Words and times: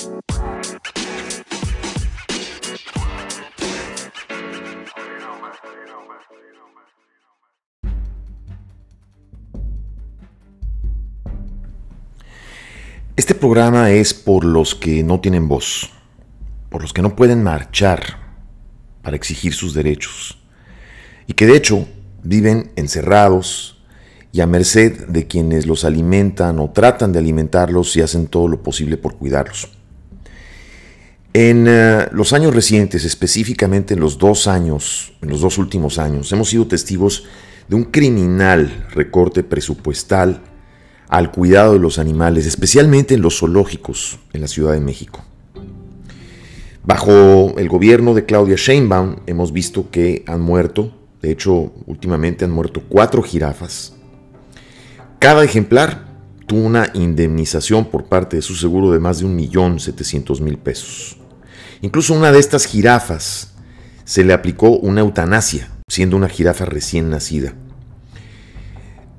Este 0.00 0.08
programa 13.34 13.90
es 13.90 14.14
por 14.14 14.44
los 14.44 14.74
que 14.74 15.02
no 15.02 15.20
tienen 15.20 15.48
voz, 15.48 15.90
por 16.70 16.80
los 16.80 16.94
que 16.94 17.02
no 17.02 17.14
pueden 17.14 17.42
marchar 17.42 18.00
para 19.02 19.16
exigir 19.16 19.52
sus 19.52 19.74
derechos 19.74 20.38
y 21.26 21.34
que 21.34 21.46
de 21.46 21.56
hecho 21.56 21.86
viven 22.22 22.72
encerrados 22.76 23.82
y 24.32 24.40
a 24.40 24.46
merced 24.46 25.08
de 25.08 25.26
quienes 25.26 25.66
los 25.66 25.84
alimentan 25.84 26.58
o 26.58 26.70
tratan 26.70 27.12
de 27.12 27.18
alimentarlos 27.18 27.94
y 27.96 28.00
hacen 28.00 28.28
todo 28.28 28.48
lo 28.48 28.62
posible 28.62 28.96
por 28.96 29.18
cuidarlos. 29.18 29.79
En 31.32 31.66
eh, 31.68 32.08
los 32.10 32.32
años 32.32 32.54
recientes, 32.54 33.04
específicamente 33.04 33.94
en 33.94 34.00
los 34.00 34.18
dos 34.18 34.48
años, 34.48 35.12
en 35.22 35.28
los 35.28 35.40
dos 35.40 35.58
últimos 35.58 35.98
años, 35.98 36.32
hemos 36.32 36.48
sido 36.48 36.66
testigos 36.66 37.24
de 37.68 37.76
un 37.76 37.84
criminal 37.84 38.88
recorte 38.90 39.44
presupuestal 39.44 40.42
al 41.08 41.30
cuidado 41.30 41.74
de 41.74 41.78
los 41.78 41.98
animales, 41.98 42.46
especialmente 42.46 43.14
en 43.14 43.22
los 43.22 43.38
zoológicos 43.38 44.18
en 44.32 44.40
la 44.40 44.48
Ciudad 44.48 44.72
de 44.72 44.80
México. 44.80 45.24
Bajo 46.82 47.54
el 47.58 47.68
gobierno 47.68 48.14
de 48.14 48.24
Claudia 48.24 48.56
Sheinbaum 48.56 49.16
hemos 49.26 49.52
visto 49.52 49.88
que 49.90 50.24
han 50.26 50.40
muerto, 50.40 50.92
de 51.22 51.30
hecho 51.30 51.72
últimamente 51.86 52.44
han 52.44 52.50
muerto 52.50 52.82
cuatro 52.88 53.22
jirafas. 53.22 53.94
Cada 55.20 55.44
ejemplar 55.44 56.09
una 56.56 56.90
indemnización 56.94 57.86
por 57.86 58.04
parte 58.04 58.36
de 58.36 58.42
su 58.42 58.54
seguro 58.54 58.90
de 58.90 58.98
más 58.98 59.18
de 59.18 59.26
un 59.26 59.36
millón 59.36 59.80
setecientos 59.80 60.40
mil 60.40 60.58
pesos. 60.58 61.16
Incluso 61.82 62.14
una 62.14 62.32
de 62.32 62.38
estas 62.38 62.66
jirafas 62.66 63.54
se 64.04 64.24
le 64.24 64.32
aplicó 64.32 64.70
una 64.70 65.00
eutanasia, 65.00 65.70
siendo 65.88 66.16
una 66.16 66.28
jirafa 66.28 66.64
recién 66.64 67.10
nacida. 67.10 67.54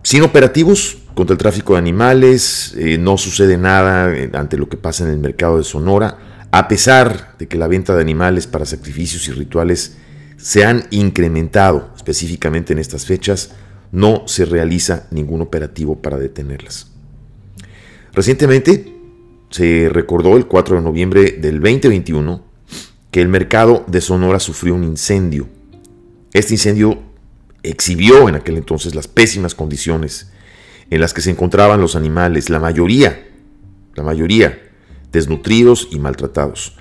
Sin 0.04 0.24
operativos, 0.24 0.98
contra 1.16 1.34
el 1.34 1.38
tráfico 1.38 1.74
de 1.74 1.80
animales, 1.80 2.74
eh, 2.78 2.98
no 2.98 3.18
sucede 3.18 3.58
nada 3.58 4.14
eh, 4.16 4.30
ante 4.34 4.58
lo 4.58 4.68
que 4.68 4.78
pasa 4.78 5.04
en 5.04 5.12
el 5.12 5.20
mercado 5.20 5.58
de 5.58 5.64
Sonora, 5.64 6.48
a 6.52 6.68
pesar 6.68 7.36
de 7.38 7.48
que 7.48 7.58
la 7.58 7.68
venta 7.68 7.96
de 7.96 8.02
animales 8.02 8.48
para 8.48 8.66
sacrificios 8.66 9.28
y 9.28 9.32
rituales 9.32 9.98
se 10.38 10.66
han 10.66 10.88
incrementado 10.90 11.92
específicamente 11.96 12.74
en 12.74 12.80
estas 12.80 13.06
fechas, 13.06 13.52
no 13.92 14.24
se 14.28 14.46
realiza 14.46 15.08
ningún 15.12 15.42
operativo 15.42 16.02
para 16.02 16.18
detenerlas. 16.18 16.92
Recientemente 18.14 18.94
se 19.50 19.90
recordó 19.90 20.38
el 20.38 20.48
4 20.48 20.78
de 20.78 20.82
noviembre 20.82 21.32
del 21.34 21.62
2021 21.62 22.44
que 23.10 23.22
el 23.22 23.28
mercado 23.28 23.84
de 23.88 24.02
Sonora 24.02 24.40
sufrió 24.40 24.76
un 24.76 24.84
incendio. 24.84 25.48
Este 26.34 26.54
incendio 26.54 27.00
exhibió 27.64 28.28
en 28.28 28.36
aquel 28.36 28.58
entonces 28.58 28.96
las 28.96 29.08
pésimas 29.08 29.56
condiciones 29.56 30.32
en 30.90 31.00
las 31.00 31.14
que 31.14 31.22
se 31.22 31.32
encontraban 31.32 31.80
los 31.80 31.96
animales, 31.96 32.50
la 32.50 32.60
mayoría, 32.60 33.28
la 33.96 34.04
mayoría, 34.04 34.62
desnutridos 35.12 35.88
y 35.92 36.00
maltratados. 36.00 36.76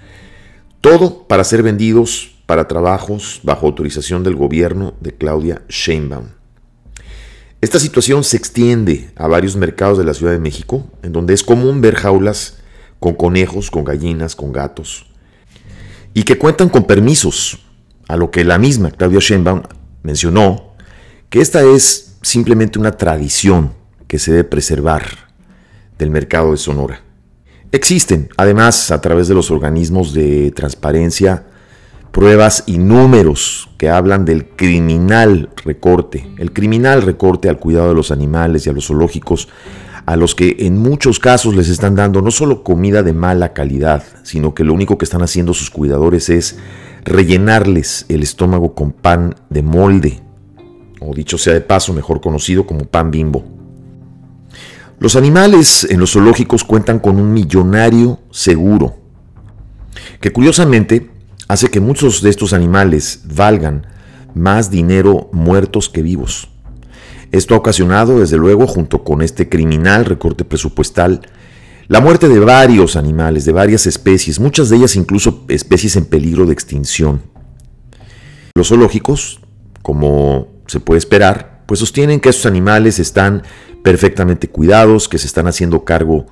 Todo 0.80 1.28
para 1.28 1.44
ser 1.44 1.62
vendidos 1.62 2.36
para 2.46 2.66
trabajos 2.66 3.40
bajo 3.44 3.66
autorización 3.66 4.24
del 4.24 4.34
gobierno 4.34 4.94
de 5.00 5.14
Claudia 5.14 5.62
Sheinbaum. 5.68 6.39
Esta 7.60 7.78
situación 7.78 8.24
se 8.24 8.38
extiende 8.38 9.10
a 9.16 9.26
varios 9.26 9.54
mercados 9.54 9.98
de 9.98 10.04
la 10.04 10.14
Ciudad 10.14 10.32
de 10.32 10.38
México, 10.38 10.86
en 11.02 11.12
donde 11.12 11.34
es 11.34 11.42
común 11.42 11.82
ver 11.82 11.94
jaulas 11.94 12.56
con 12.98 13.14
conejos, 13.14 13.70
con 13.70 13.84
gallinas, 13.84 14.34
con 14.34 14.50
gatos, 14.50 15.06
y 16.14 16.22
que 16.22 16.38
cuentan 16.38 16.70
con 16.70 16.84
permisos, 16.84 17.60
a 18.08 18.16
lo 18.16 18.30
que 18.30 18.44
la 18.44 18.58
misma 18.58 18.90
Claudia 18.90 19.20
Sheinbaum 19.20 19.62
mencionó 20.02 20.74
que 21.28 21.40
esta 21.40 21.62
es 21.62 22.16
simplemente 22.22 22.78
una 22.78 22.92
tradición 22.92 23.72
que 24.08 24.18
se 24.18 24.32
debe 24.32 24.44
preservar 24.44 25.04
del 25.98 26.10
mercado 26.10 26.52
de 26.52 26.56
Sonora. 26.56 27.02
Existen, 27.72 28.30
además, 28.36 28.90
a 28.90 29.00
través 29.00 29.28
de 29.28 29.34
los 29.34 29.50
organismos 29.50 30.12
de 30.12 30.50
transparencia, 30.50 31.46
pruebas 32.12 32.64
y 32.66 32.78
números 32.78 33.68
que 33.78 33.88
hablan 33.88 34.24
del 34.24 34.46
criminal 34.46 35.50
recorte, 35.64 36.28
el 36.38 36.52
criminal 36.52 37.02
recorte 37.02 37.48
al 37.48 37.58
cuidado 37.58 37.88
de 37.88 37.94
los 37.94 38.10
animales 38.10 38.66
y 38.66 38.70
a 38.70 38.72
los 38.72 38.86
zoológicos, 38.86 39.48
a 40.06 40.16
los 40.16 40.34
que 40.34 40.56
en 40.60 40.78
muchos 40.78 41.18
casos 41.18 41.54
les 41.54 41.68
están 41.68 41.94
dando 41.94 42.20
no 42.22 42.30
solo 42.30 42.64
comida 42.64 43.02
de 43.02 43.12
mala 43.12 43.52
calidad, 43.52 44.02
sino 44.22 44.54
que 44.54 44.64
lo 44.64 44.74
único 44.74 44.98
que 44.98 45.04
están 45.04 45.22
haciendo 45.22 45.54
sus 45.54 45.70
cuidadores 45.70 46.28
es 46.30 46.58
rellenarles 47.04 48.06
el 48.08 48.22
estómago 48.22 48.74
con 48.74 48.92
pan 48.92 49.34
de 49.48 49.62
molde, 49.62 50.20
o 51.00 51.14
dicho 51.14 51.38
sea 51.38 51.54
de 51.54 51.60
paso, 51.60 51.92
mejor 51.92 52.20
conocido 52.20 52.66
como 52.66 52.84
pan 52.84 53.10
bimbo. 53.10 53.44
Los 54.98 55.16
animales 55.16 55.86
en 55.88 56.00
los 56.00 56.12
zoológicos 56.12 56.64
cuentan 56.64 56.98
con 56.98 57.18
un 57.18 57.32
millonario 57.32 58.18
seguro, 58.30 58.96
que 60.20 60.32
curiosamente 60.32 61.09
hace 61.50 61.68
que 61.68 61.80
muchos 61.80 62.22
de 62.22 62.30
estos 62.30 62.52
animales 62.52 63.22
valgan 63.24 63.84
más 64.34 64.70
dinero 64.70 65.28
muertos 65.32 65.88
que 65.88 66.00
vivos. 66.00 66.48
Esto 67.32 67.56
ha 67.56 67.58
ocasionado, 67.58 68.20
desde 68.20 68.36
luego, 68.36 68.68
junto 68.68 69.02
con 69.02 69.20
este 69.20 69.48
criminal 69.48 70.04
recorte 70.04 70.44
presupuestal, 70.44 71.22
la 71.88 72.00
muerte 72.00 72.28
de 72.28 72.38
varios 72.38 72.94
animales, 72.94 73.44
de 73.46 73.50
varias 73.50 73.88
especies, 73.88 74.38
muchas 74.38 74.68
de 74.68 74.76
ellas 74.76 74.94
incluso 74.94 75.44
especies 75.48 75.96
en 75.96 76.04
peligro 76.04 76.46
de 76.46 76.52
extinción. 76.52 77.20
Los 78.54 78.68
zoológicos, 78.68 79.40
como 79.82 80.46
se 80.68 80.78
puede 80.78 80.98
esperar, 80.98 81.64
pues 81.66 81.80
sostienen 81.80 82.20
que 82.20 82.28
estos 82.28 82.46
animales 82.46 83.00
están 83.00 83.42
perfectamente 83.82 84.48
cuidados, 84.48 85.08
que 85.08 85.18
se 85.18 85.26
están 85.26 85.48
haciendo 85.48 85.84
cargo 85.84 86.26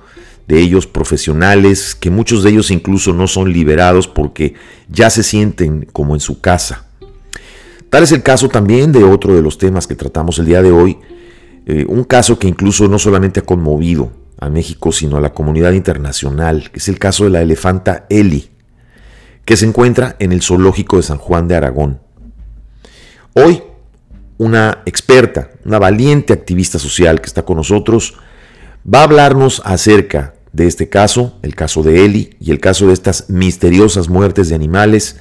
de 0.49 0.59
ellos 0.59 0.87
profesionales, 0.87 1.93
que 1.93 2.09
muchos 2.09 2.43
de 2.43 2.49
ellos 2.49 2.71
incluso 2.71 3.13
no 3.13 3.27
son 3.27 3.53
liberados 3.53 4.07
porque 4.07 4.55
ya 4.89 5.11
se 5.11 5.21
sienten 5.21 5.87
como 5.93 6.15
en 6.15 6.19
su 6.19 6.41
casa. 6.41 6.87
Tal 7.91 8.01
es 8.01 8.11
el 8.11 8.23
caso 8.23 8.49
también 8.49 8.91
de 8.91 9.03
otro 9.03 9.35
de 9.35 9.43
los 9.43 9.59
temas 9.59 9.85
que 9.85 9.93
tratamos 9.93 10.39
el 10.39 10.47
día 10.47 10.63
de 10.63 10.71
hoy, 10.71 10.97
eh, 11.67 11.85
un 11.87 12.03
caso 12.03 12.39
que 12.39 12.47
incluso 12.47 12.87
no 12.87 12.97
solamente 12.97 13.41
ha 13.41 13.45
conmovido 13.45 14.11
a 14.39 14.49
México, 14.49 14.91
sino 14.91 15.17
a 15.17 15.21
la 15.21 15.33
comunidad 15.33 15.73
internacional, 15.73 16.71
que 16.71 16.79
es 16.79 16.87
el 16.89 16.97
caso 16.97 17.25
de 17.25 17.29
la 17.29 17.41
elefanta 17.41 18.07
Eli, 18.09 18.49
que 19.45 19.55
se 19.55 19.67
encuentra 19.67 20.15
en 20.17 20.31
el 20.31 20.41
zoológico 20.41 20.97
de 20.97 21.03
San 21.03 21.19
Juan 21.19 21.47
de 21.47 21.57
Aragón. 21.57 21.99
Hoy 23.33 23.61
una 24.39 24.81
experta, 24.87 25.51
una 25.63 25.77
valiente 25.77 26.33
activista 26.33 26.79
social 26.79 27.21
que 27.21 27.27
está 27.27 27.43
con 27.43 27.57
nosotros, 27.57 28.15
va 28.91 29.01
a 29.01 29.03
hablarnos 29.03 29.61
acerca 29.63 30.33
de 30.51 30.67
este 30.67 30.89
caso, 30.89 31.37
el 31.41 31.55
caso 31.55 31.83
de 31.83 32.05
Eli 32.05 32.35
y 32.39 32.51
el 32.51 32.59
caso 32.59 32.87
de 32.87 32.93
estas 32.93 33.29
misteriosas 33.29 34.09
muertes 34.09 34.49
de 34.49 34.55
animales 34.55 35.17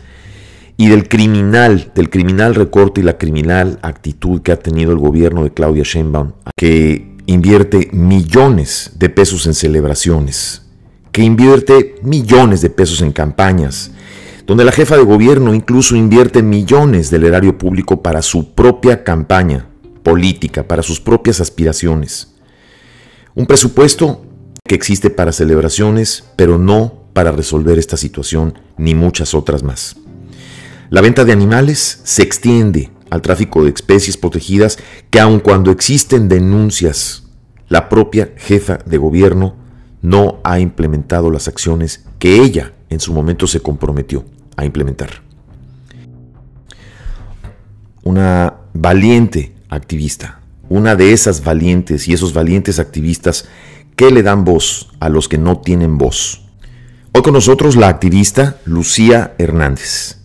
y 0.77 0.89
del 0.89 1.09
criminal, 1.09 1.91
del 1.94 2.09
criminal 2.09 2.55
recorte 2.55 3.00
y 3.00 3.05
la 3.05 3.19
criminal 3.19 3.78
actitud 3.83 4.43
que 4.43 4.53
ha 4.53 4.59
tenido 4.59 4.93
el 4.93 4.99
gobierno 4.99 5.44
de 5.44 5.53
Claudia 5.53 5.83
Sheinbaum, 5.84 6.33
que 6.56 7.16
invierte 7.27 7.91
millones 7.93 8.93
de 8.97 9.09
pesos 9.11 9.47
en 9.47 9.55
celebraciones, 9.55 10.62
que 11.12 11.22
invierte 11.22 11.97
millones 12.03 12.62
de 12.62 12.71
pesos 12.71 13.03
en 13.03 13.12
campañas, 13.12 13.91
donde 14.47 14.65
la 14.65 14.72
jefa 14.72 14.97
de 14.97 15.03
gobierno 15.03 15.53
incluso 15.53 15.95
invierte 15.95 16.43
millones 16.43 17.10
del 17.10 17.25
erario 17.25 17.59
público 17.59 18.03
para 18.03 18.22
su 18.22 18.55
propia 18.55 19.05
campaña 19.05 19.66
política, 20.03 20.62
para 20.62 20.83
sus 20.83 21.00
propias 21.00 21.41
aspiraciones. 21.41 22.34
Un 23.34 23.47
presupuesto 23.47 24.25
que 24.68 24.76
existe 24.76 25.10
para 25.10 25.32
celebraciones, 25.32 26.24
pero 26.36 26.59
no 26.59 27.03
para 27.12 27.32
resolver 27.32 27.78
esta 27.78 27.97
situación 27.97 28.56
ni 28.76 28.94
muchas 28.94 29.34
otras 29.34 29.65
más. 29.65 29.97
La 30.91 31.00
venta 31.00 31.24
de 31.24 31.32
animales 31.32 32.00
se 32.04 32.22
extiende 32.22 32.92
al 33.10 33.22
tráfico 33.22 33.65
de 33.65 33.70
especies 33.70 34.16
protegidas 34.16 34.78
que 35.10 35.18
aun 35.18 35.41
cuando 35.41 35.72
existen 35.72 36.28
denuncias, 36.28 37.24
la 37.68 37.88
propia 37.88 38.32
jefa 38.36 38.78
de 38.86 38.98
gobierno 38.98 39.56
no 40.00 40.41
ha 40.44 40.60
implementado 40.60 41.30
las 41.30 41.48
acciones 41.48 42.04
que 42.18 42.41
ella 42.41 42.72
en 42.88 43.00
su 43.00 43.12
momento 43.12 43.47
se 43.47 43.60
comprometió 43.60 44.24
a 44.56 44.64
implementar. 44.64 45.22
Una 48.03 48.54
valiente 48.72 49.54
activista, 49.68 50.41
una 50.68 50.94
de 50.94 51.12
esas 51.12 51.44
valientes 51.44 52.09
y 52.09 52.12
esos 52.12 52.32
valientes 52.32 52.78
activistas 52.78 53.47
que 53.98 54.12
le 54.12 54.22
dan 54.22 54.45
voz 54.45 54.91
a 55.00 55.09
los 55.09 55.28
que 55.28 55.39
no 55.39 55.59
tienen 55.59 55.98
voz. 55.98 56.42
Hoy 57.12 57.22
con 57.22 57.34
nosotros 57.34 57.74
la 57.74 57.89
activista 57.89 58.59
Lucía 58.65 59.34
Hernández. 59.39 60.21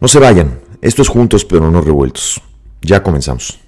No 0.00 0.08
se 0.08 0.18
vayan, 0.18 0.58
esto 0.80 1.02
es 1.02 1.08
juntos 1.08 1.44
pero 1.44 1.70
no 1.70 1.82
revueltos. 1.82 2.40
Ya 2.80 3.02
comenzamos. 3.02 3.60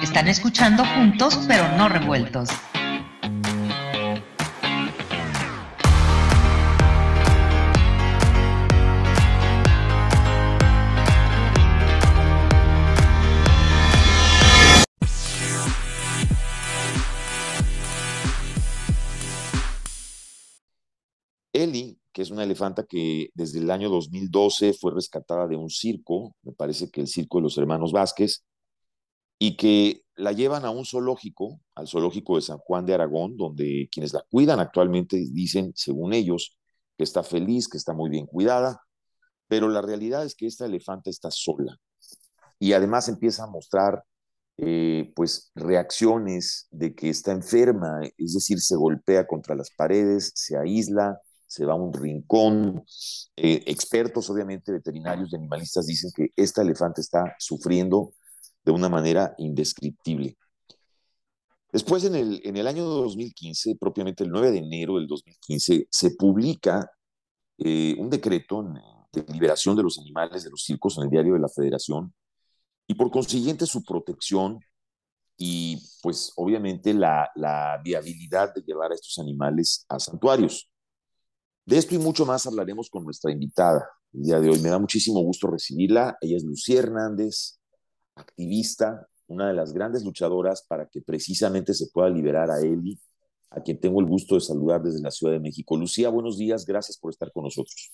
Están 0.00 0.28
escuchando 0.28 0.84
juntos 0.84 1.40
pero 1.48 1.76
no 1.76 1.88
revueltos. 1.88 2.48
Eli, 21.56 21.98
que 22.12 22.22
es 22.22 22.30
una 22.30 22.44
elefanta 22.44 22.84
que 22.84 23.30
desde 23.34 23.58
el 23.60 23.70
año 23.70 23.88
2012 23.88 24.74
fue 24.74 24.92
rescatada 24.92 25.46
de 25.46 25.56
un 25.56 25.70
circo, 25.70 26.34
me 26.42 26.52
parece 26.52 26.90
que 26.90 27.00
el 27.00 27.08
circo 27.08 27.38
de 27.38 27.42
los 27.42 27.58
hermanos 27.58 27.92
Vázquez, 27.92 28.44
y 29.38 29.56
que 29.56 30.02
la 30.14 30.32
llevan 30.32 30.64
a 30.64 30.70
un 30.70 30.84
zoológico, 30.84 31.60
al 31.74 31.88
zoológico 31.88 32.36
de 32.36 32.42
San 32.42 32.58
Juan 32.58 32.86
de 32.86 32.94
Aragón, 32.94 33.36
donde 33.36 33.88
quienes 33.92 34.12
la 34.12 34.24
cuidan 34.30 34.60
actualmente 34.60 35.16
dicen, 35.16 35.72
según 35.74 36.12
ellos, 36.12 36.56
que 36.96 37.04
está 37.04 37.22
feliz, 37.22 37.68
que 37.68 37.76
está 37.76 37.92
muy 37.92 38.08
bien 38.10 38.26
cuidada, 38.26 38.80
pero 39.48 39.68
la 39.68 39.82
realidad 39.82 40.24
es 40.24 40.34
que 40.34 40.46
esta 40.46 40.66
elefanta 40.66 41.10
está 41.10 41.30
sola. 41.30 41.78
Y 42.58 42.72
además 42.72 43.08
empieza 43.08 43.44
a 43.44 43.48
mostrar 43.48 44.02
eh, 44.58 45.12
pues 45.14 45.52
reacciones 45.54 46.66
de 46.70 46.94
que 46.94 47.10
está 47.10 47.32
enferma, 47.32 48.00
es 48.16 48.32
decir, 48.32 48.60
se 48.60 48.74
golpea 48.76 49.26
contra 49.26 49.54
las 49.54 49.70
paredes, 49.70 50.32
se 50.34 50.56
aísla, 50.56 51.20
se 51.46 51.64
va 51.64 51.74
a 51.74 51.76
un 51.76 51.92
rincón. 51.92 52.84
Eh, 53.36 53.62
expertos, 53.66 54.28
obviamente, 54.30 54.72
veterinarios 54.72 55.32
y 55.32 55.36
animalistas 55.36 55.86
dicen 55.86 56.10
que 56.14 56.32
esta 56.36 56.62
elefanta 56.62 57.00
está 57.00 57.34
sufriendo 57.38 58.12
de 58.64 58.72
una 58.72 58.88
manera 58.88 59.34
indescriptible. 59.38 60.36
Después, 61.72 62.04
en 62.04 62.14
el, 62.14 62.40
en 62.44 62.56
el 62.56 62.66
año 62.66 62.84
2015, 62.84 63.76
propiamente 63.76 64.24
el 64.24 64.30
9 64.30 64.50
de 64.50 64.58
enero 64.58 64.96
del 64.96 65.06
2015, 65.06 65.88
se 65.90 66.10
publica 66.12 66.90
eh, 67.58 67.94
un 67.98 68.10
decreto 68.10 68.62
de 69.12 69.24
liberación 69.32 69.76
de 69.76 69.82
los 69.82 69.98
animales 69.98 70.44
de 70.44 70.50
los 70.50 70.62
circos 70.62 70.98
en 70.98 71.04
el 71.04 71.10
diario 71.10 71.34
de 71.34 71.40
la 71.40 71.48
Federación 71.48 72.12
y 72.86 72.94
por 72.94 73.10
consiguiente 73.10 73.66
su 73.66 73.82
protección 73.82 74.60
y 75.36 75.78
pues 76.02 76.32
obviamente 76.36 76.94
la, 76.94 77.30
la 77.34 77.80
viabilidad 77.84 78.54
de 78.54 78.62
llevar 78.62 78.92
a 78.92 78.94
estos 78.94 79.18
animales 79.18 79.84
a 79.88 79.98
santuarios. 79.98 80.70
De 81.66 81.76
esto 81.76 81.96
y 81.96 81.98
mucho 81.98 82.24
más 82.24 82.46
hablaremos 82.46 82.88
con 82.88 83.02
nuestra 83.02 83.32
invitada 83.32 83.90
el 84.12 84.22
día 84.22 84.38
de 84.38 84.50
hoy. 84.50 84.60
Me 84.60 84.68
da 84.68 84.78
muchísimo 84.78 85.20
gusto 85.22 85.48
recibirla. 85.48 86.16
Ella 86.20 86.36
es 86.36 86.44
Lucía 86.44 86.78
Hernández, 86.78 87.58
activista, 88.14 89.08
una 89.26 89.48
de 89.48 89.54
las 89.54 89.72
grandes 89.72 90.04
luchadoras 90.04 90.64
para 90.68 90.86
que 90.86 91.02
precisamente 91.02 91.74
se 91.74 91.88
pueda 91.92 92.08
liberar 92.08 92.52
a 92.52 92.60
Eli, 92.60 92.96
a 93.50 93.60
quien 93.60 93.80
tengo 93.80 94.00
el 94.00 94.06
gusto 94.06 94.36
de 94.36 94.42
saludar 94.42 94.80
desde 94.80 95.02
la 95.02 95.10
Ciudad 95.10 95.32
de 95.32 95.40
México. 95.40 95.76
Lucía, 95.76 96.08
buenos 96.08 96.38
días, 96.38 96.64
gracias 96.64 96.96
por 96.98 97.10
estar 97.10 97.32
con 97.32 97.42
nosotros. 97.42 97.90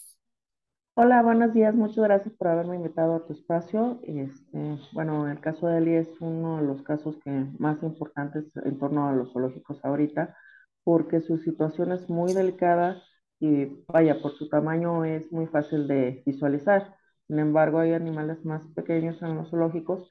Hola, 0.93 1.23
buenos 1.23 1.55
días, 1.55 1.75
muchas 1.75 2.05
gracias 2.05 2.35
por 2.35 2.49
haberme 2.49 2.77
invitado 2.77 3.15
a 3.15 3.25
tu 3.25 3.33
espacio. 3.33 4.01
Este, 4.03 4.79
bueno, 4.93 5.31
el 5.31 5.41
caso 5.41 5.67
de 5.69 5.79
Eli 5.79 5.95
es 5.95 6.09
uno 6.21 6.59
de 6.59 6.67
los 6.67 6.83
casos 6.83 7.17
que 7.25 7.31
más 7.59 7.83
importantes 7.83 8.45
en 8.55 8.79
torno 8.79 9.09
a 9.09 9.15
los 9.15 9.33
zoológicos 9.33 9.83
ahorita, 9.83 10.37
porque 10.85 11.23
su 11.23 11.39
situación 11.39 11.93
es 11.93 12.11
muy 12.11 12.35
delicada 12.35 13.03
y 13.43 13.83
vaya, 13.89 14.23
por 14.23 14.39
su 14.39 14.49
tamaño 14.49 15.05
es 15.05 15.33
muy 15.33 15.49
fácil 15.49 15.89
de 15.89 16.23
visualizar. 16.25 16.95
Sin 17.27 17.41
embargo, 17.41 17.81
hay 17.81 17.93
animales 17.93 18.45
más 18.45 18.65
pequeños 18.69 19.21
en 19.21 19.35
los 19.35 19.51
zoológicos 19.51 20.09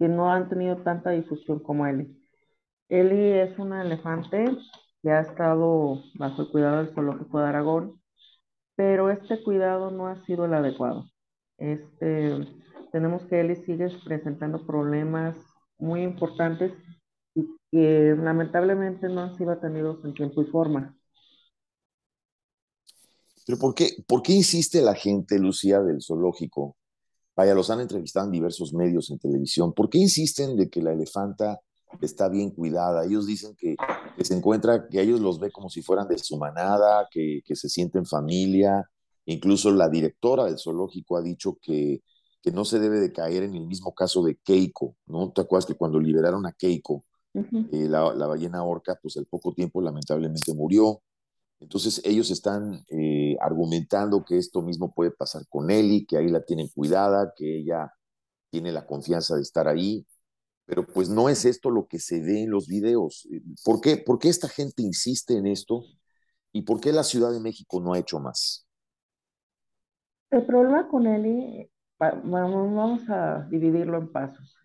que 0.00 0.08
no 0.08 0.32
han 0.32 0.48
tenido 0.48 0.78
tanta 0.78 1.10
difusión 1.10 1.60
como 1.60 1.86
Eli. 1.86 2.20
Eli 2.88 3.34
es 3.38 3.56
una 3.60 3.82
elefante 3.82 4.46
que 5.00 5.12
ha 5.12 5.20
estado 5.20 6.02
bajo 6.16 6.42
el 6.42 6.48
cuidado 6.50 6.78
del 6.78 6.92
zoológico 6.92 7.38
de 7.38 7.46
Aragón, 7.46 8.00
pero 8.74 9.10
este 9.10 9.44
cuidado 9.44 9.92
no 9.92 10.08
ha 10.08 10.16
sido 10.24 10.46
el 10.46 10.54
adecuado. 10.54 11.04
Este, 11.58 12.48
tenemos 12.90 13.24
que 13.26 13.38
Eli 13.42 13.54
sigue 13.54 13.90
presentando 14.04 14.66
problemas 14.66 15.36
muy 15.78 16.02
importantes 16.02 16.72
y 17.36 17.46
que 17.70 18.16
lamentablemente 18.18 19.08
no 19.08 19.20
han 19.20 19.36
sido 19.36 19.52
atendidos 19.52 20.04
en 20.04 20.14
tiempo 20.14 20.42
y 20.42 20.46
forma. 20.46 20.96
Pero 23.46 23.58
¿por 23.58 23.74
qué, 23.74 23.90
¿por 24.06 24.22
qué 24.22 24.32
insiste 24.32 24.80
la 24.82 24.94
gente, 24.94 25.38
Lucía, 25.38 25.80
del 25.80 26.02
zoológico? 26.02 26.76
Vaya, 27.34 27.54
los 27.54 27.70
han 27.70 27.80
entrevistado 27.80 28.26
en 28.26 28.32
diversos 28.32 28.74
medios 28.74 29.10
en 29.10 29.18
televisión. 29.18 29.72
¿Por 29.72 29.88
qué 29.88 29.98
insisten 29.98 30.56
de 30.56 30.68
que 30.68 30.82
la 30.82 30.92
elefanta 30.92 31.60
está 32.00 32.28
bien 32.28 32.50
cuidada? 32.50 33.04
Ellos 33.04 33.26
dicen 33.26 33.54
que, 33.56 33.76
que 34.16 34.24
se 34.24 34.34
encuentra, 34.34 34.86
que 34.88 35.00
ellos 35.00 35.20
los 35.20 35.40
ve 35.40 35.50
como 35.50 35.70
si 35.70 35.82
fueran 35.82 36.08
de 36.08 36.18
su 36.18 36.36
manada, 36.36 37.08
que, 37.10 37.40
que 37.44 37.56
se 37.56 37.68
sienten 37.68 38.04
familia. 38.04 38.88
Incluso 39.24 39.70
la 39.70 39.88
directora 39.88 40.44
del 40.44 40.58
zoológico 40.58 41.16
ha 41.16 41.22
dicho 41.22 41.56
que, 41.60 42.02
que 42.42 42.50
no 42.50 42.64
se 42.64 42.78
debe 42.78 43.00
de 43.00 43.12
caer 43.12 43.44
en 43.44 43.54
el 43.54 43.66
mismo 43.66 43.94
caso 43.94 44.22
de 44.22 44.36
Keiko, 44.36 44.96
¿no? 45.06 45.32
¿Te 45.32 45.40
acuerdas 45.40 45.66
que 45.66 45.74
cuando 45.74 46.00
liberaron 46.00 46.44
a 46.44 46.52
Keiko, 46.52 47.04
uh 47.34 47.40
-huh. 47.40 47.68
eh, 47.72 47.88
la, 47.88 48.12
la, 48.14 48.26
ballena 48.26 48.64
orca, 48.64 48.98
pues 49.00 49.16
al 49.16 49.26
poco 49.26 49.54
tiempo 49.54 49.80
lamentablemente 49.80 50.52
murió? 50.52 51.00
Entonces 51.62 52.02
ellos 52.04 52.30
están 52.30 52.84
eh, 52.88 53.36
argumentando 53.40 54.24
que 54.24 54.36
esto 54.36 54.62
mismo 54.62 54.92
puede 54.92 55.12
pasar 55.12 55.46
con 55.48 55.70
Eli, 55.70 56.04
que 56.04 56.16
ahí 56.16 56.28
la 56.28 56.44
tienen 56.44 56.68
cuidada, 56.68 57.32
que 57.36 57.60
ella 57.60 57.92
tiene 58.50 58.72
la 58.72 58.84
confianza 58.84 59.36
de 59.36 59.42
estar 59.42 59.68
ahí, 59.68 60.04
pero 60.66 60.84
pues 60.84 61.08
no 61.08 61.28
es 61.28 61.44
esto 61.44 61.70
lo 61.70 61.86
que 61.86 62.00
se 62.00 62.20
ve 62.20 62.42
en 62.42 62.50
los 62.50 62.66
videos. 62.66 63.28
¿Por 63.64 63.80
qué, 63.80 63.96
¿Por 63.96 64.18
qué 64.18 64.28
esta 64.28 64.48
gente 64.48 64.82
insiste 64.82 65.36
en 65.36 65.46
esto? 65.46 65.84
¿Y 66.52 66.62
por 66.62 66.80
qué 66.80 66.92
la 66.92 67.04
Ciudad 67.04 67.32
de 67.32 67.40
México 67.40 67.80
no 67.80 67.94
ha 67.94 67.98
hecho 67.98 68.18
más? 68.18 68.66
El 70.30 70.44
problema 70.44 70.88
con 70.88 71.06
Eli, 71.06 71.70
vamos 71.98 73.08
a 73.08 73.46
dividirlo 73.48 73.98
en 73.98 74.10
pasos. 74.10 74.56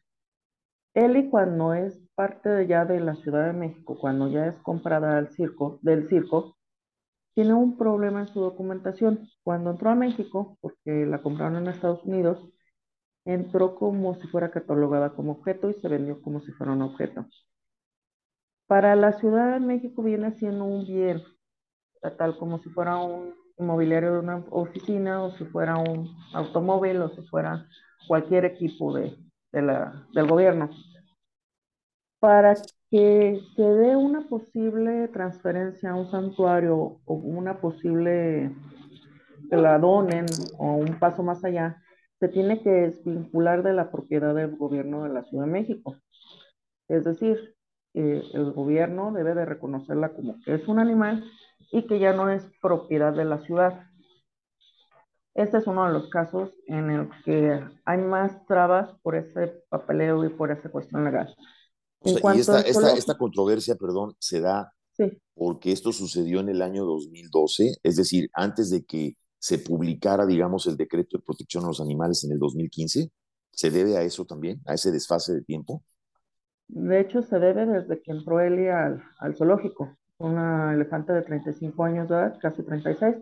Eli 0.95 1.29
cuando 1.29 1.75
es 1.75 1.99
parte 2.15 2.65
ya 2.65 2.85
de 2.85 2.99
la 2.99 3.15
Ciudad 3.15 3.45
de 3.45 3.53
México, 3.53 3.99
cuando 3.99 4.29
ya 4.29 4.47
es 4.47 4.57
comprada 4.59 5.19
al 5.19 5.29
circo, 5.29 5.77
del 5.83 6.07
circo, 6.09 6.56
tiene 7.37 7.53
un 7.53 7.77
problema 7.77 8.21
en 8.21 8.27
su 8.29 8.39
documentación. 8.41 9.29
Cuando 9.43 9.69
entró 9.69 9.91
a 9.91 9.95
México, 9.95 10.57
porque 10.59 11.05
la 11.05 11.21
compraron 11.21 11.57
en 11.57 11.67
Estados 11.67 12.03
Unidos, 12.03 12.39
entró 13.25 13.75
como 13.75 14.15
si 14.15 14.25
fuera 14.25 14.49
catalogada 14.49 15.13
como 15.13 15.33
objeto 15.33 15.69
y 15.69 15.75
se 15.75 15.87
vendió 15.87 16.19
como 16.23 16.41
si 16.41 16.51
fuera 16.53 16.73
un 16.73 16.81
objeto. 16.81 17.27
Para 18.65 18.95
la 18.95 19.13
Ciudad 19.19 19.53
de 19.53 19.59
México 19.59 20.01
viene 20.01 20.31
siendo 20.31 20.65
un 20.65 20.87
bien, 20.87 21.21
tal 22.17 22.39
como 22.39 22.57
si 22.57 22.69
fuera 22.69 22.97
un 22.97 23.35
inmobiliario 23.59 24.13
de 24.13 24.19
una 24.19 24.43
oficina 24.49 25.21
o 25.21 25.29
si 25.37 25.45
fuera 25.45 25.77
un 25.77 26.09
automóvil 26.33 27.03
o 27.03 27.09
si 27.09 27.21
fuera 27.27 27.67
cualquier 28.07 28.45
equipo 28.45 28.95
de, 28.95 29.15
del 29.51 30.27
gobierno. 30.27 30.71
Para 32.19 32.55
que 32.89 33.41
se 33.55 33.61
dé 33.61 33.95
una 33.95 34.27
posible 34.27 35.07
transferencia 35.09 35.91
a 35.91 35.95
un 35.95 36.09
santuario 36.09 36.99
o 37.05 37.13
una 37.13 37.59
posible 37.59 38.55
que 39.49 39.55
la 39.55 39.77
donen 39.77 40.25
o 40.57 40.75
un 40.75 40.97
paso 40.99 41.23
más 41.23 41.43
allá, 41.43 41.81
se 42.19 42.27
tiene 42.27 42.61
que 42.61 42.69
desvincular 42.69 43.61
de 43.63 43.73
la 43.73 43.91
propiedad 43.91 44.33
del 44.33 44.55
gobierno 44.55 45.03
de 45.03 45.09
la 45.09 45.23
Ciudad 45.23 45.45
de 45.45 45.51
México. 45.51 45.95
Es 46.87 47.03
decir, 47.03 47.55
eh, 47.93 48.23
el 48.33 48.51
gobierno 48.53 49.11
debe 49.11 49.35
de 49.35 49.45
reconocerla 49.45 50.09
como 50.09 50.39
que 50.43 50.55
es 50.55 50.67
un 50.67 50.79
animal 50.79 51.23
y 51.71 51.85
que 51.85 51.99
ya 51.99 52.13
no 52.13 52.29
es 52.29 52.49
propiedad 52.61 53.13
de 53.13 53.25
la 53.25 53.39
ciudad. 53.39 53.83
Este 55.35 55.57
es 55.57 55.67
uno 55.67 55.85
de 55.85 55.93
los 55.93 56.09
casos 56.09 56.51
en 56.65 56.89
el 56.89 57.09
que 57.23 57.63
hay 57.85 57.97
más 57.99 58.45
trabas 58.45 58.91
por 59.03 59.15
ese 59.15 59.63
papeleo 59.69 60.25
y 60.25 60.29
por 60.29 60.51
esa 60.51 60.69
cuestión 60.69 61.03
legal. 61.03 61.35
O 61.99 62.09
sea, 62.09 62.35
y 62.35 62.39
esta, 62.39 62.61
esta, 62.61 62.93
esta, 62.93 63.17
controversia, 63.17 63.75
perdón, 63.75 64.15
se 64.19 64.39
da 64.39 64.71
sí. 64.93 65.19
porque 65.33 65.71
esto 65.71 65.91
sucedió 65.91 66.39
en 66.39 66.49
el 66.49 66.61
año 66.61 66.85
2012, 66.85 67.77
es 67.81 67.95
decir, 67.95 68.29
antes 68.33 68.69
de 68.69 68.85
que 68.85 69.17
se 69.39 69.59
publicara, 69.59 70.25
digamos, 70.25 70.67
el 70.67 70.77
decreto 70.77 71.17
de 71.17 71.23
protección 71.23 71.63
a 71.63 71.67
los 71.67 71.81
animales 71.81 72.23
en 72.23 72.31
el 72.31 72.39
2015. 72.39 73.11
¿Se 73.51 73.71
debe 73.71 73.97
a 73.97 74.03
eso 74.03 74.25
también, 74.25 74.61
a 74.65 74.73
ese 74.73 74.91
desfase 74.91 75.33
de 75.33 75.41
tiempo? 75.41 75.83
De 76.67 76.99
hecho, 76.99 77.23
se 77.23 77.39
debe 77.39 77.65
desde 77.65 78.01
que 78.01 78.11
entró 78.11 78.39
Eli 78.39 78.67
al, 78.67 79.03
al 79.19 79.35
zoológico, 79.35 79.97
una 80.17 80.73
elefante 80.73 81.13
de 81.13 81.21
35 81.21 81.83
años 81.83 82.09
de 82.09 82.15
edad, 82.15 82.37
casi 82.41 82.61
36. 82.63 83.15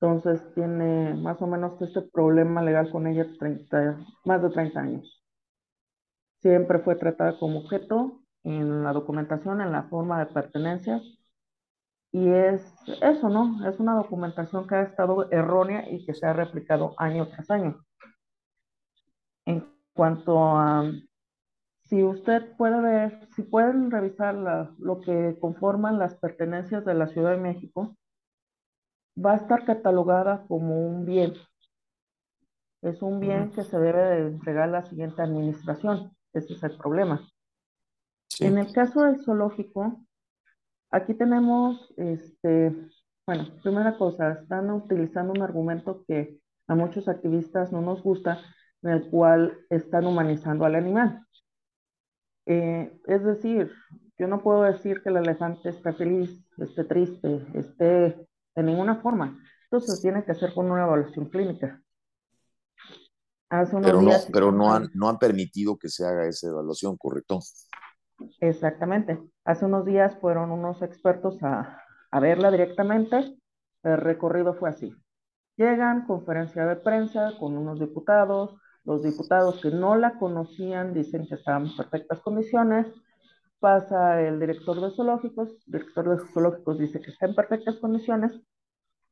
Entonces 0.00 0.42
tiene 0.54 1.14
más 1.14 1.42
o 1.42 1.46
menos 1.46 1.80
este 1.82 2.02
problema 2.02 2.62
legal 2.62 2.90
con 2.90 3.06
ella 3.06 3.26
30, 3.38 4.06
más 4.24 4.42
de 4.42 4.50
30 4.50 4.80
años 4.80 5.17
siempre 6.40 6.80
fue 6.80 6.96
tratada 6.96 7.38
como 7.38 7.60
objeto 7.60 8.20
en 8.44 8.82
la 8.84 8.92
documentación, 8.92 9.60
en 9.60 9.72
la 9.72 9.84
forma 9.84 10.18
de 10.20 10.26
pertenencia. 10.32 11.00
Y 12.12 12.28
es 12.28 12.62
eso, 13.00 13.30
¿no? 13.30 13.66
Es 13.66 13.80
una 13.80 13.94
documentación 13.94 14.66
que 14.66 14.74
ha 14.74 14.82
estado 14.82 15.30
errónea 15.30 15.90
y 15.90 16.04
que 16.04 16.12
se 16.12 16.26
ha 16.26 16.34
replicado 16.34 16.94
año 16.98 17.28
tras 17.28 17.50
año. 17.50 17.82
En 19.46 19.64
cuanto 19.94 20.38
a 20.56 20.92
Si 21.84 22.04
usted 22.04 22.56
puede 22.56 22.80
ver, 22.80 23.28
si 23.34 23.42
pueden 23.42 23.90
revisar 23.90 24.34
la- 24.36 24.74
lo 24.78 25.00
que 25.00 25.38
conforman 25.40 25.98
las 25.98 26.14
pertenencias 26.16 26.84
de 26.84 26.94
la 26.94 27.08
Ciudad 27.08 27.32
de 27.32 27.38
México, 27.38 27.96
va 29.24 29.32
a 29.32 29.36
estar 29.36 29.66
catalogada 29.66 30.46
como 30.48 30.80
un 30.88 31.04
bien. 31.04 31.34
Es 32.82 33.02
un 33.02 33.20
bien 33.20 33.52
que 33.52 33.62
se 33.62 33.78
debe 33.78 34.02
de 34.02 34.26
entregar 34.26 34.64
a 34.64 34.72
la 34.72 34.82
siguiente 34.84 35.22
administración. 35.22 36.10
Ese 36.38 36.54
es 36.54 36.62
el 36.62 36.76
problema. 36.76 37.28
Sí. 38.28 38.46
En 38.46 38.58
el 38.58 38.72
caso 38.72 39.02
del 39.02 39.22
zoológico, 39.24 40.04
aquí 40.90 41.14
tenemos, 41.14 41.92
este, 41.96 42.74
bueno, 43.26 43.48
primera 43.62 43.96
cosa, 43.96 44.32
están 44.32 44.70
utilizando 44.70 45.32
un 45.32 45.42
argumento 45.42 46.04
que 46.06 46.38
a 46.66 46.74
muchos 46.74 47.08
activistas 47.08 47.72
no 47.72 47.80
nos 47.80 48.02
gusta, 48.02 48.40
en 48.82 48.90
el 48.90 49.10
cual 49.10 49.58
están 49.70 50.06
humanizando 50.06 50.64
al 50.64 50.74
animal. 50.74 51.26
Eh, 52.46 52.98
es 53.06 53.24
decir, 53.24 53.70
yo 54.18 54.26
no 54.26 54.42
puedo 54.42 54.62
decir 54.62 55.02
que 55.02 55.10
el 55.10 55.18
elefante 55.18 55.68
está 55.68 55.92
feliz, 55.92 56.44
esté 56.58 56.84
triste, 56.84 57.46
esté 57.54 58.26
de 58.56 58.62
ninguna 58.62 58.96
forma. 58.96 59.38
Entonces 59.64 60.00
tiene 60.00 60.24
que 60.24 60.32
hacer 60.32 60.54
con 60.54 60.70
una 60.70 60.84
evaluación 60.84 61.28
clínica. 61.28 61.82
Hace 63.50 63.76
unos 63.76 63.86
Pero 63.86 64.02
no, 64.02 64.08
días 64.08 64.28
pero 64.32 64.52
no 64.52 64.72
han, 64.72 64.90
no 64.94 65.08
han 65.08 65.18
permitido 65.18 65.76
que 65.78 65.88
se 65.88 66.06
haga 66.06 66.26
esa 66.26 66.48
evaluación, 66.48 66.96
¿correcto? 66.96 67.40
Exactamente. 68.40 69.18
Hace 69.44 69.64
unos 69.64 69.84
días 69.84 70.18
fueron 70.20 70.50
unos 70.50 70.82
expertos 70.82 71.42
a, 71.42 71.82
a 72.10 72.20
verla 72.20 72.50
directamente. 72.50 73.36
El 73.82 73.96
recorrido 73.98 74.54
fue 74.54 74.70
así. 74.70 74.94
Llegan, 75.56 76.06
conferencia 76.06 76.66
de 76.66 76.76
prensa 76.76 77.32
con 77.38 77.56
unos 77.56 77.80
diputados. 77.80 78.54
Los 78.84 79.02
diputados 79.02 79.60
que 79.60 79.70
no 79.70 79.96
la 79.96 80.18
conocían 80.18 80.94
dicen 80.94 81.26
que 81.26 81.34
estaban 81.34 81.66
en 81.66 81.76
perfectas 81.76 82.20
condiciones. 82.20 82.86
Pasa 83.60 84.20
el 84.20 84.38
director 84.38 84.80
de 84.80 84.94
zoológicos. 84.94 85.50
El 85.66 85.72
director 85.72 86.08
de 86.08 86.26
zoológicos 86.32 86.78
dice 86.78 87.00
que 87.00 87.10
está 87.10 87.26
en 87.26 87.34
perfectas 87.34 87.76
condiciones. 87.76 88.40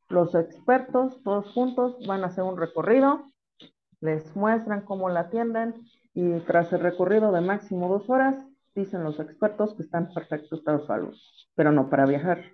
Los 0.09 0.35
expertos, 0.35 1.21
todos 1.25 1.53
juntos, 1.53 1.97
van 2.07 2.23
a 2.23 2.29
hacer 2.29 2.45
un 2.45 2.57
recorrido. 2.57 3.25
Les 4.01 4.37
muestran 4.37 4.83
cómo 4.83 5.09
la 5.09 5.21
atienden 5.21 5.75
y 6.15 6.41
tras 6.41 6.73
el 6.73 6.81
recorrido 6.81 7.33
de 7.33 7.41
máximo 7.41 7.89
dos 7.89 8.09
horas, 8.09 8.37
dicen 8.75 9.05
los 9.05 9.19
expertos 9.21 9.75
que 9.75 9.83
están 9.83 10.07
en 10.07 10.15
perfecto 10.15 10.57
estado 10.57 10.79
de 10.79 10.87
salud, 10.87 11.15
pero 11.55 11.73
no 11.73 11.89
para 11.89 12.07
viajar. 12.07 12.45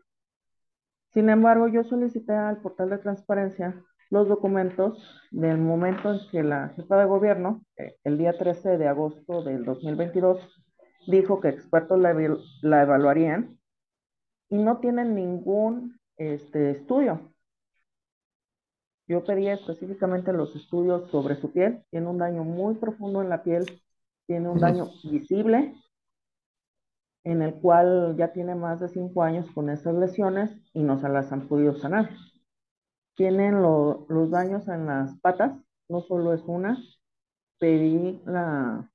Sin 1.12 1.28
embargo, 1.28 1.68
yo 1.68 1.84
solicité 1.84 2.32
al 2.32 2.58
portal 2.58 2.90
de 2.90 2.98
transparencia 2.98 3.82
los 4.10 4.28
documentos 4.28 5.02
del 5.30 5.58
momento 5.58 6.12
en 6.12 6.20
que 6.30 6.42
la 6.42 6.68
jefa 6.70 6.98
de 6.98 7.06
gobierno, 7.06 7.64
eh, 7.76 7.96
el 8.04 8.18
día 8.18 8.36
13 8.36 8.78
de 8.78 8.86
agosto 8.86 9.42
del 9.42 9.64
2022, 9.64 10.38
dijo 11.06 11.40
que 11.40 11.48
expertos 11.48 11.98
la, 11.98 12.14
la 12.62 12.82
evaluarían 12.82 13.58
y 14.48 14.58
no 14.58 14.78
tienen 14.78 15.14
ningún 15.14 15.98
este, 16.16 16.72
estudio. 16.72 17.31
Yo 19.08 19.24
pedí 19.24 19.48
específicamente 19.48 20.32
los 20.32 20.54
estudios 20.56 21.10
sobre 21.10 21.36
su 21.40 21.52
piel. 21.52 21.84
Tiene 21.90 22.06
un 22.08 22.18
daño 22.18 22.44
muy 22.44 22.74
profundo 22.76 23.20
en 23.22 23.28
la 23.28 23.42
piel, 23.42 23.64
tiene 24.26 24.48
un 24.48 24.60
daño 24.60 24.88
visible, 25.04 25.74
en 27.24 27.42
el 27.42 27.54
cual 27.54 28.16
ya 28.16 28.32
tiene 28.32 28.54
más 28.54 28.80
de 28.80 28.88
cinco 28.88 29.22
años 29.22 29.50
con 29.54 29.70
esas 29.70 29.94
lesiones 29.94 30.50
y 30.72 30.82
no 30.82 30.98
se 31.00 31.08
las 31.08 31.32
han 31.32 31.48
podido 31.48 31.74
sanar. 31.76 32.10
Tienen 33.14 33.60
lo- 33.62 34.06
los 34.08 34.30
daños 34.30 34.66
en 34.68 34.86
las 34.86 35.18
patas, 35.20 35.52
no 35.88 36.00
solo 36.00 36.32
es 36.32 36.42
una. 36.46 36.78
Pedí 37.58 38.20
la, 38.26 38.90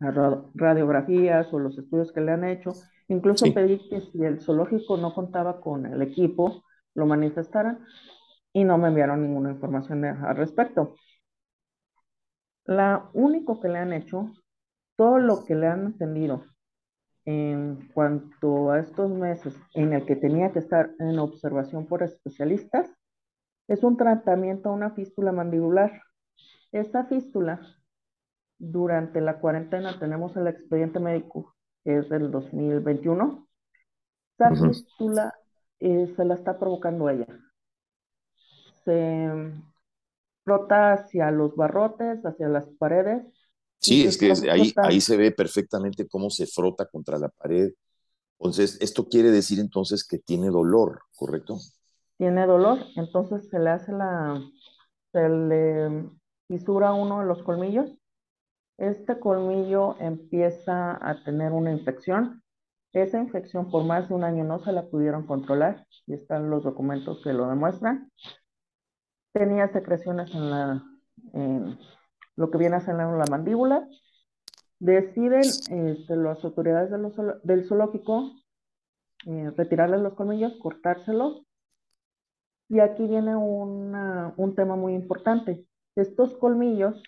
las 0.00 0.14
ra- 0.14 0.42
radiografías 0.54 1.52
o 1.52 1.58
los 1.58 1.78
estudios 1.78 2.12
que 2.12 2.20
le 2.20 2.32
han 2.32 2.44
hecho. 2.44 2.72
Incluso 3.08 3.44
Sí. 3.46 3.52
pedí 3.52 3.88
que 3.88 4.00
si 4.00 4.24
el 4.24 4.40
zoológico 4.40 4.96
no 4.96 5.14
contaba 5.14 5.60
con 5.60 5.86
el 5.86 6.02
equipo, 6.02 6.64
lo 6.94 7.06
manifestaran 7.06 7.84
y 8.56 8.64
no 8.64 8.78
me 8.78 8.88
enviaron 8.88 9.20
ninguna 9.22 9.50
información 9.50 10.00
de- 10.00 10.08
al 10.08 10.34
respecto. 10.34 10.94
La 12.64 13.10
único 13.12 13.60
que 13.60 13.68
le 13.68 13.78
han 13.78 13.92
hecho, 13.92 14.32
todo 14.96 15.18
lo 15.18 15.44
que 15.44 15.54
le 15.54 15.66
han 15.66 15.88
atendido 15.88 16.44
en 17.26 17.88
cuanto 17.94 18.70
a 18.70 18.80
estos 18.80 19.10
meses 19.10 19.54
en 19.74 19.92
el 19.92 20.06
que 20.06 20.16
tenía 20.16 20.52
que 20.52 20.60
estar 20.60 20.90
en 20.98 21.18
observación 21.18 21.86
por 21.86 22.02
especialistas, 22.02 22.90
es 23.68 23.84
un 23.84 23.96
tratamiento 23.96 24.70
a 24.70 24.72
una 24.74 24.92
fístula 24.92 25.32
mandibular. 25.32 26.02
Esta 26.72 27.04
fístula, 27.06 27.60
durante 28.58 29.20
la 29.20 29.38
cuarentena 29.40 29.98
tenemos 29.98 30.36
el 30.36 30.48
expediente 30.48 31.00
médico, 31.00 31.54
que 31.84 31.98
es 31.98 32.08
del 32.08 32.30
2021. 32.30 33.48
Esa 34.36 34.52
Ujú. 34.52 34.66
fístula 34.66 35.34
eh, 35.80 36.12
se 36.16 36.24
la 36.24 36.34
está 36.34 36.58
provocando 36.58 37.10
ella. 37.10 37.26
Se 38.86 39.52
frota 40.44 40.94
hacia 40.94 41.30
los 41.30 41.54
barrotes, 41.54 42.24
hacia 42.24 42.48
las 42.48 42.66
paredes. 42.78 43.26
Sí, 43.78 44.06
es 44.06 44.16
que 44.16 44.32
ahí, 44.50 44.72
ahí 44.76 45.02
se 45.02 45.18
ve 45.18 45.30
perfectamente 45.32 46.08
cómo 46.08 46.30
se 46.30 46.46
frota 46.46 46.86
contra 46.86 47.18
la 47.18 47.28
pared. 47.28 47.72
Entonces, 48.38 48.78
esto 48.80 49.06
quiere 49.06 49.30
decir 49.30 49.60
entonces 49.60 50.06
que 50.06 50.18
tiene 50.18 50.48
dolor, 50.48 51.00
¿correcto? 51.14 51.58
tiene 52.16 52.46
dolor, 52.46 52.78
entonces 52.96 53.48
se 53.48 53.58
le 53.58 53.70
hace 53.70 53.92
la, 53.92 54.42
se 55.12 55.28
le 55.28 56.10
fisura 56.48 56.92
uno 56.94 57.20
de 57.20 57.26
los 57.26 57.42
colmillos. 57.42 57.90
Este 58.78 59.18
colmillo 59.18 59.96
empieza 60.00 60.98
a 61.00 61.22
tener 61.24 61.52
una 61.52 61.72
infección. 61.72 62.42
Esa 62.92 63.18
infección 63.18 63.70
por 63.70 63.84
más 63.84 64.08
de 64.08 64.14
un 64.14 64.24
año 64.24 64.44
no 64.44 64.58
se 64.58 64.72
la 64.72 64.86
pudieron 64.86 65.26
controlar 65.26 65.86
y 66.06 66.14
están 66.14 66.50
los 66.50 66.62
documentos 66.64 67.22
que 67.22 67.32
lo 67.32 67.48
demuestran. 67.48 68.10
Tenía 69.36 69.68
secreciones 69.68 70.34
en 70.34 70.48
la, 70.50 70.82
lo 72.36 72.50
que 72.50 72.56
viene 72.56 72.76
a 72.76 72.80
ser 72.80 72.94
la 72.94 73.24
mandíbula. 73.30 73.86
Deciden 74.78 75.42
este, 75.42 76.16
las 76.16 76.42
autoridades 76.42 76.90
de 76.90 77.34
del 77.42 77.68
zoológico 77.68 78.30
eh, 79.26 79.50
retirarle 79.54 79.98
los 79.98 80.14
colmillos, 80.14 80.54
cortárselos 80.58 81.42
Y 82.70 82.80
aquí 82.80 83.06
viene 83.06 83.36
una- 83.36 84.32
un 84.38 84.54
tema 84.54 84.74
muy 84.74 84.94
importante. 84.94 85.66
Estos 85.96 86.34
colmillos 86.38 87.02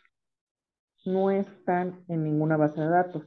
no 1.06 1.30
están 1.30 2.04
en 2.08 2.25
ninguna 2.25 2.58
base 2.58 2.78
de 2.78 2.88
datos. 2.88 3.23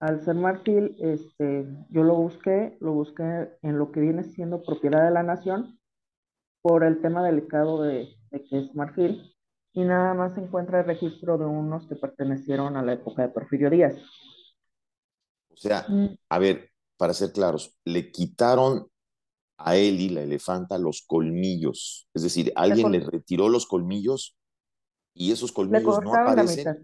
Al 0.00 0.22
ser 0.22 0.36
marfil, 0.36 0.96
este, 1.00 1.66
yo 1.90 2.02
lo 2.02 2.14
busqué, 2.14 2.78
lo 2.80 2.94
busqué 2.94 3.50
en 3.60 3.76
lo 3.78 3.92
que 3.92 4.00
viene 4.00 4.24
siendo 4.24 4.62
propiedad 4.62 5.04
de 5.04 5.10
la 5.10 5.22
nación 5.22 5.78
por 6.68 6.84
el 6.84 7.00
tema 7.00 7.24
delicado 7.24 7.82
de, 7.82 8.08
de 8.30 8.44
que 8.44 8.58
es 8.58 8.74
marfil 8.74 9.34
y 9.72 9.84
nada 9.84 10.14
más 10.14 10.34
se 10.34 10.40
encuentra 10.42 10.80
el 10.80 10.86
registro 10.86 11.38
de 11.38 11.46
unos 11.46 11.86
que 11.88 11.96
pertenecieron 11.96 12.76
a 12.76 12.82
la 12.82 12.94
época 12.94 13.22
de 13.22 13.28
Porfirio 13.30 13.70
Díaz. 13.70 13.96
O 15.52 15.56
sea, 15.56 15.86
Mm, 15.88 16.06
a 16.28 16.38
ver, 16.38 16.70
para 16.96 17.14
ser 17.14 17.32
claros, 17.32 17.76
le 17.84 18.10
quitaron 18.12 18.88
a 19.58 19.76
Eli, 19.76 20.10
la 20.10 20.22
elefanta, 20.22 20.78
los 20.78 21.02
colmillos. 21.06 22.08
Es 22.14 22.22
decir, 22.22 22.52
alguien 22.56 22.92
le 22.92 23.00
retiró 23.00 23.48
los 23.48 23.66
colmillos 23.66 24.36
y 25.14 25.32
esos 25.32 25.52
colmillos 25.52 26.00
no 26.00 26.12
la 26.14 26.22
aparecen, 26.22 26.58
mitad. 26.58 26.76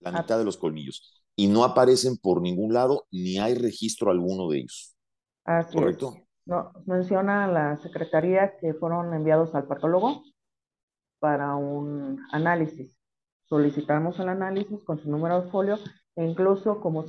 la 0.00 0.10
Ah. 0.10 0.22
mitad 0.22 0.38
de 0.38 0.44
los 0.44 0.56
colmillos, 0.58 1.24
y 1.36 1.48
no 1.48 1.64
aparecen 1.64 2.16
por 2.18 2.42
ningún 2.42 2.74
lado, 2.74 3.06
ni 3.12 3.38
hay 3.38 3.54
registro 3.54 4.10
alguno 4.10 4.48
de 4.50 4.58
ellos. 4.60 4.96
Así 5.44 5.78
es. 5.78 6.25
No, 6.46 6.72
menciona 6.86 7.48
la 7.48 7.76
secretaría 7.78 8.56
que 8.58 8.72
fueron 8.74 9.12
enviados 9.12 9.54
al 9.54 9.66
patólogo 9.66 10.22
para 11.18 11.56
un 11.56 12.24
análisis. 12.32 12.96
Solicitamos 13.46 14.18
el 14.20 14.28
análisis 14.28 14.82
con 14.84 14.98
su 14.98 15.10
número 15.10 15.42
de 15.42 15.50
folio 15.50 15.76
e 16.14 16.24
incluso 16.24 16.80
como 16.80 17.04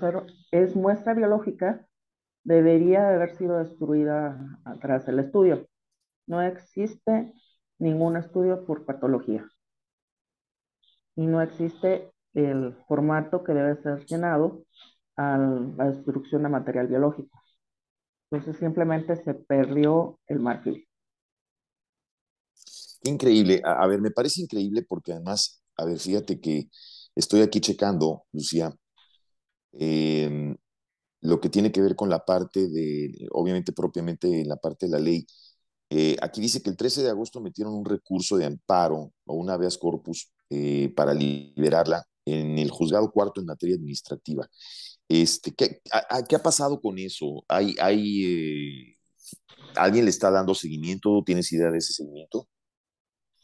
es 0.51 0.75
muestra 0.75 1.13
biológica, 1.13 1.87
debería 2.43 3.03
de 3.03 3.15
haber 3.15 3.35
sido 3.37 3.59
destruida 3.59 4.59
tras 4.81 5.07
el 5.07 5.19
estudio. 5.19 5.67
No 6.25 6.41
existe 6.41 7.33
ningún 7.79 8.17
estudio 8.17 8.65
por 8.65 8.85
patología 8.85 9.47
y 11.15 11.27
no 11.27 11.41
existe 11.41 12.11
el 12.33 12.75
formato 12.87 13.43
que 13.43 13.53
debe 13.53 13.75
ser 13.81 14.05
llenado 14.05 14.63
a 15.15 15.37
la 15.37 15.85
destrucción 15.85 16.43
de 16.43 16.49
material 16.49 16.87
biológico. 16.87 17.36
Entonces 18.29 18.57
simplemente 18.57 19.15
se 19.15 19.33
perdió 19.33 20.19
el 20.27 20.39
marfil. 20.39 20.87
Qué 23.01 23.09
increíble. 23.09 23.61
A, 23.63 23.87
ver, 23.87 24.01
me 24.01 24.11
parece 24.11 24.41
increíble 24.41 24.83
porque 24.83 25.13
además, 25.13 25.63
a 25.77 25.85
ver, 25.85 25.99
fíjate 25.99 26.39
que 26.41 26.69
estoy 27.15 27.41
aquí 27.41 27.61
checando, 27.61 28.25
Lucía, 28.33 28.75
eh, 29.73 30.55
lo 31.21 31.39
que 31.39 31.49
tiene 31.49 31.71
que 31.71 31.81
ver 31.81 31.95
con 31.95 32.09
la 32.09 32.25
parte 32.25 32.67
de, 32.69 33.27
obviamente 33.31 33.71
propiamente 33.73 34.43
la 34.45 34.57
parte 34.57 34.87
de 34.87 34.91
la 34.91 34.99
ley. 34.99 35.25
Eh, 35.89 36.17
aquí 36.21 36.41
dice 36.41 36.61
que 36.61 36.69
el 36.69 36.77
13 36.77 37.03
de 37.03 37.09
agosto 37.09 37.41
metieron 37.41 37.73
un 37.73 37.85
recurso 37.85 38.37
de 38.37 38.45
amparo 38.45 39.13
o 39.25 39.33
un 39.35 39.49
habeas 39.49 39.77
corpus 39.77 40.31
eh, 40.49 40.91
para 40.95 41.13
liberarla 41.13 42.05
en 42.25 42.57
el 42.57 42.69
juzgado 42.71 43.11
cuarto 43.11 43.39
en 43.41 43.47
materia 43.47 43.75
administrativa. 43.75 44.47
Este, 45.09 45.53
¿qué, 45.53 45.81
¿Qué 46.27 46.35
ha 46.35 46.43
pasado 46.43 46.81
con 46.81 46.97
eso? 46.99 47.45
¿Hay, 47.47 47.75
hay, 47.79 48.25
eh, 48.25 48.97
¿Alguien 49.75 50.05
le 50.05 50.09
está 50.09 50.31
dando 50.31 50.53
seguimiento? 50.53 51.23
¿Tienes 51.25 51.51
idea 51.53 51.71
de 51.71 51.77
ese 51.77 51.93
seguimiento? 51.93 52.47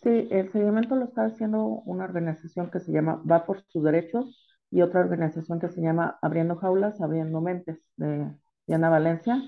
Sí, 0.04 0.28
el 0.32 0.52
seguimiento 0.52 0.96
lo 0.96 1.06
está 1.06 1.26
haciendo 1.26 1.64
una 1.64 2.04
organización 2.04 2.70
que 2.70 2.82
se 2.82 2.92
llama 2.92 3.22
Va 3.30 3.46
por 3.46 3.64
sus 3.70 3.84
derechos 3.84 4.46
y 4.70 4.82
otra 4.82 5.00
organización 5.00 5.60
que 5.60 5.70
se 5.70 5.82
llama 5.82 6.18
Abriendo 6.22 6.58
Jaulas, 6.58 7.00
Abriendo 7.00 7.40
Mentes, 7.40 7.80
de 7.96 8.30
Diana 8.68 8.90
Valencia. 8.90 9.42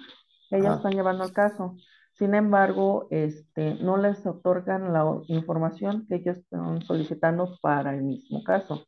Ellas 0.51 0.77
están 0.77 0.93
llevando 0.93 1.25
el 1.25 1.33
caso. 1.33 1.75
Sin 2.13 2.33
embargo, 2.33 3.07
este, 3.09 3.75
no 3.83 3.97
les 3.97 4.25
otorgan 4.25 4.93
la 4.93 5.03
información 5.27 6.05
que 6.07 6.15
ellos 6.15 6.37
están 6.37 6.81
solicitando 6.83 7.57
para 7.61 7.93
el 7.93 8.03
mismo 8.03 8.41
caso. 8.43 8.85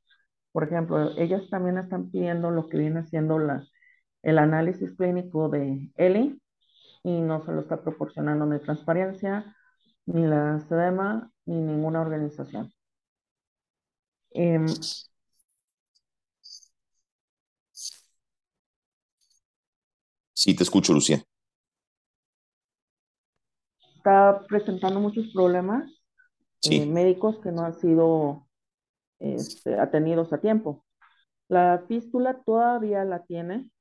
Por 0.58 0.64
ejemplo, 0.64 1.16
ellas 1.20 1.48
también 1.52 1.78
están 1.78 2.10
pidiendo 2.10 2.50
lo 2.50 2.68
que 2.68 2.80
viene 2.80 3.06
siendo 3.06 3.38
la, 3.38 3.64
el 4.24 4.40
análisis 4.40 4.92
clínico 4.98 5.50
de 5.50 5.92
Eli 5.98 6.42
y 7.04 7.22
no 7.22 7.46
se 7.46 7.52
lo 7.52 7.62
está 7.62 7.84
proporcionando 7.84 8.44
ni 8.48 8.58
transparencia, 8.58 9.56
ni 10.08 10.26
la 10.26 10.60
SEDEMA, 10.62 11.32
ni 11.46 11.62
ninguna 11.62 12.02
organización. 12.02 12.74
Em, 14.32 14.66
sí, 20.34 20.56
te 20.56 20.64
escucho, 20.64 20.92
Lucía. 20.92 21.24
Está 23.98 24.44
presentando 24.48 25.00
muchos 25.00 25.28
problemas 25.32 25.88
eh, 26.64 26.84
médicos 26.88 27.38
que 27.44 27.52
no 27.52 27.62
han 27.62 27.80
sido 27.80 28.47
este, 29.20 29.80
atendidos 29.80 30.32
a 30.34 30.40
tiempo. 30.40 30.86
La 31.48 31.84
fístula 31.88 32.42
todavía 32.46 33.04
la 33.06 33.24
tiene, 33.24 33.72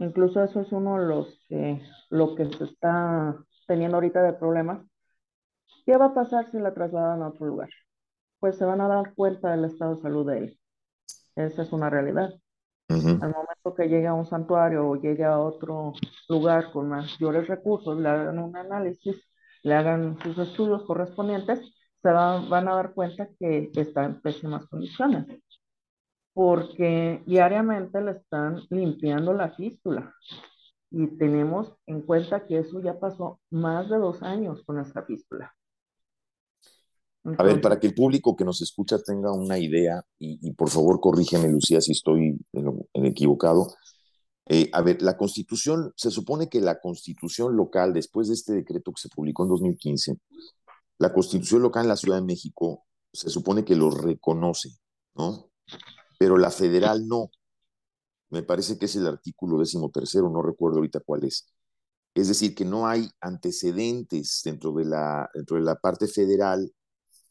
incluso 0.00 0.42
eso 0.42 0.60
es 0.60 0.72
uno 0.72 1.00
de 1.00 1.06
los 1.06 1.44
que, 1.48 1.82
lo 2.10 2.34
que 2.34 2.46
se 2.52 2.64
está 2.64 3.36
teniendo 3.66 3.96
ahorita 3.96 4.22
de 4.22 4.32
problemas. 4.34 4.86
¿Qué 5.84 5.96
va 5.96 6.06
a 6.06 6.14
pasar 6.14 6.50
si 6.50 6.58
la 6.58 6.74
trasladan 6.74 7.22
a 7.22 7.28
otro 7.28 7.46
lugar? 7.46 7.68
Pues 8.40 8.56
se 8.56 8.64
van 8.64 8.80
a 8.80 8.88
dar 8.88 9.14
cuenta 9.14 9.50
del 9.50 9.64
estado 9.64 9.96
de 9.96 10.02
salud 10.02 10.26
de 10.30 10.38
él. 10.38 10.60
Esa 11.34 11.62
es 11.62 11.72
una 11.72 11.90
realidad. 11.90 12.30
Al 12.88 12.96
momento 12.96 13.74
que 13.76 13.88
llegue 13.88 14.06
a 14.06 14.14
un 14.14 14.24
santuario 14.24 14.88
o 14.88 14.96
llegue 14.96 15.24
a 15.24 15.38
otro 15.38 15.92
lugar 16.28 16.72
con 16.72 16.88
mayores 16.88 17.46
recursos, 17.46 17.98
le 17.98 18.08
hagan 18.08 18.38
un 18.38 18.56
análisis, 18.56 19.16
le 19.62 19.74
hagan 19.74 20.18
sus 20.20 20.38
estudios 20.38 20.84
correspondientes, 20.84 21.60
se 22.02 22.10
van 22.10 22.68
a 22.68 22.74
dar 22.74 22.94
cuenta 22.94 23.28
que 23.38 23.70
está 23.74 24.04
en 24.04 24.20
pésimas 24.20 24.66
condiciones, 24.66 25.26
porque 26.32 27.22
diariamente 27.26 28.00
le 28.00 28.12
están 28.12 28.60
limpiando 28.70 29.32
la 29.32 29.50
fístula 29.50 30.14
y 30.90 31.06
tenemos 31.18 31.72
en 31.86 32.02
cuenta 32.02 32.46
que 32.46 32.58
eso 32.58 32.80
ya 32.80 32.98
pasó 32.98 33.40
más 33.50 33.88
de 33.88 33.98
dos 33.98 34.22
años 34.22 34.62
con 34.64 34.78
esta 34.80 35.02
fístula. 35.02 35.54
a 37.24 37.42
ver, 37.42 37.60
para 37.60 37.78
que 37.78 37.88
el 37.88 37.94
público 37.94 38.34
que 38.34 38.44
nos 38.44 38.62
escucha 38.62 38.98
tenga 38.98 39.32
una 39.32 39.58
idea, 39.58 40.02
y, 40.18 40.50
por 40.52 40.70
favor 40.70 41.00
corrígeme, 41.00 41.48
Lucía, 41.48 41.80
si 41.80 41.92
estoy 41.92 42.38
en 42.52 43.06
equivocado. 43.06 43.74
Eh, 44.50 44.70
a 44.72 44.80
ver, 44.80 45.02
la 45.02 45.18
constitución, 45.18 45.92
se 45.94 46.10
supone 46.10 46.48
que 46.48 46.62
la 46.62 46.80
constitución 46.80 47.54
local, 47.54 47.92
después 47.92 48.28
de 48.28 48.34
este 48.34 48.54
decreto 48.54 48.92
que 48.92 49.02
se 49.02 49.10
publicó 49.10 49.42
en 49.42 49.50
2015, 49.50 50.16
la 50.98 51.12
constitución 51.12 51.62
local 51.62 51.84
en 51.84 51.88
la 51.88 51.96
Ciudad 51.96 52.18
de 52.18 52.24
México 52.24 52.86
se 53.12 53.30
supone 53.30 53.64
que 53.64 53.76
lo 53.76 53.90
reconoce, 53.90 54.70
¿no? 55.14 55.50
Pero 56.18 56.36
la 56.36 56.50
federal 56.50 57.06
no. 57.06 57.30
Me 58.30 58.42
parece 58.42 58.78
que 58.78 58.86
es 58.86 58.96
el 58.96 59.06
artículo 59.06 59.58
décimo 59.58 59.90
tercero, 59.90 60.28
no 60.28 60.42
recuerdo 60.42 60.78
ahorita 60.78 61.00
cuál 61.00 61.24
es. 61.24 61.48
Es 62.14 62.28
decir, 62.28 62.54
que 62.54 62.64
no 62.64 62.86
hay 62.86 63.08
antecedentes 63.20 64.42
dentro 64.44 64.72
de 64.72 64.84
la, 64.84 65.30
dentro 65.34 65.56
de 65.56 65.62
la 65.62 65.76
parte 65.76 66.08
federal, 66.08 66.70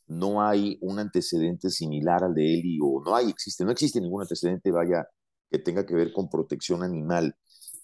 no 0.08 0.42
hay 0.42 0.78
un 0.82 1.00
antecedente 1.00 1.70
similar 1.70 2.24
al 2.24 2.34
de 2.34 2.60
Eli, 2.60 2.80
o 2.82 3.04
no 3.04 3.16
hay, 3.16 3.30
existe, 3.30 3.66
no 3.66 3.72
existe 3.72 4.00
ningún 4.02 4.22
antecedente, 4.22 4.72
vaya, 4.72 5.06
que 5.52 5.60
tenga 5.60 5.86
que 5.86 5.94
ver 5.94 6.14
con 6.14 6.30
protección 6.30 6.84
animal. 6.84 7.36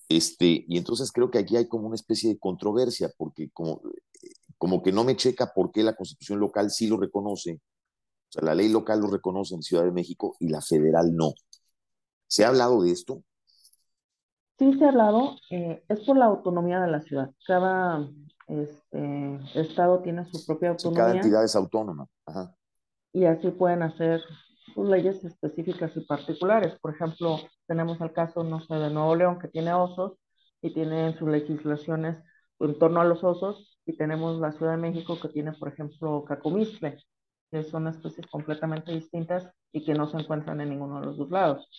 Este, 0.10 0.66
y 0.68 0.78
entonces 0.78 1.12
creo 1.12 1.30
que 1.30 1.40
aquí 1.40 1.58
hay 1.58 1.68
como 1.68 1.88
una 1.88 1.96
especie 1.96 2.30
de 2.30 2.40
controversia, 2.40 3.12
porque 3.18 3.50
como 3.52 3.82
como 4.58 4.82
que 4.82 4.92
no 4.92 5.04
me 5.04 5.16
checa 5.16 5.54
por 5.54 5.72
qué 5.72 5.84
la 5.84 5.96
constitución 5.96 6.40
local 6.40 6.70
sí 6.70 6.88
lo 6.88 6.98
reconoce, 6.98 7.54
o 7.54 8.32
sea, 8.32 8.44
la 8.44 8.56
ley 8.56 8.70
local 8.70 9.00
lo 9.00 9.08
reconoce 9.08 9.56
en 9.56 9.62
Ciudad 9.62 9.84
de 9.84 9.92
México 9.92 10.36
y 10.40 10.50
la 10.50 10.62
federal 10.62 11.16
no. 11.16 11.34
¿Se 12.28 12.44
ha 12.44 12.48
hablado 12.48 12.82
de 12.82 12.92
esto? 12.92 13.22
Sí, 14.58 14.74
se 14.78 14.86
ha 14.86 14.90
hablado, 14.90 15.36
eh, 15.52 15.84
es 15.88 16.00
por 16.02 16.18
la 16.18 16.26
autonomía 16.26 16.80
de 16.80 16.90
la 16.90 17.02
ciudad. 17.02 17.30
Cada 17.46 18.08
este, 18.48 19.40
estado 19.56 20.02
tiene 20.02 20.26
su 20.26 20.46
propia 20.46 20.70
autonomía. 20.70 21.04
cada 21.04 21.16
entidad 21.16 21.44
es 21.44 21.56
autónoma. 21.56 22.08
Y 23.12 23.26
así 23.26 23.52
pueden 23.52 23.84
hacer 23.84 24.22
sus 24.74 24.88
leyes 24.88 25.24
específicas 25.24 25.96
y 25.96 26.02
particulares. 26.02 26.78
Por 26.80 26.94
ejemplo, 26.96 27.38
tenemos 27.68 28.00
el 28.02 28.12
caso, 28.14 28.44
no 28.44 28.62
sé, 28.62 28.76
de 28.76 28.90
Nuevo 28.90 29.16
León, 29.16 29.40
que 29.40 29.48
tiene 29.48 29.74
osos 29.74 30.14
y 30.62 30.74
tiene 30.74 31.16
sus 31.18 31.30
legislaciones 31.30 32.18
en 32.60 32.80
torno 32.80 33.02
a 33.02 33.06
los 33.06 33.24
osos 33.24 33.73
y 33.86 33.96
tenemos 33.96 34.40
la 34.40 34.52
Ciudad 34.52 34.74
de 34.74 34.82
México 34.82 35.20
que 35.20 35.30
tiene, 35.30 35.54
por 35.54 35.70
ejemplo, 35.70 36.24
cacumistle, 36.26 36.98
que 37.52 37.64
son 37.64 37.88
especies 37.88 38.28
completamente 38.28 38.92
distintas 38.92 39.50
y 39.72 39.84
que 39.84 39.94
no 39.94 40.08
se 40.08 40.18
encuentran 40.18 40.62
en 40.62 40.70
ninguno 40.70 41.00
de 41.00 41.06
los 41.06 41.18
dos 41.18 41.30
lados. 41.30 41.70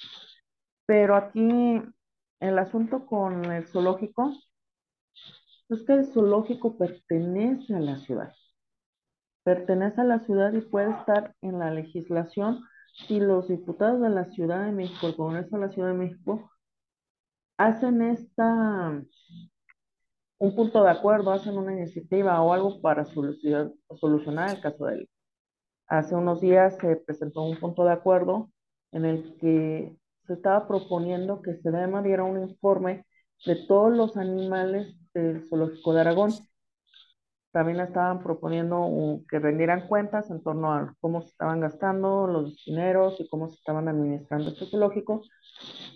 Pero 0.86 1.16
aquí 1.16 1.82
el 2.40 2.58
asunto 2.58 3.06
con 3.06 3.44
el 3.46 3.66
zoológico 3.66 4.32
es 5.68 5.82
que 5.82 5.94
el 5.94 6.06
zoológico 6.06 6.76
pertenece 6.76 7.74
a 7.74 7.80
la 7.80 7.96
ciudad. 7.96 8.34
Pertenece 9.42 10.00
a 10.00 10.04
la 10.04 10.20
ciudad 10.20 10.52
y 10.52 10.60
puede 10.60 10.90
estar 10.90 11.34
en 11.42 11.58
la 11.58 11.70
legislación 11.70 12.64
si 12.94 13.18
los 13.18 13.48
diputados 13.48 14.00
de 14.00 14.10
la 14.10 14.24
Ciudad 14.26 14.64
de 14.64 14.72
México, 14.72 15.08
el 15.08 15.16
Congreso 15.16 15.56
de 15.56 15.66
la 15.66 15.72
Ciudad 15.72 15.88
de 15.88 15.98
México, 15.98 16.50
hacen 17.56 18.02
esta 18.02 19.02
un 20.38 20.54
punto 20.54 20.82
de 20.82 20.90
acuerdo, 20.90 21.32
hacen 21.32 21.56
una 21.56 21.72
iniciativa 21.72 22.40
o 22.42 22.52
algo 22.52 22.80
para 22.80 23.04
solucionar 23.04 24.50
el 24.50 24.60
caso 24.60 24.86
de 24.86 24.94
él. 24.94 25.08
Hace 25.86 26.14
unos 26.14 26.40
días 26.40 26.76
se 26.80 26.96
presentó 26.96 27.42
un 27.42 27.58
punto 27.58 27.84
de 27.84 27.92
acuerdo 27.92 28.50
en 28.92 29.04
el 29.04 29.36
que 29.38 29.96
se 30.26 30.32
estaba 30.32 30.66
proponiendo 30.66 31.42
que 31.42 31.54
se 31.56 31.70
diera 31.70 32.24
un 32.24 32.40
informe 32.40 33.04
de 33.44 33.56
todos 33.66 33.92
los 33.92 34.16
animales 34.16 34.96
del 35.12 35.46
zoológico 35.48 35.92
de 35.92 36.00
Aragón. 36.00 36.32
También 37.52 37.78
estaban 37.80 38.22
proponiendo 38.22 39.20
que 39.28 39.38
rendieran 39.38 39.86
cuentas 39.86 40.30
en 40.30 40.42
torno 40.42 40.72
a 40.72 40.94
cómo 41.00 41.22
se 41.22 41.28
estaban 41.28 41.60
gastando 41.60 42.26
los 42.26 42.64
dineros 42.64 43.20
y 43.20 43.28
cómo 43.28 43.48
se 43.48 43.56
estaban 43.56 43.86
administrando 43.86 44.50
este 44.50 44.66
zoológico 44.66 45.22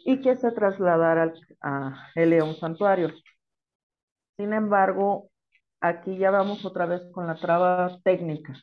y 0.05 0.21
que 0.21 0.37
se 0.37 0.53
trasladara 0.53 1.33
a 1.63 2.11
él 2.15 2.39
a 2.41 2.45
un 2.45 2.55
santuario. 2.55 3.09
Sin 4.39 4.53
embargo, 4.53 5.31
aquí 5.81 6.17
ya 6.17 6.31
vamos 6.31 6.65
otra 6.65 6.87
vez 6.87 7.03
con 7.13 7.27
la 7.27 7.35
traba 7.35 7.99
técnica. 8.05 8.55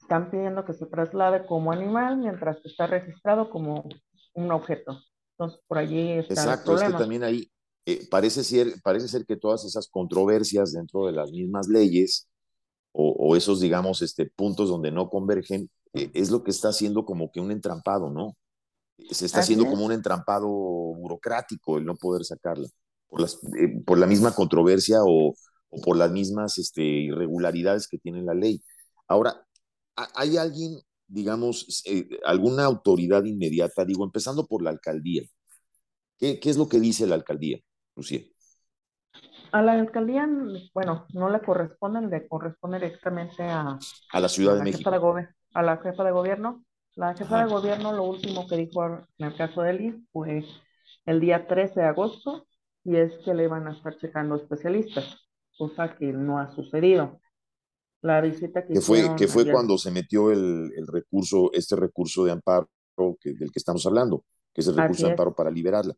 Están 0.00 0.28
pidiendo 0.28 0.64
que 0.64 0.74
se 0.74 0.86
traslade 0.86 1.46
como 1.46 1.70
animal 1.70 2.18
mientras 2.18 2.60
que 2.60 2.68
está 2.68 2.88
registrado 2.88 3.48
como 3.48 3.88
un 4.34 4.50
objeto. 4.50 5.00
Entonces, 5.32 5.60
por 5.68 5.78
allí 5.78 6.12
está 6.12 6.34
Exacto, 6.34 6.72
el 6.72 6.78
problema. 6.78 6.86
es 6.86 6.92
que 6.92 6.98
también 6.98 7.22
ahí 7.22 7.50
eh, 7.86 8.08
parece, 8.10 8.42
ser, 8.42 8.74
parece 8.82 9.06
ser 9.06 9.24
que 9.24 9.36
todas 9.36 9.64
esas 9.64 9.86
controversias 9.88 10.72
dentro 10.72 11.06
de 11.06 11.12
las 11.12 11.30
mismas 11.30 11.68
leyes 11.68 12.28
o, 12.98 13.36
esos, 13.36 13.60
digamos, 13.60 14.00
este, 14.00 14.24
puntos 14.24 14.70
donde 14.70 14.90
no 14.90 15.10
convergen, 15.10 15.68
eh, 15.92 16.10
es 16.14 16.30
lo 16.30 16.42
que 16.42 16.50
está 16.50 16.70
haciendo 16.70 17.04
como 17.04 17.30
que 17.30 17.40
un 17.40 17.50
entrampado, 17.50 18.08
¿no? 18.10 18.34
Se 19.10 19.26
está 19.26 19.40
haciendo 19.40 19.66
como 19.66 19.84
un 19.84 19.92
entrampado 19.92 20.48
burocrático 20.48 21.76
el 21.76 21.84
no 21.84 21.94
poder 21.94 22.24
sacarla 22.24 22.66
por, 23.08 23.20
las, 23.20 23.34
eh, 23.58 23.82
por 23.84 23.98
la 23.98 24.06
misma 24.06 24.34
controversia 24.34 24.98
o, 25.02 25.34
o, 25.68 25.80
por 25.82 25.96
las 25.96 26.10
mismas 26.10 26.58
este, 26.58 26.82
irregularidades 26.82 27.88
que 27.88 27.98
tiene 27.98 28.22
la 28.22 28.34
ley. 28.34 28.62
Ahora, 29.08 29.46
¿hay 30.14 30.36
alguien, 30.36 30.78
digamos, 31.06 31.82
eh, 31.86 32.08
alguna 32.24 32.64
autoridad 32.64 33.24
inmediata, 33.24 33.84
digo, 33.84 34.04
empezando 34.04 34.46
por 34.46 34.62
la 34.62 34.70
alcaldía? 34.70 35.22
¿Qué, 36.18 36.40
¿Qué, 36.40 36.50
es 36.50 36.56
lo 36.56 36.68
que 36.68 36.80
dice 36.80 37.06
la 37.06 37.14
alcaldía, 37.14 37.58
Lucía? 37.94 38.20
A 39.52 39.62
la 39.62 39.72
alcaldía, 39.72 40.28
bueno, 40.74 41.06
no 41.12 41.30
le 41.30 41.40
corresponde, 41.40 42.06
le 42.06 42.26
corresponde 42.26 42.78
directamente 42.78 43.42
a, 43.44 43.78
a 44.12 44.20
la 44.20 44.28
Ciudad 44.28 44.56
de 44.56 44.62
México. 44.62 44.90
a 45.54 45.62
la 45.62 45.76
jefa 45.78 46.04
de 46.04 46.10
gobierno. 46.10 46.64
La 46.94 47.14
jefa 47.14 47.44
de 47.44 47.50
gobierno 47.50 47.92
lo 47.92 48.04
último 48.04 48.46
que 48.48 48.56
dijo 48.56 48.84
en 48.86 49.26
el 49.26 49.36
caso 49.36 49.62
de 49.62 49.70
Eli 49.70 50.06
fue 50.12 50.44
el 51.04 51.20
día 51.20 51.46
13 51.46 51.80
de 51.80 51.86
agosto 51.86 52.45
y 52.86 52.96
es 52.96 53.12
que 53.24 53.34
le 53.34 53.48
van 53.48 53.66
a 53.66 53.72
estar 53.72 53.96
checando 53.98 54.36
especialistas, 54.36 55.04
cosa 55.58 55.94
que 55.96 56.12
no 56.12 56.38
ha 56.38 56.54
sucedido. 56.54 57.20
La 58.02 58.20
visita 58.20 58.62
que, 58.64 58.74
que 58.74 58.80
fue, 58.80 59.16
que 59.16 59.26
fue 59.26 59.50
cuando 59.50 59.76
se 59.76 59.90
metió 59.90 60.30
el, 60.30 60.70
el, 60.76 60.86
recurso, 60.86 61.50
este 61.52 61.74
recurso 61.76 62.24
de 62.24 62.32
amparo 62.32 62.68
que, 63.20 63.32
del 63.34 63.50
que 63.50 63.58
estamos 63.58 63.84
hablando, 63.86 64.24
que 64.54 64.60
es 64.60 64.68
el 64.68 64.76
recurso 64.76 64.92
Así 64.92 65.02
de 65.02 65.08
es. 65.08 65.12
amparo 65.14 65.34
para 65.34 65.50
liberarla. 65.50 65.94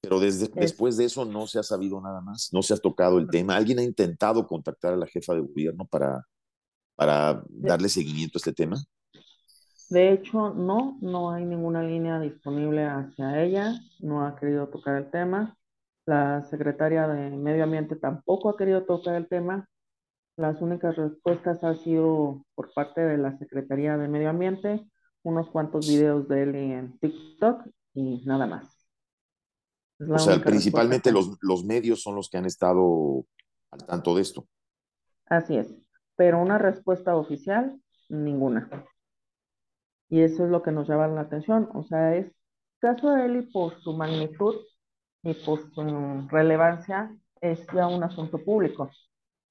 Pero 0.00 0.18
desde, 0.20 0.46
Es- 0.46 0.54
después 0.54 0.96
de 0.96 1.04
eso 1.04 1.24
no 1.24 1.46
se 1.46 1.58
ha 1.60 1.62
sabido 1.62 2.00
nada 2.00 2.20
más, 2.20 2.50
no 2.52 2.62
se 2.62 2.74
ha 2.74 2.78
tocado 2.78 3.18
el 3.18 3.28
tema. 3.28 3.56
¿Alguien 3.56 3.78
ha 3.78 3.82
intentado 3.84 4.46
contactar 4.46 4.94
a 4.94 4.96
la 4.96 5.06
jefa 5.06 5.34
de 5.34 5.40
gobierno 5.40 5.86
para, 5.86 6.26
para 6.96 7.42
darle 7.48 7.88
seguimiento 7.88 8.38
a 8.38 8.40
este 8.40 8.52
tema? 8.52 8.76
De 9.88 10.12
hecho, 10.12 10.52
no, 10.54 10.98
no 11.00 11.30
hay 11.30 11.44
ninguna 11.44 11.82
línea 11.82 12.18
disponible 12.20 12.84
hacia 12.84 13.42
ella, 13.42 13.74
no 14.00 14.26
ha 14.26 14.36
querido 14.36 14.68
tocar 14.68 14.96
el 14.96 15.10
tema. 15.10 15.56
La 16.06 16.42
secretaria 16.42 17.08
de 17.08 17.30
Medio 17.30 17.64
Ambiente 17.64 17.96
tampoco 17.96 18.50
ha 18.50 18.56
querido 18.56 18.84
tocar 18.84 19.16
el 19.16 19.26
tema. 19.26 19.68
Las 20.36 20.62
únicas 20.62 20.94
respuestas 20.94 21.64
han 21.64 21.78
sido 21.78 22.44
por 22.54 22.72
parte 22.72 23.00
de 23.00 23.18
la 23.18 23.36
Secretaría 23.38 23.96
de 23.96 24.06
Medio 24.06 24.30
Ambiente, 24.30 24.86
unos 25.24 25.50
cuantos 25.50 25.88
videos 25.88 26.28
de 26.28 26.42
él 26.42 26.54
en 26.54 26.98
TikTok 26.98 27.66
y 27.94 28.24
nada 28.24 28.46
más. 28.46 28.86
O 29.98 30.18
sea, 30.18 30.38
principalmente 30.38 31.10
los, 31.10 31.38
los 31.40 31.64
medios 31.64 32.02
son 32.02 32.14
los 32.14 32.28
que 32.28 32.36
han 32.36 32.44
estado 32.44 33.24
al 33.72 33.84
tanto 33.84 34.14
de 34.14 34.22
esto. 34.22 34.46
Así 35.24 35.56
es, 35.56 35.74
pero 36.14 36.40
una 36.40 36.58
respuesta 36.58 37.16
oficial, 37.16 37.80
ninguna. 38.08 38.70
Y 40.08 40.20
eso 40.20 40.44
es 40.44 40.50
lo 40.50 40.62
que 40.62 40.70
nos 40.70 40.88
llama 40.88 41.08
la 41.08 41.22
atención. 41.22 41.68
O 41.74 41.82
sea, 41.82 42.14
es 42.14 42.30
caso 42.78 43.10
de 43.10 43.24
Eli 43.24 43.42
por 43.50 43.80
su 43.80 43.92
magnitud 43.94 44.54
y 45.26 45.34
por 45.34 45.60
su 45.74 46.28
relevancia, 46.30 47.16
es 47.40 47.66
ya 47.74 47.88
un 47.88 48.02
asunto 48.04 48.38
público. 48.44 48.90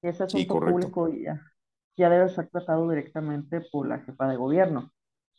Y 0.02 0.08
ese 0.08 0.24
Sí, 0.26 0.46
asunto 0.46 0.46
correcto. 0.46 0.88
público 0.88 1.08
ya, 1.08 1.40
ya 1.96 2.10
debe 2.10 2.28
ser 2.30 2.48
tratado 2.50 2.88
directamente 2.90 3.60
por 3.72 3.88
la 3.88 4.00
jefa 4.00 4.28
de 4.28 4.36
gobierno. 4.36 4.92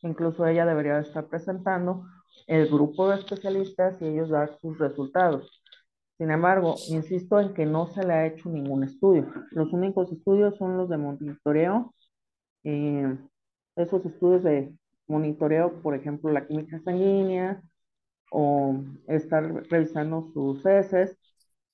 Incluso 0.04 0.45
ella 0.47 0.65
debería 0.65 1.00
estar 1.00 1.28
presentando 1.28 2.06
el 2.47 2.67
grupo 2.69 3.10
de 3.10 3.17
especialistas 3.19 4.02
y 4.02 4.06
ellos 4.08 4.30
dar 4.30 4.58
sus 4.62 4.78
resultados. 4.80 5.62
Sin 6.17 6.32
embargo, 6.32 6.76
insisto 6.89 7.39
en 7.39 7.54
que 7.54 7.65
no 7.65 7.88
se 7.88 8.04
le 8.06 8.13
ha 8.13 8.28
hecho 8.28 8.50
ningún 8.50 8.84
estudio. 8.84 9.32
Los 9.52 9.73
únicos 9.73 10.12
estudios 10.12 10.58
son 10.58 10.78
los 10.78 10.89
de 10.89 10.97
monitoreo. 10.97 11.93
eh, 12.63 13.17
esos 13.76 14.06
estudios 14.06 14.43
de 14.43 14.73
monitoreo, 15.08 15.82
por 15.82 15.95
ejemplo, 15.95 16.32
la 16.32 16.47
química 16.47 16.80
sanguínea 16.84 17.62
o 18.31 18.75
estar 19.07 19.43
revisando 19.69 20.29
sus 20.33 20.65
heces, 20.65 21.17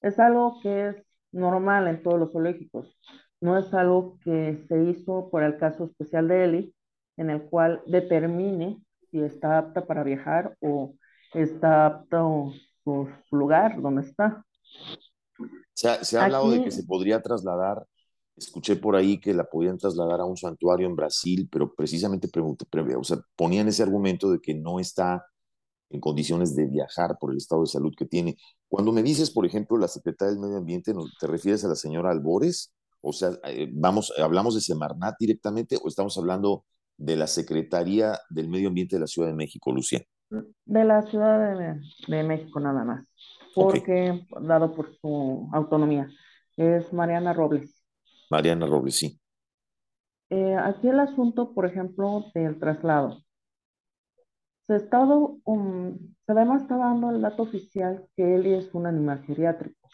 es 0.02 0.20
algo 0.20 0.60
que 0.62 0.90
es 0.90 0.96
normal 1.32 1.88
en 1.88 2.04
todos 2.04 2.20
los 2.20 2.32
zoológicos. 2.32 2.98
No 3.42 3.58
es 3.58 3.74
algo 3.74 4.18
que 4.24 4.64
se 4.68 4.84
hizo 4.84 5.30
por 5.30 5.44
el 5.44 5.58
caso 5.58 5.86
especial 5.86 6.28
de 6.28 6.44
Eli, 6.46 6.76
en 7.18 7.30
el 7.30 7.44
cual 7.44 7.82
determine 7.86 8.82
si 9.10 9.22
está 9.22 9.58
apta 9.58 9.86
para 9.86 10.04
viajar 10.04 10.56
o 10.62 10.96
está 11.34 11.86
apto 11.86 12.54
por 12.84 13.10
su 13.30 13.36
lugar 13.36 13.82
donde 13.82 14.02
está. 14.02 14.46
Se 15.74 15.90
ha, 15.90 16.04
se 16.04 16.18
ha 16.18 16.26
hablado 16.26 16.52
de 16.52 16.64
que 16.64 16.72
se 16.72 16.84
podría 16.84 17.22
trasladar, 17.22 17.86
escuché 18.36 18.76
por 18.76 18.96
ahí 18.96 19.20
que 19.20 19.34
la 19.34 19.44
podían 19.44 19.78
trasladar 19.78 20.22
a 20.22 20.26
un 20.26 20.38
santuario 20.38 20.88
en 20.88 20.96
Brasil, 20.96 21.48
pero 21.52 21.74
precisamente 21.74 22.28
pregunté, 22.28 22.66
pre- 22.70 22.96
o 22.96 23.04
sea, 23.04 23.18
ponían 23.36 23.68
ese 23.68 23.84
argumento 23.84 24.32
de 24.32 24.40
que 24.40 24.54
no 24.54 24.80
está 24.80 25.26
en 25.94 26.02
condiciones 26.02 26.56
de 26.56 26.66
viajar 26.66 27.18
por 27.20 27.32
el 27.32 27.38
estado 27.38 27.62
de 27.62 27.68
salud 27.68 27.94
que 27.98 28.06
tiene. 28.06 28.36
Cuando 28.68 28.92
me 28.92 29.04
dices, 29.04 29.32
por 29.32 29.46
ejemplo, 29.46 29.78
la 29.78 29.88
secretaria 29.88 30.32
del 30.34 30.42
Medio 30.42 30.58
Ambiente, 30.58 30.94
¿no- 30.94 31.06
¿te 31.20 31.28
refieres 31.28 31.64
a 31.64 31.68
la 31.70 31.76
señora 31.76 32.12
Albores? 32.12 32.74
O 33.02 33.14
sea, 33.14 33.32
eh, 33.46 33.70
vamos, 33.72 34.12
¿hablamos 34.18 34.56
de 34.56 34.62
Semarnat 34.62 35.16
directamente 35.20 35.78
o 35.82 35.88
estamos 35.88 36.18
hablando 36.18 36.66
de 36.98 37.16
la 37.16 37.28
Secretaría 37.28 38.20
del 38.30 38.50
Medio 38.50 38.70
Ambiente 38.70 38.96
de 38.96 39.02
la 39.02 39.08
Ciudad 39.08 39.28
de 39.30 39.36
México, 39.36 39.72
Lucía? 39.72 40.02
De 40.66 40.84
la 40.84 41.04
Ciudad 41.04 41.58
de, 41.58 41.82
de 42.08 42.24
México 42.24 42.60
nada 42.60 42.84
más, 42.84 43.06
porque 43.54 44.26
dado 44.42 44.74
por 44.74 44.98
su 45.00 45.48
autonomía, 45.54 46.08
es 46.58 46.92
Mariana 46.92 47.34
Robles. 47.34 47.84
Mariana 48.32 48.66
Robles, 48.66 48.96
sí. 48.96 49.20
Eh, 50.30 50.56
aquí 50.56 50.88
el 50.88 51.00
asunto, 51.00 51.54
por 51.54 51.66
ejemplo, 51.68 52.26
del 52.34 52.58
traslado. 52.60 53.23
Estado, 54.68 55.38
um, 55.44 55.98
se 56.26 56.32
además 56.32 56.64
está 56.64 56.78
dando 56.78 57.12
el 57.12 57.22
dato 57.22 57.44
oficial 57.44 58.08
que 58.16 58.36
Eli 58.36 58.54
es 58.54 58.74
un 58.74 58.88
animal 58.88 59.24
geriátrico. 59.24 59.90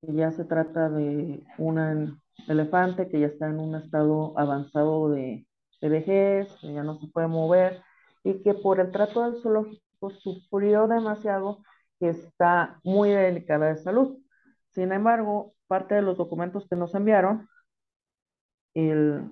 Que 0.00 0.14
ya 0.14 0.30
se 0.32 0.44
trata 0.44 0.88
de 0.88 1.42
un 1.58 2.20
elefante 2.46 3.08
que 3.08 3.20
ya 3.20 3.26
está 3.26 3.48
en 3.48 3.58
un 3.60 3.74
estado 3.74 4.38
avanzado 4.38 5.10
de, 5.10 5.46
de 5.80 5.88
vejez, 5.88 6.52
que 6.60 6.72
ya 6.72 6.82
no 6.82 6.98
se 6.98 7.08
puede 7.08 7.28
mover 7.28 7.82
y 8.24 8.42
que 8.42 8.54
por 8.54 8.80
el 8.80 8.90
trato 8.90 9.24
del 9.24 9.40
zoológico 9.40 10.10
sufrió 10.10 10.86
demasiado, 10.86 11.62
que 11.98 12.10
está 12.10 12.80
muy 12.84 13.10
delicada 13.10 13.66
de 13.66 13.76
salud. 13.76 14.18
Sin 14.70 14.92
embargo, 14.92 15.54
parte 15.66 15.94
de 15.94 16.02
los 16.02 16.16
documentos 16.16 16.66
que 16.68 16.76
nos 16.76 16.94
enviaron, 16.94 17.48
el 18.74 19.30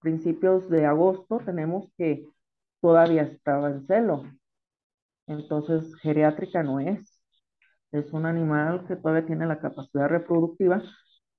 principios 0.00 0.68
de 0.70 0.86
agosto, 0.86 1.40
tenemos 1.44 1.92
que 1.96 2.26
todavía 2.80 3.22
estaba 3.22 3.70
en 3.70 3.86
celo. 3.86 4.24
Entonces, 5.26 5.94
geriátrica 6.02 6.62
no 6.62 6.80
es. 6.80 7.20
Es 7.92 8.12
un 8.12 8.26
animal 8.26 8.86
que 8.88 8.96
todavía 8.96 9.26
tiene 9.26 9.46
la 9.46 9.60
capacidad 9.60 10.08
reproductiva. 10.08 10.82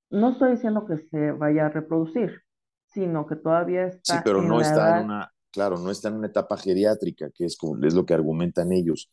No 0.09 0.31
estoy 0.31 0.53
diciendo 0.53 0.85
que 0.87 0.97
se 1.09 1.31
vaya 1.33 1.67
a 1.67 1.69
reproducir, 1.69 2.41
sino 2.87 3.27
que 3.27 3.35
todavía 3.37 3.85
está 3.87 4.15
Sí, 4.17 4.23
pero 4.23 4.41
en 4.41 4.49
no 4.49 4.59
la 4.59 4.61
está 4.61 4.81
edad- 4.83 4.99
en 4.99 5.05
una, 5.05 5.31
claro, 5.51 5.77
no 5.77 5.91
está 5.91 6.09
en 6.09 6.15
una 6.15 6.27
etapa 6.27 6.57
geriátrica, 6.57 7.29
que 7.33 7.45
es, 7.45 7.57
como, 7.57 7.83
es 7.85 7.93
lo 7.93 8.05
que 8.05 8.13
argumentan 8.13 8.71
ellos. 8.71 9.09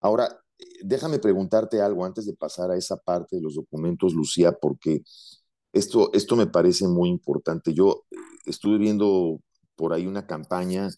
Ahora, 0.00 0.28
déjame 0.84 1.18
preguntarte 1.18 1.80
algo 1.80 2.04
antes 2.04 2.26
de 2.26 2.34
pasar 2.34 2.70
a 2.70 2.76
esa 2.76 2.96
parte 2.98 3.36
de 3.36 3.42
los 3.42 3.54
documentos, 3.54 4.14
Lucía, 4.14 4.52
porque 4.52 5.02
esto, 5.72 6.10
esto 6.12 6.36
me 6.36 6.46
parece 6.46 6.86
muy 6.88 7.08
importante. 7.08 7.72
Yo 7.74 8.04
eh, 8.10 8.16
estuve 8.46 8.78
viendo 8.78 9.40
por 9.76 9.92
ahí 9.92 10.06
una 10.06 10.26
campaña 10.26 10.88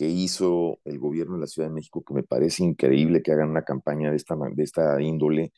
que 0.00 0.08
hizo 0.08 0.80
el 0.86 0.98
gobierno 0.98 1.34
de 1.34 1.40
la 1.42 1.46
Ciudad 1.46 1.68
de 1.68 1.74
México, 1.74 2.02
que 2.02 2.14
me 2.14 2.22
parece 2.22 2.64
increíble 2.64 3.22
que 3.22 3.32
hagan 3.32 3.50
una 3.50 3.64
campaña 3.64 4.08
de 4.08 4.16
esta, 4.16 4.34
de 4.34 4.62
esta 4.62 5.02
índole, 5.02 5.52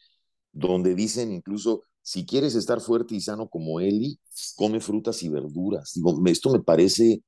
donde 0.50 0.96
dicen 0.96 1.30
incluso, 1.30 1.84
si 2.02 2.26
quieres 2.26 2.56
estar 2.56 2.80
fuerte 2.80 3.14
y 3.14 3.20
sano 3.20 3.48
como 3.48 3.78
Eli, 3.78 4.18
come 4.56 4.80
frutas 4.80 5.22
y 5.22 5.28
verduras. 5.28 5.92
Digo, 5.94 6.20
esto 6.26 6.50
me 6.50 6.58
parece, 6.58 7.22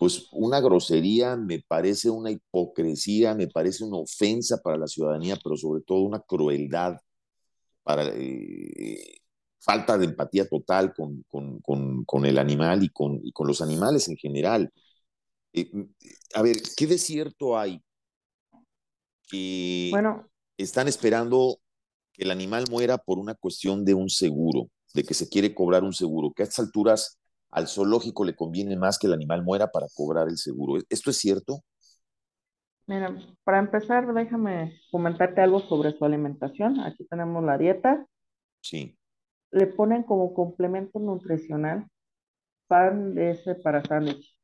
pues, 0.00 0.26
una 0.32 0.60
grosería, 0.60 1.36
me 1.36 1.62
parece 1.68 2.10
una 2.10 2.32
hipocresía, 2.32 3.36
me 3.36 3.46
parece 3.46 3.84
una 3.84 3.98
ofensa 3.98 4.60
para 4.64 4.78
la 4.78 4.88
ciudadanía, 4.88 5.38
pero 5.44 5.56
sobre 5.56 5.82
todo 5.82 6.00
una 6.00 6.18
crueldad 6.18 6.96
para 7.84 8.04
eh, 8.14 9.20
falta 9.60 9.96
de 9.96 10.06
empatía 10.06 10.48
total 10.48 10.92
con, 10.92 11.24
con, 11.28 11.60
con, 11.60 12.04
con 12.04 12.26
el 12.26 12.38
animal 12.38 12.82
y 12.82 12.90
y 13.22 13.32
con 13.32 13.46
los 13.46 13.62
animales 13.62 14.08
en 14.08 14.16
general. 14.16 14.72
Eh, 15.56 15.70
a 16.34 16.42
ver, 16.42 16.56
¿qué 16.76 16.86
desierto 16.86 17.58
hay 17.58 17.82
que 19.28 19.88
Bueno, 19.90 20.28
están 20.58 20.86
esperando 20.86 21.58
que 22.12 22.24
el 22.24 22.30
animal 22.30 22.66
muera 22.70 22.98
por 22.98 23.18
una 23.18 23.34
cuestión 23.34 23.84
de 23.84 23.94
un 23.94 24.10
seguro, 24.10 24.68
de 24.94 25.02
que 25.02 25.14
se 25.14 25.28
quiere 25.28 25.54
cobrar 25.54 25.82
un 25.82 25.94
seguro, 25.94 26.32
que 26.32 26.42
a 26.42 26.46
estas 26.46 26.66
alturas 26.66 27.18
al 27.50 27.68
zoológico 27.68 28.24
le 28.24 28.36
conviene 28.36 28.76
más 28.76 28.98
que 28.98 29.06
el 29.06 29.14
animal 29.14 29.42
muera 29.42 29.70
para 29.70 29.86
cobrar 29.94 30.28
el 30.28 30.36
seguro. 30.36 30.82
¿Esto 30.90 31.10
es 31.10 31.16
cierto? 31.16 31.62
mira, 32.86 33.16
para 33.44 33.58
empezar, 33.58 34.12
déjame 34.12 34.78
comentarte 34.90 35.40
algo 35.40 35.60
sobre 35.60 35.92
su 35.92 36.04
alimentación. 36.04 36.80
Aquí 36.80 37.04
tenemos 37.06 37.42
la 37.42 37.58
dieta. 37.58 38.06
Sí. 38.60 38.96
Le 39.50 39.66
ponen 39.66 40.02
como 40.02 40.34
complemento 40.34 40.98
nutricional 40.98 41.86
pan 42.68 43.14
de 43.14 43.30
ese 43.30 43.54
para 43.54 43.82
sándwich, 43.82 44.35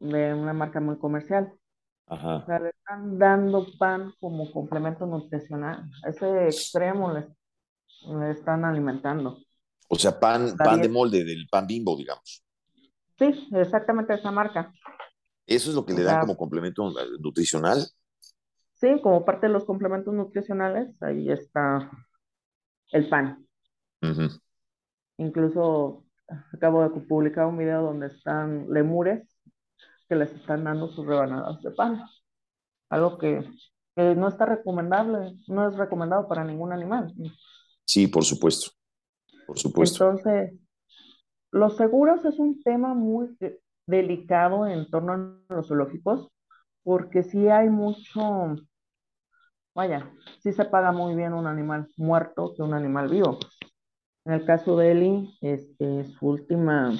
de 0.00 0.34
una 0.34 0.52
marca 0.54 0.80
muy 0.80 0.98
comercial. 0.98 1.52
O 1.54 1.74
Ajá. 2.06 2.46
sea, 2.46 2.60
le 2.60 2.70
están 2.70 3.18
dando 3.18 3.66
pan 3.78 4.12
como 4.20 4.50
complemento 4.52 5.06
nutricional. 5.06 5.90
A 6.04 6.10
ese 6.10 6.48
extremo 6.48 7.12
le, 7.12 7.28
le 8.18 8.30
están 8.32 8.64
alimentando. 8.64 9.38
O 9.94 9.96
sea, 10.02 10.12
pan, 10.22 10.42
La 10.58 10.66
pan 10.66 10.80
de 10.80 10.88
molde, 10.88 11.22
del 11.24 11.46
pan 11.52 11.66
bimbo, 11.66 11.94
digamos. 11.96 12.42
Sí, 13.18 13.48
exactamente 13.52 14.14
esa 14.14 14.32
marca. 14.32 14.72
¿Eso 15.46 15.68
es 15.70 15.76
lo 15.76 15.84
que 15.84 15.92
O 15.92 15.94
le 15.94 16.02
dan 16.04 16.16
sea, 16.16 16.20
como 16.20 16.36
complemento 16.36 16.88
eh, 16.98 17.04
nutricional? 17.20 17.86
sí, 18.74 19.00
como 19.02 19.24
parte 19.24 19.46
de 19.46 19.52
los 19.52 19.64
complementos 19.64 20.12
nutricionales, 20.14 21.00
ahí 21.02 21.30
está 21.30 21.90
el 22.92 23.08
pan. 23.08 23.46
Ujú. 24.02 24.40
Incluso 25.18 26.04
acabo 26.52 26.82
de 26.82 26.90
publicar 27.06 27.46
un 27.46 27.58
video 27.58 27.82
donde 27.82 28.06
están 28.08 28.66
lemures 28.70 29.29
que 30.10 30.16
les 30.16 30.34
están 30.34 30.64
dando 30.64 30.88
sus 30.88 31.06
rebanadas 31.06 31.62
de 31.62 31.70
pan. 31.70 32.02
Algo 32.90 33.16
que, 33.16 33.48
que 33.94 34.16
no 34.16 34.28
está 34.28 34.44
recomendable, 34.44 35.38
no 35.46 35.68
es 35.68 35.76
recomendado 35.76 36.26
para 36.26 36.44
ningún 36.44 36.72
animal. 36.72 37.14
Sí, 37.84 38.08
por 38.08 38.24
supuesto. 38.24 38.72
Por 39.46 39.56
supuesto. 39.56 40.10
Entonces, 40.10 40.58
los 41.52 41.76
seguros 41.76 42.24
es 42.24 42.40
un 42.40 42.60
tema 42.62 42.92
muy, 42.92 43.28
delicado 43.86 44.66
en 44.66 44.88
torno 44.88 45.12
a 45.48 45.54
los 45.54 45.68
zoológicos, 45.68 46.28
porque 46.82 47.22
sí 47.22 47.48
hay 47.48 47.68
mucho, 47.68 48.56
vaya, 49.74 50.10
sí 50.42 50.52
se 50.52 50.64
paga 50.64 50.92
muy 50.92 51.14
bien 51.14 51.34
un 51.34 51.46
animal 51.46 51.88
muerto 51.96 52.54
que 52.56 52.62
un 52.62 52.74
animal 52.74 53.08
vivo. 53.08 53.38
En 54.24 54.34
el 54.34 54.44
caso 54.44 54.76
de 54.76 54.92
Eli, 54.92 55.38
este, 55.40 56.04
su 56.04 56.26
última, 56.26 56.92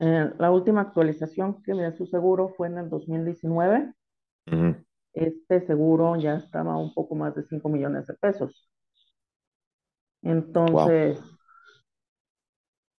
eh, 0.00 0.30
la 0.38 0.50
última 0.50 0.82
actualización 0.82 1.62
que 1.62 1.72
de 1.72 1.96
su 1.96 2.06
seguro 2.06 2.50
fue 2.56 2.68
en 2.68 2.78
el 2.78 2.88
2019. 2.90 3.92
Este 5.12 5.64
seguro 5.66 6.16
ya 6.16 6.36
estaba 6.36 6.76
un 6.76 6.92
poco 6.92 7.14
más 7.14 7.34
de 7.34 7.44
5 7.44 7.68
millones 7.68 8.06
de 8.06 8.14
pesos. 8.14 8.68
Entonces, 10.22 11.20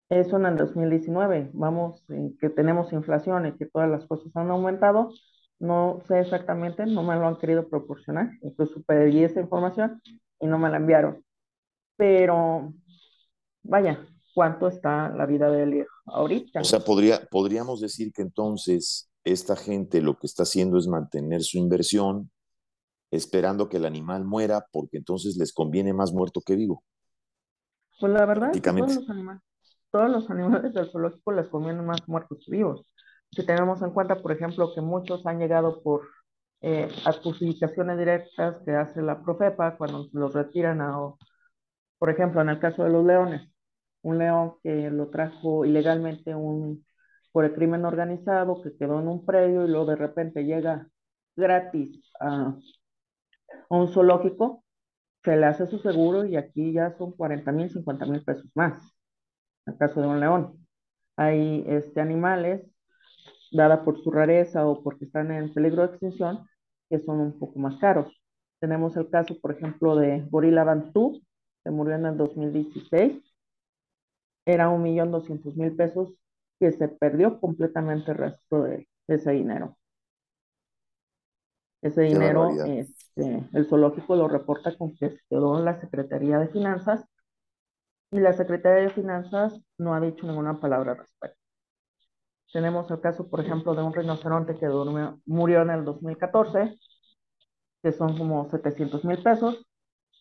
eso 0.09 0.37
en 0.37 0.45
el 0.45 0.57
2019. 0.57 1.51
Vamos, 1.53 2.03
en 2.09 2.37
que 2.37 2.49
tenemos 2.49 2.93
inflación 2.93 3.47
y 3.47 3.57
que 3.57 3.65
todas 3.65 3.89
las 3.89 4.05
cosas 4.05 4.35
han 4.35 4.49
aumentado. 4.49 5.11
No 5.59 6.01
sé 6.07 6.19
exactamente, 6.19 6.85
no 6.85 7.03
me 7.03 7.15
lo 7.15 7.27
han 7.27 7.37
querido 7.37 7.67
proporcionar. 7.67 8.31
Incluso 8.41 8.81
pedí 8.83 9.23
esa 9.23 9.41
información 9.41 10.01
y 10.39 10.47
no 10.47 10.57
me 10.59 10.69
la 10.69 10.77
enviaron. 10.77 11.23
Pero, 11.97 12.73
vaya, 13.63 13.99
¿cuánto 14.35 14.67
está 14.67 15.09
la 15.09 15.25
vida 15.25 15.49
de 15.49 15.63
él 15.63 15.87
ahorita? 16.05 16.59
O 16.59 16.63
sea, 16.65 16.81
podría, 16.81 17.25
podríamos 17.31 17.79
decir 17.79 18.11
que 18.11 18.21
entonces 18.21 19.09
esta 19.23 19.55
gente 19.55 20.01
lo 20.01 20.19
que 20.19 20.27
está 20.27 20.43
haciendo 20.43 20.77
es 20.77 20.87
mantener 20.87 21.41
su 21.41 21.57
inversión 21.57 22.29
esperando 23.09 23.69
que 23.69 23.77
el 23.77 23.85
animal 23.85 24.25
muera 24.25 24.67
porque 24.71 24.97
entonces 24.97 25.37
les 25.37 25.53
conviene 25.53 25.93
más 25.93 26.11
muerto 26.11 26.41
que 26.45 26.55
vivo. 26.55 26.83
Pues 27.99 28.11
la 28.11 28.25
verdad 28.25 28.51
es 28.53 28.61
que 28.61 28.71
todos 28.71 28.95
los 28.95 29.09
animales, 29.09 29.41
todos 29.89 30.09
los 30.09 30.29
animales 30.29 30.73
del 30.73 30.91
zoológico 30.91 31.31
les 31.31 31.47
conviene 31.47 31.81
más 31.81 32.05
muertos 32.07 32.43
que 32.45 32.51
vivos. 32.51 32.85
Si 33.31 33.45
tenemos 33.45 33.81
en 33.81 33.91
cuenta, 33.91 34.21
por 34.21 34.33
ejemplo, 34.33 34.73
que 34.75 34.81
muchos 34.81 35.25
han 35.25 35.39
llegado 35.39 35.81
por 35.81 36.01
eh, 36.59 36.89
adjudicaciones 37.05 37.97
directas 37.97 38.57
que 38.65 38.71
hace 38.71 39.01
la 39.01 39.23
Profepa 39.23 39.77
cuando 39.77 40.09
los 40.11 40.33
retiran 40.33 40.81
a, 40.81 40.97
por 41.97 42.09
ejemplo, 42.09 42.41
en 42.41 42.49
el 42.49 42.59
caso 42.59 42.83
de 42.83 42.89
los 42.89 43.05
leones, 43.05 43.54
un 44.05 44.19
león 44.19 44.55
que 44.63 44.89
lo 44.91 45.09
trajo 45.09 45.65
ilegalmente 45.65 46.35
un, 46.35 46.85
por 47.31 47.45
el 47.45 47.53
crimen 47.53 47.85
organizado, 47.85 48.61
que 48.61 48.77
quedó 48.77 48.99
en 48.99 49.07
un 49.07 49.25
predio 49.25 49.65
y 49.65 49.69
luego 49.69 49.87
de 49.87 49.95
repente 49.95 50.45
llega 50.45 50.87
gratis 51.35 52.01
a, 52.19 52.55
a 53.69 53.75
un 53.75 53.87
zoológico, 53.89 54.63
se 55.23 55.35
le 55.37 55.45
hace 55.47 55.67
su 55.67 55.79
seguro 55.79 56.25
y 56.25 56.35
aquí 56.37 56.71
ya 56.73 56.95
son 56.97 57.13
40 57.13 57.51
mil, 57.51 57.69
50 57.71 58.05
mil 58.05 58.23
pesos 58.23 58.45
más, 58.55 58.75
en 59.65 59.73
el 59.73 59.79
caso 59.79 60.01
de 60.01 60.07
un 60.07 60.19
león. 60.19 60.67
Hay 61.17 61.65
este, 61.67 61.99
animales, 62.01 62.61
dada 63.51 63.83
por 63.83 64.01
su 64.03 64.11
rareza 64.11 64.67
o 64.67 64.83
porque 64.83 65.05
están 65.05 65.31
en 65.31 65.53
peligro 65.53 65.81
de 65.81 65.89
extinción, 65.93 66.47
que 66.89 66.99
son 66.99 67.19
un 67.19 67.39
poco 67.39 67.59
más 67.59 67.77
caros. 67.79 68.21
Tenemos 68.59 68.95
el 68.97 69.09
caso, 69.09 69.39
por 69.41 69.51
ejemplo, 69.53 69.95
de 69.95 70.21
Gorila 70.29 70.63
Bantú, 70.63 71.21
que 71.63 71.71
murió 71.71 71.95
en 71.95 72.05
el 72.05 72.17
2016. 72.17 73.24
Era 74.45 74.69
un 74.69 74.83
millón 74.83 75.11
doscientos 75.11 75.55
mil 75.55 75.75
pesos 75.75 76.13
que 76.59 76.71
se 76.71 76.87
perdió 76.87 77.39
completamente 77.39 78.11
el 78.11 78.17
resto 78.17 78.63
de 78.63 78.87
ese 79.07 79.31
dinero. 79.31 79.77
Ese 81.81 82.01
dinero, 82.01 82.49
este, 82.65 83.47
el 83.53 83.67
zoológico 83.67 84.15
lo 84.15 84.27
reporta 84.27 84.75
con 84.75 84.95
que 84.95 85.11
se 85.11 85.19
quedó 85.29 85.59
en 85.59 85.65
la 85.65 85.79
Secretaría 85.79 86.39
de 86.39 86.47
Finanzas 86.47 87.05
y 88.11 88.19
la 88.19 88.33
Secretaría 88.33 88.83
de 88.83 88.89
Finanzas 88.89 89.61
no 89.77 89.93
ha 89.93 89.99
dicho 89.99 90.25
ninguna 90.25 90.59
palabra 90.59 90.93
al 90.93 90.97
respecto. 90.99 91.37
Tenemos 92.51 92.89
el 92.89 93.01
caso, 93.01 93.29
por 93.29 93.41
ejemplo, 93.41 93.75
de 93.75 93.83
un 93.83 93.93
rinoceronte 93.93 94.55
que 94.55 94.67
murió 95.25 95.61
en 95.61 95.69
el 95.71 95.83
2014, 95.83 96.79
que 97.83 97.91
son 97.91 98.17
como 98.17 98.49
700 98.49 99.03
mil 99.03 99.21
pesos. 99.21 99.67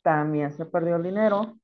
También 0.03 0.53
se 0.53 0.67
perdió 0.67 0.97
el 0.97 1.05
dinero. 1.05 1.57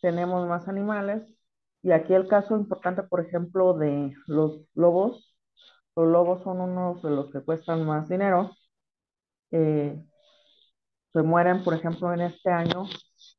Tenemos 0.00 0.46
más 0.46 0.68
animales. 0.68 1.39
Y 1.82 1.92
aquí 1.92 2.14
el 2.14 2.28
caso 2.28 2.56
importante, 2.56 3.02
por 3.02 3.20
ejemplo, 3.20 3.74
de 3.74 4.14
los 4.26 4.60
lobos. 4.74 5.34
Los 5.96 6.08
lobos 6.08 6.42
son 6.42 6.60
unos 6.60 7.02
de 7.02 7.10
los 7.10 7.30
que 7.32 7.40
cuestan 7.40 7.84
más 7.86 8.08
dinero 8.08 8.50
eh, 9.50 10.00
se 11.12 11.22
mueren, 11.22 11.64
por 11.64 11.74
ejemplo, 11.74 12.12
en 12.12 12.20
este 12.20 12.50
año, 12.50 12.84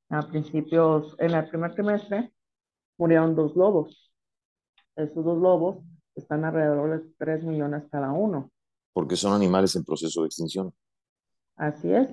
a 0.09 0.21
principios, 0.27 1.15
en 1.19 1.31
el 1.31 1.47
primer 1.47 1.73
trimestre, 1.73 2.33
murieron 2.97 3.35
dos 3.35 3.55
lobos. 3.55 4.13
Esos 4.95 5.23
dos 5.23 5.37
lobos 5.37 5.77
están 6.15 6.43
alrededor 6.43 7.01
de 7.01 7.09
3 7.17 7.43
millones 7.43 7.85
cada 7.89 8.11
uno. 8.11 8.51
Porque 8.93 9.15
son 9.15 9.33
animales 9.33 9.75
en 9.75 9.85
proceso 9.85 10.21
de 10.21 10.27
extinción. 10.27 10.73
Así 11.55 11.91
es. 11.93 12.09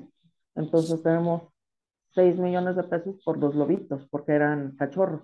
Entonces 0.54 1.02
tenemos 1.02 1.42
6 2.14 2.38
millones 2.38 2.76
de 2.76 2.84
pesos 2.84 3.20
por 3.24 3.40
dos 3.40 3.56
lobitos, 3.56 4.06
porque 4.10 4.32
eran 4.32 4.76
cachorros. 4.76 5.22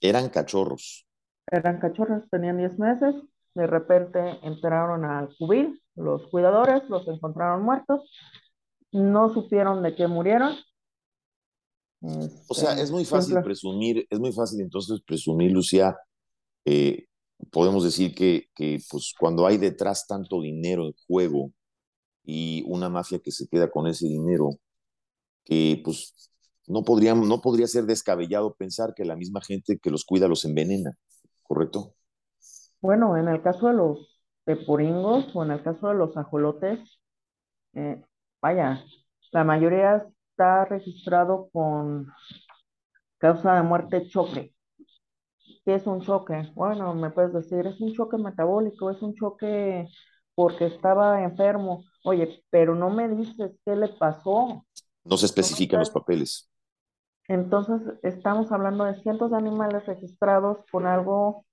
Eran 0.00 0.28
cachorros. 0.28 1.06
Eran 1.50 1.78
cachorros, 1.78 2.28
tenían 2.30 2.58
10 2.58 2.78
meses, 2.78 3.14
de 3.54 3.66
repente 3.66 4.38
entraron 4.42 5.04
al 5.04 5.34
cubil 5.36 5.80
los 5.94 6.26
cuidadores 6.28 6.82
los 6.88 7.06
encontraron 7.06 7.62
muertos, 7.62 8.10
no 8.90 9.32
supieron 9.32 9.82
de 9.82 9.94
qué 9.94 10.06
murieron. 10.06 10.56
o 12.00 12.54
sea, 12.54 12.78
es 12.80 12.90
muy 12.90 13.04
fácil 13.04 13.40
presumir, 13.42 14.06
es 14.10 14.18
muy 14.18 14.32
fácil 14.32 14.60
entonces 14.60 15.00
presumir, 15.06 15.52
Lucía, 15.52 15.96
eh, 16.64 17.06
podemos 17.50 17.84
decir 17.84 18.14
que, 18.14 18.48
que, 18.54 18.80
pues 18.90 19.14
cuando 19.18 19.46
hay 19.46 19.56
detrás 19.56 20.06
tanto 20.06 20.40
dinero 20.40 20.86
en 20.86 20.94
juego 21.06 21.52
y 22.24 22.64
una 22.66 22.88
mafia 22.88 23.20
que 23.20 23.30
se 23.30 23.46
queda 23.46 23.70
con 23.70 23.86
ese 23.86 24.06
dinero, 24.06 24.50
que 25.44 25.80
pues 25.84 26.30
no, 26.66 26.82
podríamos, 26.82 27.28
no 27.28 27.40
podría 27.40 27.66
ser 27.66 27.84
descabellado 27.84 28.54
pensar 28.54 28.94
que 28.94 29.04
la 29.04 29.16
misma 29.16 29.40
gente 29.40 29.78
que 29.78 29.90
los 29.90 30.04
cuida 30.04 30.28
los 30.28 30.44
envenena, 30.44 30.96
¿correcto? 31.42 31.94
Bueno, 32.80 33.16
en 33.16 33.28
el 33.28 33.42
caso 33.42 33.68
de 33.68 33.74
los 33.74 34.20
de 34.46 34.56
puringos 34.56 35.34
o 35.34 35.42
en 35.42 35.52
el 35.52 35.62
caso 35.62 35.88
de 35.88 35.94
los 35.94 36.16
ajolotes, 36.16 37.00
eh, 37.74 38.02
vaya, 38.40 38.84
la 39.32 39.44
mayoría 39.44 40.06
está 40.30 40.64
registrado 40.66 41.48
con 41.52 42.06
causa 43.18 43.54
de 43.54 43.62
muerte 43.62 44.06
choque. 44.08 44.54
¿Qué 45.64 45.74
es 45.76 45.86
un 45.86 46.02
choque? 46.02 46.52
Bueno, 46.54 46.94
me 46.94 47.10
puedes 47.10 47.32
decir, 47.32 47.66
es 47.66 47.80
un 47.80 47.94
choque 47.94 48.18
metabólico, 48.18 48.90
es 48.90 49.00
un 49.00 49.14
choque 49.14 49.88
porque 50.34 50.66
estaba 50.66 51.22
enfermo. 51.22 51.84
Oye, 52.04 52.44
pero 52.50 52.74
no 52.74 52.90
me 52.90 53.08
dices 53.08 53.52
qué 53.64 53.74
le 53.74 53.88
pasó. 53.88 54.66
No 55.04 55.16
se 55.16 55.26
especifican 55.26 55.80
los 55.80 55.90
papeles. 55.90 56.50
Entonces, 57.28 57.80
estamos 58.02 58.52
hablando 58.52 58.84
de 58.84 59.00
cientos 59.02 59.30
de 59.30 59.38
animales 59.38 59.86
registrados 59.86 60.58
con 60.70 60.86
algo 60.86 61.44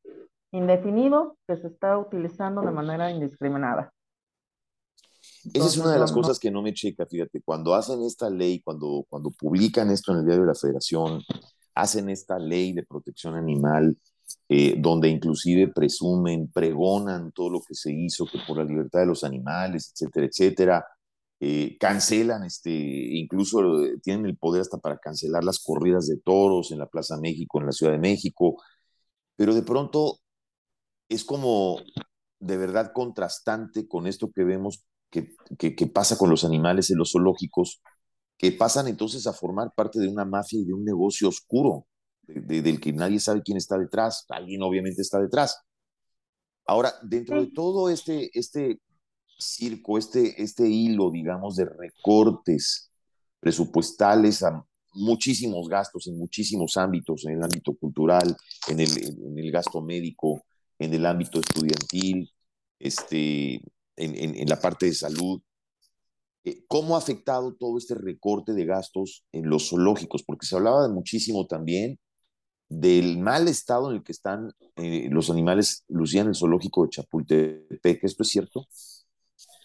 indefinido 0.51 1.38
que 1.47 1.57
se 1.57 1.67
está 1.67 1.97
utilizando 1.97 2.62
de 2.62 2.71
manera 2.71 3.10
indiscriminada. 3.10 3.93
Esa 5.53 5.67
es 5.67 5.77
una 5.77 5.93
de 5.93 5.99
las 5.99 6.12
cosas 6.12 6.39
que 6.39 6.51
no 6.51 6.62
me 6.62 6.73
checa, 6.73 7.05
fíjate, 7.05 7.41
cuando 7.41 7.73
hacen 7.73 8.01
esta 8.03 8.29
ley, 8.29 8.62
cuando, 8.62 9.05
cuando 9.10 9.31
publican 9.31 9.89
esto 9.89 10.12
en 10.12 10.19
el 10.19 10.25
diario 10.25 10.41
de 10.41 10.47
la 10.47 10.55
Federación, 10.55 11.21
hacen 11.73 12.10
esta 12.10 12.38
ley 12.38 12.73
de 12.73 12.84
protección 12.84 13.36
animal, 13.36 13.97
eh, 14.49 14.75
donde 14.77 15.10
inclusive 15.10 15.69
presumen, 15.69 16.51
pregonan 16.51 17.31
todo 17.31 17.49
lo 17.49 17.62
que 17.62 17.73
se 17.73 17.91
hizo, 17.91 18.25
que 18.25 18.39
por 18.47 18.57
la 18.57 18.63
libertad 18.63 18.99
de 18.99 19.05
los 19.07 19.23
animales, 19.23 19.91
etcétera, 19.93 20.27
etcétera, 20.27 20.86
eh, 21.43 21.75
cancelan, 21.80 22.43
este, 22.43 22.69
incluso 22.69 23.84
eh, 23.84 23.97
tienen 24.04 24.27
el 24.27 24.38
poder 24.38 24.62
hasta 24.62 24.77
para 24.77 24.99
cancelar 24.99 25.43
las 25.43 25.58
corridas 25.58 26.08
de 26.08 26.17
toros 26.17 26.71
en 26.71 26.77
la 26.77 26.86
Plaza 26.86 27.17
México, 27.17 27.60
en 27.60 27.65
la 27.65 27.71
Ciudad 27.71 27.93
de 27.93 27.97
México, 27.97 28.62
pero 29.36 29.56
de 29.56 29.63
pronto 29.63 30.19
es 31.10 31.25
como 31.25 31.80
de 32.39 32.58
verdad 32.58 32.91
contrastante 32.93 33.88
con 33.88 34.06
esto 34.06 34.32
que 34.32 34.43
vemos 34.43 34.86
que, 35.10 35.88
pasa 35.91 36.15
con 36.15 36.30
los 36.30 36.43
animales 36.45 36.91
en 36.91 36.99
los 36.99 37.12
zoológicos, 37.12 37.82
que 38.38 38.51
pasan 38.51 38.88
entonces 38.88 39.25
a 39.25 39.34
formar 39.34 39.73
parte 39.75 39.99
de 39.99 40.10
una 40.10 40.25
mafia 40.25 40.60
y 40.60 40.65
de 40.65 40.73
un 40.73 40.86
negocio 40.86 41.27
oscuro, 41.30 41.88
del 42.21 42.80
que 42.80 42.93
nadie 42.93 43.19
sabe 43.19 43.41
quién 43.43 43.58
está 43.58 43.80
detrás, 43.80 44.25
alguien 44.30 44.62
obviamente 44.62 45.01
está 45.01 45.19
detrás. 45.19 45.60
Ahora, 46.67 46.93
dentro 47.01 47.41
de 47.41 47.51
todo 47.51 47.89
este, 47.89 48.30
este 48.38 48.80
circo, 49.41 49.97
este, 49.97 50.41
este 50.41 50.67
hilo, 50.69 51.12
digamos, 51.12 51.56
de 51.56 51.65
recortes 51.65 52.91
presupuestales 53.39 54.43
a 54.43 54.65
muchísimos 54.93 55.67
gastos 55.67 56.08
en 56.08 56.17
muchísimos 56.17 56.77
ámbitos, 56.77 57.25
en 57.25 57.34
el 57.34 57.43
ámbito 57.43 57.73
cultural, 57.75 58.36
en 58.67 58.80
el, 58.80 58.89
en 58.97 59.38
el 59.38 59.51
gasto 59.51 59.82
médico, 59.82 60.43
en 60.80 60.93
el 60.93 61.06
ámbito 61.06 61.39
estudiantil, 61.39 62.32
este, 62.80 63.56
en, 63.95 64.36
en, 64.36 64.47
la 64.47 64.60
parte 64.60 64.88
de 64.88 64.93
salud. 64.93 65.41
Eh, 66.43 66.63
¿Cómo 66.67 66.95
ha 66.95 66.99
afectado 66.99 67.54
todo 67.56 67.77
este 67.77 67.95
recorte 67.95 68.54
de 68.54 68.65
gastos 68.65 69.23
en 69.32 69.49
los 69.49 69.69
zoológicos? 69.69 70.23
Porque 70.23 70.45
se 70.45 70.56
hablaba 70.56 70.88
de 70.88 70.93
muchísimo 70.93 71.47
también 71.47 71.99
del 72.71 73.17
mal 73.19 73.49
estado 73.49 73.89
en 73.89 73.97
el 73.97 74.04
que 74.04 74.13
están 74.13 74.54
eh, 74.77 75.10
los 75.12 75.30
animales 75.30 75.84
lucían 75.89 76.30
el 76.30 76.36
zoológico 76.36 76.84
de 76.84 76.89
Chapultepec. 76.89 78.04
¿Esto 78.04 78.23
es 78.23 78.30
cierto? 78.30 78.65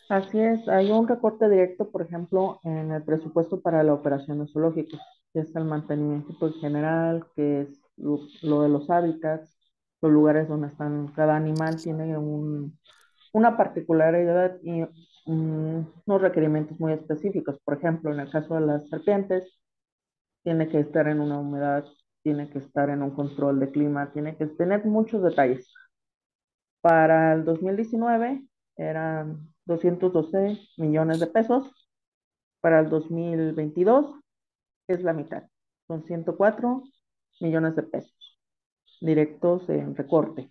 Así 0.08 0.38
es, 0.40 0.68
hay 0.68 0.90
un 0.92 1.08
recorte 1.08 1.48
directo, 1.48 1.90
por 1.90 2.02
ejemplo, 2.02 2.60
en 2.62 2.92
el 2.92 3.02
presupuesto 3.02 3.60
para 3.60 3.82
la 3.82 3.92
operación 3.94 4.46
zoológica, 4.48 4.98
que 5.32 5.40
es 5.40 5.54
el 5.56 5.64
mantenimiento 5.64 6.52
general, 6.60 7.26
que 7.34 7.62
es 7.62 7.80
lo, 7.96 8.62
de 8.62 8.68
los 8.68 8.88
hábitats, 8.88 9.56
los 10.00 10.12
lugares 10.12 10.48
donde 10.48 10.68
están 10.68 11.08
cada 11.08 11.34
animal 11.36 11.76
tiene 11.82 12.16
un, 12.16 12.78
una 13.32 13.56
particularidad 13.56 14.58
y 14.62 14.84
unos 15.26 16.22
requerimientos 16.22 16.78
muy 16.78 16.92
específicos. 16.92 17.58
Por 17.64 17.74
ejemplo, 17.78 18.12
en 18.12 18.20
el 18.20 18.30
caso 18.30 18.54
de 18.54 18.60
las 18.60 18.88
serpientes, 18.88 19.58
tiene 20.44 20.68
que 20.68 20.80
estar 20.80 21.08
en 21.08 21.20
una 21.20 21.38
humedad, 21.40 21.84
tiene 22.22 22.48
que 22.50 22.58
estar 22.60 22.90
en 22.90 23.02
un 23.02 23.10
control 23.12 23.60
de 23.60 23.70
clima, 23.70 24.12
tiene 24.12 24.36
que 24.36 24.46
tener 24.46 24.84
muchos 24.86 25.22
detalles. 25.22 25.72
Para 26.80 27.34
el 27.34 27.44
2019 27.44 28.46
eran 28.76 29.54
212 29.66 30.58
millones 30.78 31.20
de 31.20 31.26
pesos. 31.26 31.70
Para 32.60 32.80
el 32.80 32.88
2022 32.88 34.20
es 34.88 35.02
la 35.02 35.12
mitad, 35.12 35.44
son 35.86 36.04
104 36.04 36.82
millones 37.40 37.76
de 37.76 37.82
pesos 37.82 38.16
directos 39.00 39.68
en 39.68 39.94
recorte. 39.94 40.50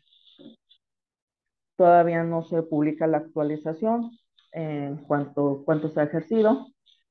Todavía 1.75 2.23
no 2.23 2.43
se 2.43 2.61
publica 2.63 3.07
la 3.07 3.17
actualización 3.17 4.11
en 4.51 4.97
cuanto 4.97 5.63
cuánto 5.65 5.89
se 5.89 5.99
ha 5.99 6.03
ejercido. 6.03 6.67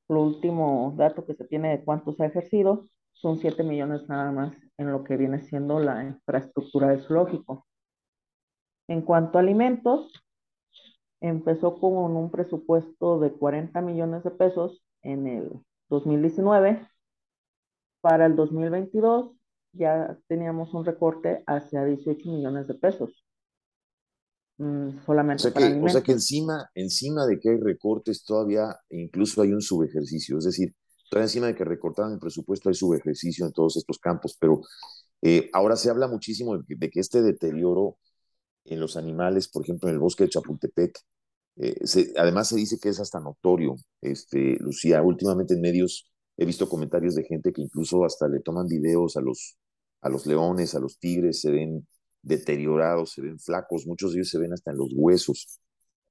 Lo 0.08 0.22
último 0.22 0.94
dato 0.96 1.26
que 1.26 1.34
se 1.34 1.44
tiene 1.44 1.76
de 1.76 1.84
cuánto 1.84 2.12
se 2.12 2.22
ha 2.22 2.26
ejercido 2.26 2.88
son 3.12 3.38
7 3.38 3.62
millones 3.62 4.08
nada 4.08 4.32
más 4.32 4.56
en 4.78 4.90
lo 4.90 5.04
que 5.04 5.16
viene 5.16 5.40
siendo 5.40 5.78
la 5.80 6.04
infraestructura 6.04 6.88
del 6.88 7.02
zoológico. 7.02 7.66
En 8.88 9.02
cuanto 9.02 9.38
a 9.38 9.40
alimentos, 9.40 10.23
empezó 11.28 11.78
con 11.78 12.16
un 12.16 12.30
presupuesto 12.30 13.18
de 13.18 13.32
40 13.32 13.80
millones 13.80 14.24
de 14.24 14.30
pesos 14.30 14.84
en 15.02 15.26
el 15.26 15.50
2019. 15.88 16.86
Para 18.02 18.26
el 18.26 18.36
2022 18.36 19.32
ya 19.72 20.18
teníamos 20.28 20.74
un 20.74 20.84
recorte 20.84 21.42
hacia 21.46 21.84
18 21.84 22.30
millones 22.30 22.66
de 22.68 22.74
pesos. 22.74 23.24
Mm, 24.58 25.04
solamente 25.04 25.48
o 25.48 25.50
sea, 25.50 25.52
que, 25.52 25.80
o 25.82 25.88
sea 25.88 26.02
que 26.02 26.12
encima, 26.12 26.70
encima 26.74 27.26
de 27.26 27.40
que 27.40 27.50
hay 27.50 27.58
recortes 27.58 28.22
todavía 28.24 28.76
incluso 28.90 29.42
hay 29.42 29.52
un 29.52 29.62
subejercicio, 29.62 30.38
es 30.38 30.44
decir, 30.44 30.76
todavía 31.10 31.24
encima 31.24 31.46
de 31.48 31.56
que 31.56 31.64
recortaron 31.64 32.12
el 32.12 32.20
presupuesto 32.20 32.68
hay 32.68 32.76
subejercicio 32.76 33.46
en 33.46 33.52
todos 33.52 33.78
estos 33.78 33.98
campos, 33.98 34.36
pero 34.38 34.60
eh, 35.22 35.50
ahora 35.54 35.74
se 35.74 35.90
habla 35.90 36.06
muchísimo 36.06 36.56
de 36.58 36.64
que, 36.66 36.76
de 36.76 36.90
que, 36.90 37.00
este 37.00 37.22
deterioro 37.22 37.96
en 38.64 38.78
los 38.78 38.96
animales, 38.96 39.48
por 39.48 39.62
ejemplo, 39.62 39.88
en 39.88 39.94
el 39.94 40.00
bosque 40.00 40.24
de 40.24 40.30
Chapultepec, 40.30 41.00
eh, 41.56 41.74
además 42.16 42.48
se 42.48 42.56
dice 42.56 42.78
que 42.80 42.88
es 42.88 43.00
hasta 43.00 43.20
notorio, 43.20 43.76
este, 44.00 44.56
Lucía, 44.60 45.02
últimamente 45.02 45.54
en 45.54 45.60
medios 45.60 46.10
he 46.36 46.44
visto 46.44 46.68
comentarios 46.68 47.14
de 47.14 47.24
gente 47.24 47.52
que 47.52 47.62
incluso 47.62 48.04
hasta 48.04 48.28
le 48.28 48.40
toman 48.40 48.66
videos 48.66 49.16
a 49.16 49.20
los, 49.20 49.56
a 50.00 50.08
los 50.08 50.26
leones, 50.26 50.74
a 50.74 50.80
los 50.80 50.98
tigres, 50.98 51.40
se 51.40 51.50
ven 51.50 51.86
deteriorados, 52.22 53.12
se 53.12 53.22
ven 53.22 53.38
flacos, 53.38 53.86
muchos 53.86 54.12
de 54.12 54.18
ellos 54.18 54.30
se 54.30 54.38
ven 54.38 54.52
hasta 54.52 54.72
en 54.72 54.78
los 54.78 54.90
huesos. 54.94 55.60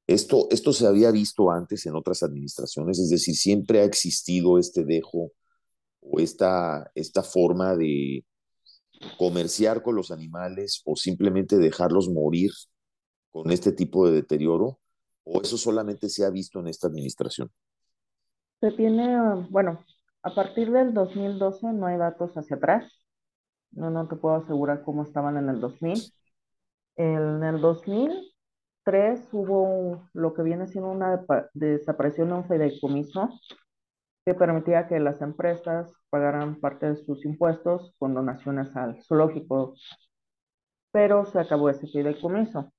Esto, 0.08 0.48
esto 0.52 0.74
se 0.74 0.88
había 0.88 1.12
visto 1.12 1.52
antes 1.52 1.86
en 1.86 1.96
otras 1.96 2.24
administraciones, 2.24 3.00
es 3.00 3.10
decir, 3.10 3.36
siempre 3.36 3.82
ha 3.82 3.86
existido 3.86 4.60
este 4.60 4.84
dejo 4.86 5.32
o 6.02 6.20
esta, 6.20 6.92
esta 6.96 7.24
forma 7.24 7.76
de 7.76 8.26
comerciar 9.18 9.82
con 9.84 9.96
los 9.96 10.12
animales 10.12 10.82
o 10.86 10.96
simplemente 10.96 11.58
dejarlos 11.58 12.10
morir 12.10 12.52
con 13.32 13.52
este 13.52 13.72
tipo 13.72 14.08
de 14.08 14.14
deterioro 14.14 14.80
¿O 15.24 15.42
eso 15.42 15.58
solamente 15.58 16.10
se 16.10 16.26
ha 16.26 16.30
visto 16.30 16.60
en 16.60 16.68
esta 16.68 16.88
administración? 16.88 17.50
Se 18.60 18.72
tiene, 18.72 19.48
bueno, 19.50 19.80
a 20.22 20.34
partir 20.34 20.72
del 20.72 20.94
2012 20.94 21.74
no 21.74 21.88
hay 21.88 21.98
datos 21.98 22.34
hacia 22.36 22.56
atrás. 22.58 22.92
No, 23.72 23.90
no 23.90 24.08
te 24.08 24.16
puedo 24.16 24.36
asegurar 24.36 24.84
cómo 24.84 25.04
estaban 25.04 25.38
en 25.38 25.50
el 25.50 25.60
2000. 25.60 26.14
En 26.96 27.44
el 27.44 27.62
2003 27.62 29.30
hubo 29.32 30.10
lo 30.14 30.34
que 30.34 30.44
viene 30.44 30.68
siendo 30.68 30.92
una 30.92 31.26
desaparición 31.54 32.30
de 32.30 32.34
un 32.36 32.48
fideicomiso 32.48 33.30
que 34.26 34.34
permitía 34.34 34.88
que 34.88 35.00
las 35.00 35.22
empresas 35.22 35.94
pagaran 36.10 36.60
parte 36.60 36.88
de 36.88 36.96
sus 36.96 37.26
impuestos 37.26 37.94
con 37.98 38.14
donaciones 38.14 38.76
al 38.76 39.02
zoológico, 39.04 39.76
pero 40.92 41.26
se 41.26 41.40
acabó 41.40 41.70
ese 41.70 41.88
fideicomiso. 41.88 42.73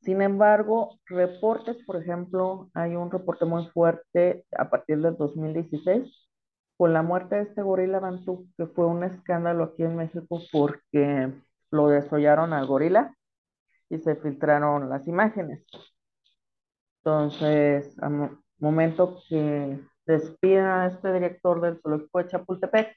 Sin 0.00 0.22
embargo, 0.22 0.98
reportes, 1.06 1.76
por 1.84 1.96
ejemplo, 1.96 2.70
hay 2.74 2.96
un 2.96 3.10
reporte 3.10 3.44
muy 3.44 3.66
fuerte 3.68 4.46
a 4.56 4.70
partir 4.70 5.00
del 5.00 5.16
2016 5.16 6.28
con 6.78 6.94
la 6.94 7.02
muerte 7.02 7.36
de 7.36 7.42
este 7.42 7.60
gorila 7.62 8.00
Bantú, 8.00 8.48
que 8.56 8.66
fue 8.66 8.86
un 8.86 9.04
escándalo 9.04 9.64
aquí 9.64 9.82
en 9.82 9.96
México 9.96 10.40
porque 10.50 11.30
lo 11.70 11.88
desollaron 11.88 12.54
al 12.54 12.66
gorila 12.66 13.14
y 13.90 13.98
se 13.98 14.16
filtraron 14.16 14.88
las 14.88 15.06
imágenes. 15.06 15.66
Entonces, 17.04 17.98
al 18.02 18.38
momento 18.58 19.18
que 19.28 19.78
despida 20.06 20.82
a 20.82 20.86
este 20.86 21.12
director 21.12 21.60
del 21.60 21.78
zoológico 21.80 22.18
de 22.18 22.28
Chapultepec, 22.28 22.96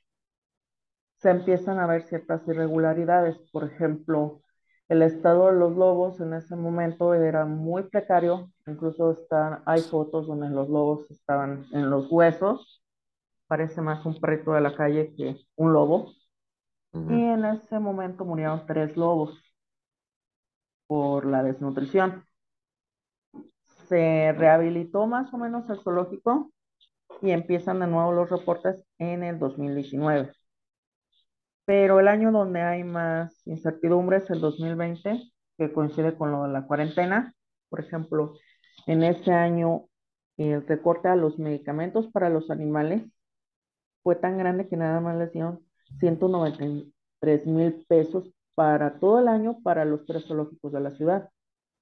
se 1.18 1.30
empiezan 1.30 1.80
a 1.80 1.88
ver 1.88 2.04
ciertas 2.04 2.48
irregularidades. 2.48 3.38
Por 3.52 3.66
ejemplo, 3.66 4.42
el 4.90 5.02
estado 5.02 5.48
de 5.48 5.58
los 5.58 5.76
lobos 5.76 6.20
en 6.20 6.34
ese 6.34 6.56
momento 6.56 7.14
era 7.14 7.46
muy 7.46 7.84
precario, 7.84 8.52
incluso 8.68 9.12
están, 9.12 9.62
hay 9.66 9.82
fotos 9.82 10.28
donde 10.28 10.50
los 10.50 10.70
lobos 10.70 11.10
estaban 11.10 11.66
en 11.72 11.90
los 11.90 12.12
huesos, 12.12 12.84
parece 13.48 13.82
más 13.82 14.06
un 14.06 14.20
perrito 14.20 14.54
de 14.54 14.62
la 14.62 14.76
calle 14.76 15.14
que 15.16 15.38
un 15.56 15.74
lobo. 15.74 16.12
Y 16.94 17.24
en 17.24 17.44
ese 17.46 17.80
momento 17.80 18.24
murieron 18.24 18.68
tres 18.68 18.96
lobos 18.96 19.42
por 20.86 21.26
la 21.26 21.42
desnutrición. 21.42 22.24
Se 23.88 24.32
rehabilitó 24.34 25.08
más 25.08 25.34
o 25.34 25.38
menos 25.40 25.68
el 25.72 25.80
zoológico 25.80 26.52
y 27.22 27.32
empiezan 27.32 27.80
de 27.80 27.88
nuevo 27.88 28.12
los 28.12 28.30
reportes 28.30 28.86
en 29.00 29.24
el 29.24 29.40
2019 29.40 30.34
pero 31.66 32.00
el 32.00 32.08
año 32.08 32.32
donde 32.32 32.62
hay 32.62 32.84
más 32.84 33.42
incertidumbre 33.48 34.18
es 34.18 34.30
el 34.30 34.42
2020, 34.42 35.32
que 35.58 35.74
coincide 35.74 36.16
con 36.16 36.32
lo 36.32 36.44
de 36.44 36.50
la 36.50 36.66
cuarentena. 36.66 37.34
Por 37.70 37.80
ejemplo, 37.80 38.34
en 38.86 39.04
ese 39.04 39.32
año 39.32 39.88
el 40.38 40.66
recorte 40.68 41.08
a 41.08 41.16
los 41.16 41.40
medicamentos 41.40 42.08
para 42.08 42.30
los 42.30 42.50
animales 42.50 43.04
fue 44.02 44.16
tan 44.16 44.38
grande 44.38 44.68
que 44.68 44.76
nada 44.76 45.00
más 45.00 45.18
les 45.18 45.32
dieron 45.32 45.60
193 46.00 47.46
mil 47.48 47.86
pesos 47.88 48.32
para 48.56 49.00
todo 49.00 49.20
el 49.20 49.28
año 49.28 49.60
para 49.64 49.86
los 49.86 50.06
tres 50.06 50.26
zoológicos 50.26 50.74
de 50.74 50.80
la 50.82 50.92
ciudad. 50.92 51.30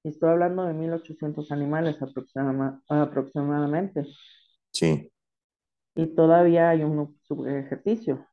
Estoy 0.04 0.30
hablando 0.30 0.64
de 0.64 0.74
1.800 0.74 1.50
animales 1.50 1.98
aproximadamente. 2.88 4.06
Sí. 4.70 5.10
Y 5.94 6.06
todavía 6.14 6.70
hay 6.70 6.82
un 6.82 7.18
subejercicio 7.22 8.26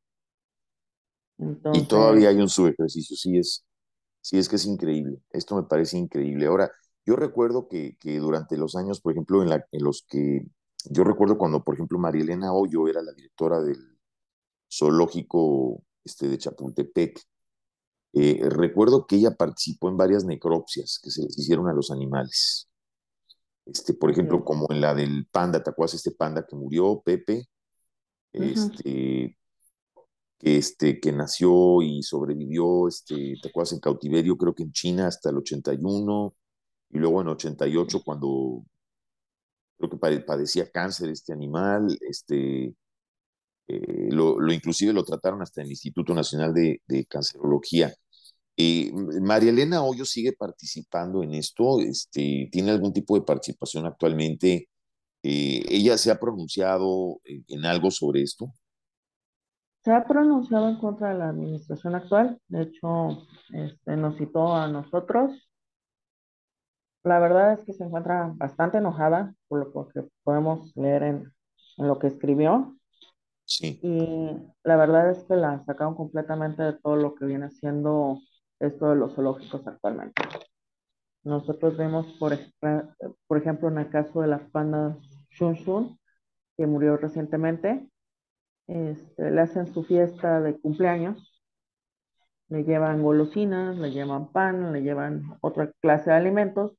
y 1.74 1.84
todavía 1.84 2.30
hay 2.30 2.38
un 2.38 2.50
subejercicio, 2.50 3.16
sí 3.16 3.38
es, 3.38 3.66
sí 4.22 4.38
es 4.38 4.50
que 4.50 4.58
es 4.58 4.66
increíble, 4.66 5.22
esto 5.32 5.56
me 5.56 5.64
parece 5.64 5.98
increíble. 5.98 6.48
Ahora, 6.48 6.72
yo 7.06 7.16
recuerdo 7.16 7.68
que, 7.68 7.96
que 8.00 8.20
durante 8.20 8.58
los 8.58 8.76
años, 8.76 9.02
por 9.02 9.14
ejemplo, 9.14 9.42
en, 9.42 9.50
la, 9.50 9.66
en 9.72 9.84
los 9.84 10.06
que, 10.08 10.46
yo 10.86 11.04
recuerdo 11.04 11.38
cuando, 11.38 11.64
por 11.64 11.76
ejemplo, 11.76 11.98
María 11.98 12.24
Elena 12.24 12.54
Hoyo 12.54 12.88
era 12.88 13.02
la 13.02 13.14
directora 13.14 13.62
del 13.62 13.98
zoológico 14.72 15.84
este, 16.04 16.28
de 16.28 16.38
Chapultepec, 16.38 17.22
eh, 18.14 18.40
recuerdo 18.50 19.06
que 19.06 19.18
ella 19.18 19.36
participó 19.36 19.90
en 19.90 19.98
varias 19.98 20.26
necropsias 20.26 21.00
que 21.02 21.12
se 21.12 21.24
les 21.24 21.38
hicieron 21.38 21.68
a 21.68 21.74
los 21.74 21.92
animales. 21.92 22.70
Este, 23.66 23.94
por 23.94 24.10
ejemplo, 24.10 24.44
como 24.44 24.66
en 24.70 24.82
la 24.82 24.96
del 24.96 25.28
panda, 25.28 25.62
¿te 25.62 25.70
acuerdas 25.70 25.94
este 25.94 26.12
panda 26.12 26.46
que 26.48 26.56
murió, 26.56 27.02
Pepe? 27.06 27.48
Este, 28.32 29.38
que, 30.40 30.58
este, 30.58 31.00
que 31.00 31.12
nació 31.12 31.82
y 31.84 32.04
sobrevivió, 32.04 32.88
este, 32.88 33.36
¿te 33.42 33.50
acuerdas? 33.50 33.74
En 33.74 33.80
cautiverio, 33.82 34.38
creo 34.38 34.56
que 34.56 34.64
en 34.64 34.72
China 34.72 35.08
hasta 35.08 35.30
el 35.30 35.38
81, 35.38 36.36
y 36.92 36.98
luego 37.00 37.22
en 37.22 37.30
88 37.30 38.02
cuando 38.04 38.64
creo 39.78 39.90
que 39.90 39.98
padecía 40.22 40.70
cáncer 40.72 41.10
este 41.10 41.34
animal, 41.34 41.98
este, 42.02 42.76
eh, 43.68 44.10
lo, 44.12 44.40
lo, 44.40 44.54
inclusive 44.54 44.94
lo 44.94 45.04
trataron 45.04 45.42
hasta 45.42 45.62
en 45.62 45.68
el 45.68 45.72
Instituto 45.72 46.14
Nacional 46.14 46.54
de, 46.54 46.82
de 46.88 47.06
Cancerología. 47.06 47.94
Eh, 48.58 48.92
María 49.22 49.52
Elena 49.52 49.84
Hoyo 49.84 50.06
sigue 50.06 50.34
participando 50.34 51.24
en 51.24 51.34
esto, 51.34 51.80
este, 51.80 52.50
tiene 52.52 52.72
algún 52.72 52.94
tipo 52.94 53.16
de 53.16 53.22
participación 53.26 53.86
actualmente. 53.86 54.70
Eh, 55.24 55.64
¿Ella 55.70 55.98
se 55.98 56.12
ha 56.12 56.20
pronunciado 56.20 57.22
en 57.26 57.66
algo 57.66 57.92
sobre 57.92 58.22
esto? 58.24 58.54
Se 59.84 59.92
ha 59.92 60.06
pronunciado 60.06 60.68
en 60.70 60.78
contra 60.78 61.10
de 61.10 61.20
la 61.20 61.30
administración 61.30 61.96
actual, 61.96 62.40
de 62.48 62.64
hecho, 62.64 63.26
este, 63.54 63.96
nos 63.96 64.18
citó 64.18 64.56
a 64.56 64.68
nosotros. 64.68 65.50
La 67.04 67.20
verdad 67.20 67.54
es 67.54 67.64
que 67.64 67.74
se 67.74 67.86
encuentra 67.86 68.34
bastante 68.36 68.78
enojada 68.80 69.34
por 69.48 69.74
lo 69.74 69.88
que 69.88 70.04
podemos 70.24 70.76
leer 70.76 71.04
en, 71.04 71.34
en 71.78 71.88
lo 71.88 71.98
que 71.98 72.08
escribió. 72.08 72.78
Sí. 73.46 73.80
Y 73.82 74.38
la 74.64 74.76
verdad 74.76 75.10
es 75.10 75.24
que 75.24 75.36
la 75.36 75.64
sacaron 75.66 75.96
completamente 75.96 76.62
de 76.62 76.74
todo 76.74 76.98
lo 76.98 77.16
que 77.16 77.26
viene 77.26 77.50
siendo 77.50 78.20
esto 78.60 78.90
de 78.90 78.98
los 78.98 79.16
zoológicos 79.16 79.66
actualmente. 79.66 80.22
Nosotros 81.24 81.78
vemos, 81.78 82.06
por, 82.20 82.38
por 83.28 83.38
ejemplo, 83.38 83.70
en 83.70 83.78
el 83.78 83.90
caso 83.90 84.22
de 84.22 84.28
la 84.28 84.40
panda 84.52 84.98
Shun 85.32 85.54
Shun, 85.54 86.00
que 86.58 86.68
murió 86.68 86.98
recientemente, 86.98 87.90
este, 88.70 89.32
le 89.32 89.42
hacen 89.42 89.74
su 89.74 89.84
fiesta 89.84 90.42
de 90.42 90.60
cumpleaños, 90.60 91.18
le 92.50 92.64
llevan 92.64 93.02
golosinas, 93.02 93.76
le 93.78 93.90
llevan 93.90 94.32
pan, 94.32 94.72
le 94.72 94.82
llevan 94.82 95.24
otra 95.42 95.72
clase 95.82 96.12
de 96.12 96.16
alimentos. 96.16 96.74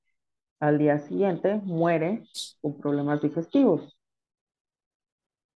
Al 0.60 0.78
día 0.78 0.98
siguiente 0.98 1.56
muere 1.64 2.22
con 2.60 2.78
problemas 2.78 3.20
digestivos. 3.22 3.96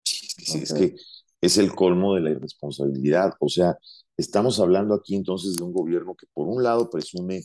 Es 0.04 0.52
que, 0.52 0.58
es 0.58 0.72
que 0.72 0.96
es 1.40 1.58
el 1.58 1.72
colmo 1.72 2.14
de 2.14 2.22
la 2.22 2.30
irresponsabilidad. 2.30 3.34
O 3.38 3.48
sea, 3.48 3.76
estamos 4.16 4.58
hablando 4.58 4.94
aquí 4.94 5.14
entonces 5.14 5.56
de 5.56 5.62
un 5.62 5.72
gobierno 5.72 6.16
que 6.16 6.26
por 6.32 6.48
un 6.48 6.62
lado 6.62 6.90
presume 6.90 7.42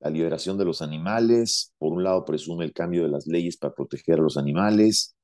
la 0.00 0.10
liberación 0.10 0.58
de 0.58 0.64
los 0.64 0.82
animales, 0.82 1.72
por 1.78 1.92
un 1.92 2.04
lado 2.04 2.24
presume 2.24 2.64
el 2.64 2.72
cambio 2.72 3.04
de 3.04 3.08
las 3.08 3.26
leyes 3.26 3.56
para 3.56 3.74
proteger 3.74 4.18
a 4.18 4.22
los 4.22 4.36
animales, 4.36 5.14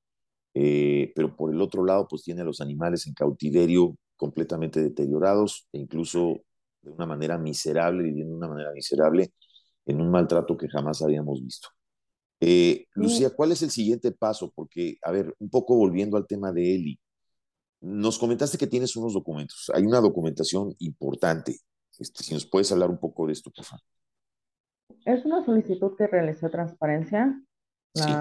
eh, 0.61 1.13
pero 1.15 1.37
por 1.37 1.55
el 1.55 1.61
otro 1.61 1.85
lado 1.85 2.09
pues 2.09 2.25
tiene 2.25 2.41
a 2.41 2.45
los 2.45 2.61
animales 2.61 3.07
en 3.07 3.15
cautiverio 3.15 3.97
completamente 4.17 4.83
deteriorados 4.83 5.69
e 5.73 5.79
incluso 5.79 6.41
de 6.83 6.91
una 6.91 7.07
manera 7.07 7.39
miserable, 7.39 8.03
viviendo 8.03 8.33
de 8.33 8.39
una 8.39 8.49
manera 8.49 8.73
miserable 8.73 9.33
en 9.87 10.01
un 10.01 10.11
maltrato 10.11 10.57
que 10.57 10.69
jamás 10.69 11.01
habíamos 11.01 11.41
visto. 11.41 11.69
Eh, 12.41 12.87
Lucía, 12.95 13.31
¿cuál 13.31 13.53
es 13.53 13.63
el 13.63 13.71
siguiente 13.71 14.11
paso? 14.11 14.53
Porque, 14.53 14.97
a 15.03 15.13
ver, 15.13 15.33
un 15.39 15.49
poco 15.49 15.77
volviendo 15.77 16.17
al 16.17 16.27
tema 16.27 16.51
de 16.51 16.75
Eli, 16.75 17.01
nos 17.81 18.19
comentaste 18.19 18.59
que 18.59 18.67
tienes 18.67 18.97
unos 18.97 19.15
documentos, 19.15 19.71
hay 19.73 19.85
una 19.85 20.01
documentación 20.01 20.75
importante. 20.81 21.57
Este, 22.01 22.25
si 22.25 22.35
nos 22.35 22.47
puedes 22.47 22.73
hablar 22.73 22.91
un 22.91 22.99
poco 22.99 23.29
de 23.29 23.33
esto, 23.33 23.53
por 23.53 23.65
favor. 23.65 23.85
es 25.05 25.25
una 25.25 25.45
solicitud 25.45 25.97
que 25.97 26.09
realicé 26.09 26.49
transparencia 26.49 27.41
Sí. 27.95 28.13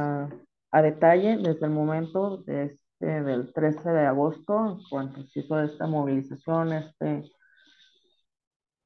A 0.72 0.82
detalle 0.82 1.38
desde 1.38 1.66
el 1.66 1.72
momento 1.72 2.38
de 2.38 2.66
este, 2.66 3.22
del 3.24 3.54
13 3.54 3.90
de 3.90 4.06
agosto, 4.06 4.80
cuando 4.90 5.24
se 5.28 5.42
hizo 5.42 5.60
esta 5.60 5.88
movilización, 5.88 6.74
este, 6.74 7.24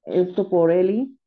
esto 0.04 0.50
por 0.50 0.72
Eli, 0.72 1.18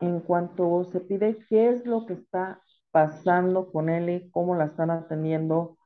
en 0.00 0.20
cuanto 0.20 0.84
se 0.84 1.00
pide 1.00 1.38
qué 1.48 1.70
es 1.70 1.86
lo 1.86 2.06
que 2.06 2.14
está 2.14 2.62
pasando 2.90 3.70
con 3.70 3.88
Eli, 3.88 4.30
cómo 4.30 4.54
la 4.54 4.66
están 4.66 4.90
atendiendo, 4.90 5.78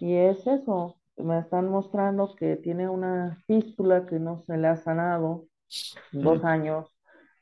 y 0.00 0.14
es 0.14 0.46
eso, 0.46 0.96
me 1.16 1.38
están 1.38 1.68
mostrando 1.68 2.34
que 2.34 2.56
tiene 2.56 2.88
una 2.88 3.42
fístula 3.46 4.06
que 4.06 4.18
no 4.18 4.42
se 4.46 4.56
le 4.56 4.68
ha 4.68 4.76
sanado 4.76 5.46
en 6.12 6.22
dos 6.22 6.44
años, 6.44 6.88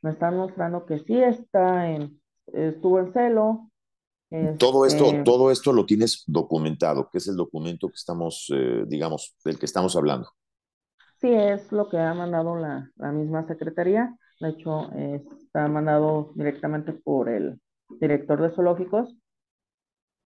me 0.02 0.10
están 0.10 0.36
mostrando 0.36 0.84
que 0.84 0.98
sí 0.98 1.22
está 1.22 1.88
en, 1.90 2.20
estuvo 2.46 2.98
en 2.98 3.12
celo, 3.12 3.71
Todo 4.58 4.86
esto, 4.86 5.06
este, 5.06 5.22
todo 5.24 5.50
esto 5.50 5.72
lo 5.72 5.84
tienes 5.84 6.24
documentado, 6.26 7.08
que 7.10 7.18
es 7.18 7.28
el 7.28 7.36
documento 7.36 7.88
que 7.88 7.96
estamos, 7.96 8.50
eh, 8.54 8.84
digamos, 8.86 9.36
del 9.44 9.58
que 9.58 9.66
estamos 9.66 9.94
hablando. 9.96 10.28
sí 11.20 11.28
es 11.32 11.70
lo 11.70 11.88
que 11.88 11.98
ha 11.98 12.14
mandado 12.14 12.56
la, 12.56 12.90
la 12.96 13.12
misma 13.12 13.46
secretaría, 13.46 14.16
de 14.40 14.48
hecho 14.48 14.90
eh, 14.94 15.22
está 15.42 15.68
mandado 15.68 16.32
directamente 16.34 16.92
por 16.92 17.28
el 17.28 17.60
director 18.00 18.40
de 18.40 18.50
zoológicos, 18.54 19.14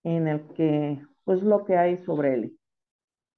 en 0.05 0.29
el 0.29 0.47
que, 0.55 1.01
pues 1.25 1.43
lo 1.43 1.65
que 1.65 1.77
hay 1.77 2.05
sobre 2.05 2.35
él. 2.35 2.59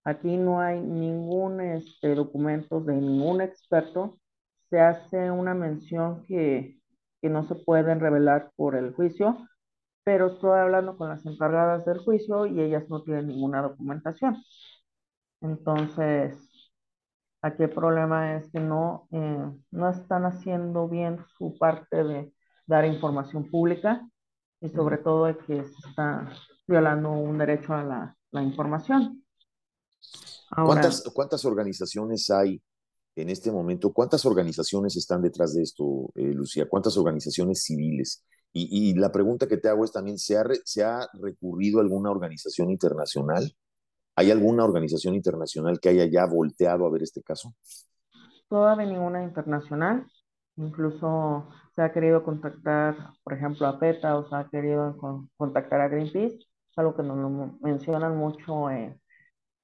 Aquí 0.05 0.37
no 0.37 0.61
hay 0.61 0.81
ningún 0.81 1.61
este, 1.61 2.15
documento 2.15 2.81
de 2.81 2.95
ningún 2.95 3.41
experto. 3.41 4.19
Se 4.71 4.81
hace 4.81 5.31
una 5.31 5.55
mención 5.55 6.25
que, 6.27 6.79
que 7.21 7.29
no 7.29 7.47
se 7.49 7.55
pueden 7.55 8.01
revelar 8.01 8.51
por 8.57 8.77
el 8.77 8.93
juicio, 8.95 9.37
pero 10.07 10.29
estoy 10.29 10.57
hablando 10.57 10.97
con 10.97 11.09
las 11.09 11.27
encargadas 11.27 11.85
del 11.85 11.99
juicio 11.99 12.47
y 12.47 12.61
ellas 12.61 12.85
no 12.89 13.03
tienen 13.03 13.27
ninguna 13.27 13.61
documentación. 13.61 14.37
Entonces, 15.41 16.39
aquí 17.43 17.65
el 17.65 17.71
problema 17.71 18.37
es 18.37 18.49
que 18.53 18.61
no, 18.61 19.09
eh, 19.11 19.51
no 19.73 19.91
están 19.91 20.25
haciendo 20.25 20.89
bien 20.89 21.19
su 21.37 21.59
parte 21.59 22.05
de 22.05 22.33
dar 22.69 22.85
información 22.85 23.51
pública 23.51 24.09
y 24.61 24.69
sobre 24.69 24.99
todo 24.99 25.25
de 25.25 25.39
que 25.39 25.65
se 25.65 25.89
está 25.89 26.31
violando 26.69 27.11
un 27.11 27.39
derecho 27.39 27.75
a 27.75 27.83
la, 27.83 28.17
la 28.31 28.43
información. 28.45 29.25
Ahora, 30.53 30.83
¿Cuántas, 30.83 31.03
cuántas 31.13 31.45
organizaciones 31.45 32.31
hay 32.31 32.63
en 33.17 33.29
este 33.29 33.51
momento? 33.51 33.93
¿Cuántas 33.93 34.25
organizaciones 34.25 34.95
están 34.97 35.21
detrás 35.21 35.55
de 35.55 35.65
esto, 35.65 36.13
eh, 36.15 36.33
Lucía? 36.33 36.69
¿Cuántas 36.69 36.97
organizaciones 36.97 37.65
civiles? 37.65 38.25
Y, 38.57 38.91
y 38.93 38.95
la 38.95 39.13
pregunta 39.13 39.47
que 39.49 39.59
te 39.59 39.69
hago 39.69 39.85
es 39.85 39.93
también, 39.93 40.19
¿se 40.19 40.37
ha, 40.39 40.45
re- 40.45 40.61
se 40.65 40.85
ha 40.85 41.09
recurrido 41.15 41.79
a 41.81 41.83
alguna 41.83 42.11
organización 42.11 42.71
internacional? 42.71 43.53
¿Hay 44.17 44.31
alguna 44.33 44.65
organización 44.65 45.15
internacional 45.17 45.81
que 45.81 45.91
haya 45.91 46.07
ya 46.07 46.27
volteado 46.27 46.87
a 46.87 46.91
ver 46.91 47.03
este 47.05 47.23
caso? 47.23 47.55
todavía 48.49 48.87
ninguna 48.87 49.23
internacional, 49.25 50.07
incluso 50.57 51.49
se 51.75 51.83
ha 51.83 51.93
querido 51.93 52.23
contactar, 52.25 52.97
por 53.23 53.33
ejemplo, 53.35 53.67
a 53.67 53.79
PETA 53.79 54.17
o 54.19 54.29
se 54.29 54.37
ha 54.37 54.49
querido 54.49 54.97
con- 54.99 55.31
contactar 55.37 55.81
a 55.81 55.89
Greenpeace, 55.89 56.39
algo 56.77 56.95
que 56.97 57.03
nos 57.03 57.17
lo 57.19 57.31
mencionan 57.61 58.17
mucho 58.17 58.71
en, 58.71 59.01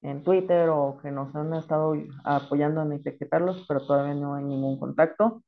en 0.01 0.23
Twitter 0.23 0.69
o 0.69 0.99
que 1.01 1.11
nos 1.11 1.35
han 1.35 1.53
estado 1.55 1.95
apoyando 2.25 2.81
en 2.83 2.93
etiquetarlos, 2.93 3.65
pero 3.67 3.85
todavía 3.85 4.15
no 4.15 4.35
hay 4.35 4.43
ningún 4.45 4.79
contacto. 4.79 5.43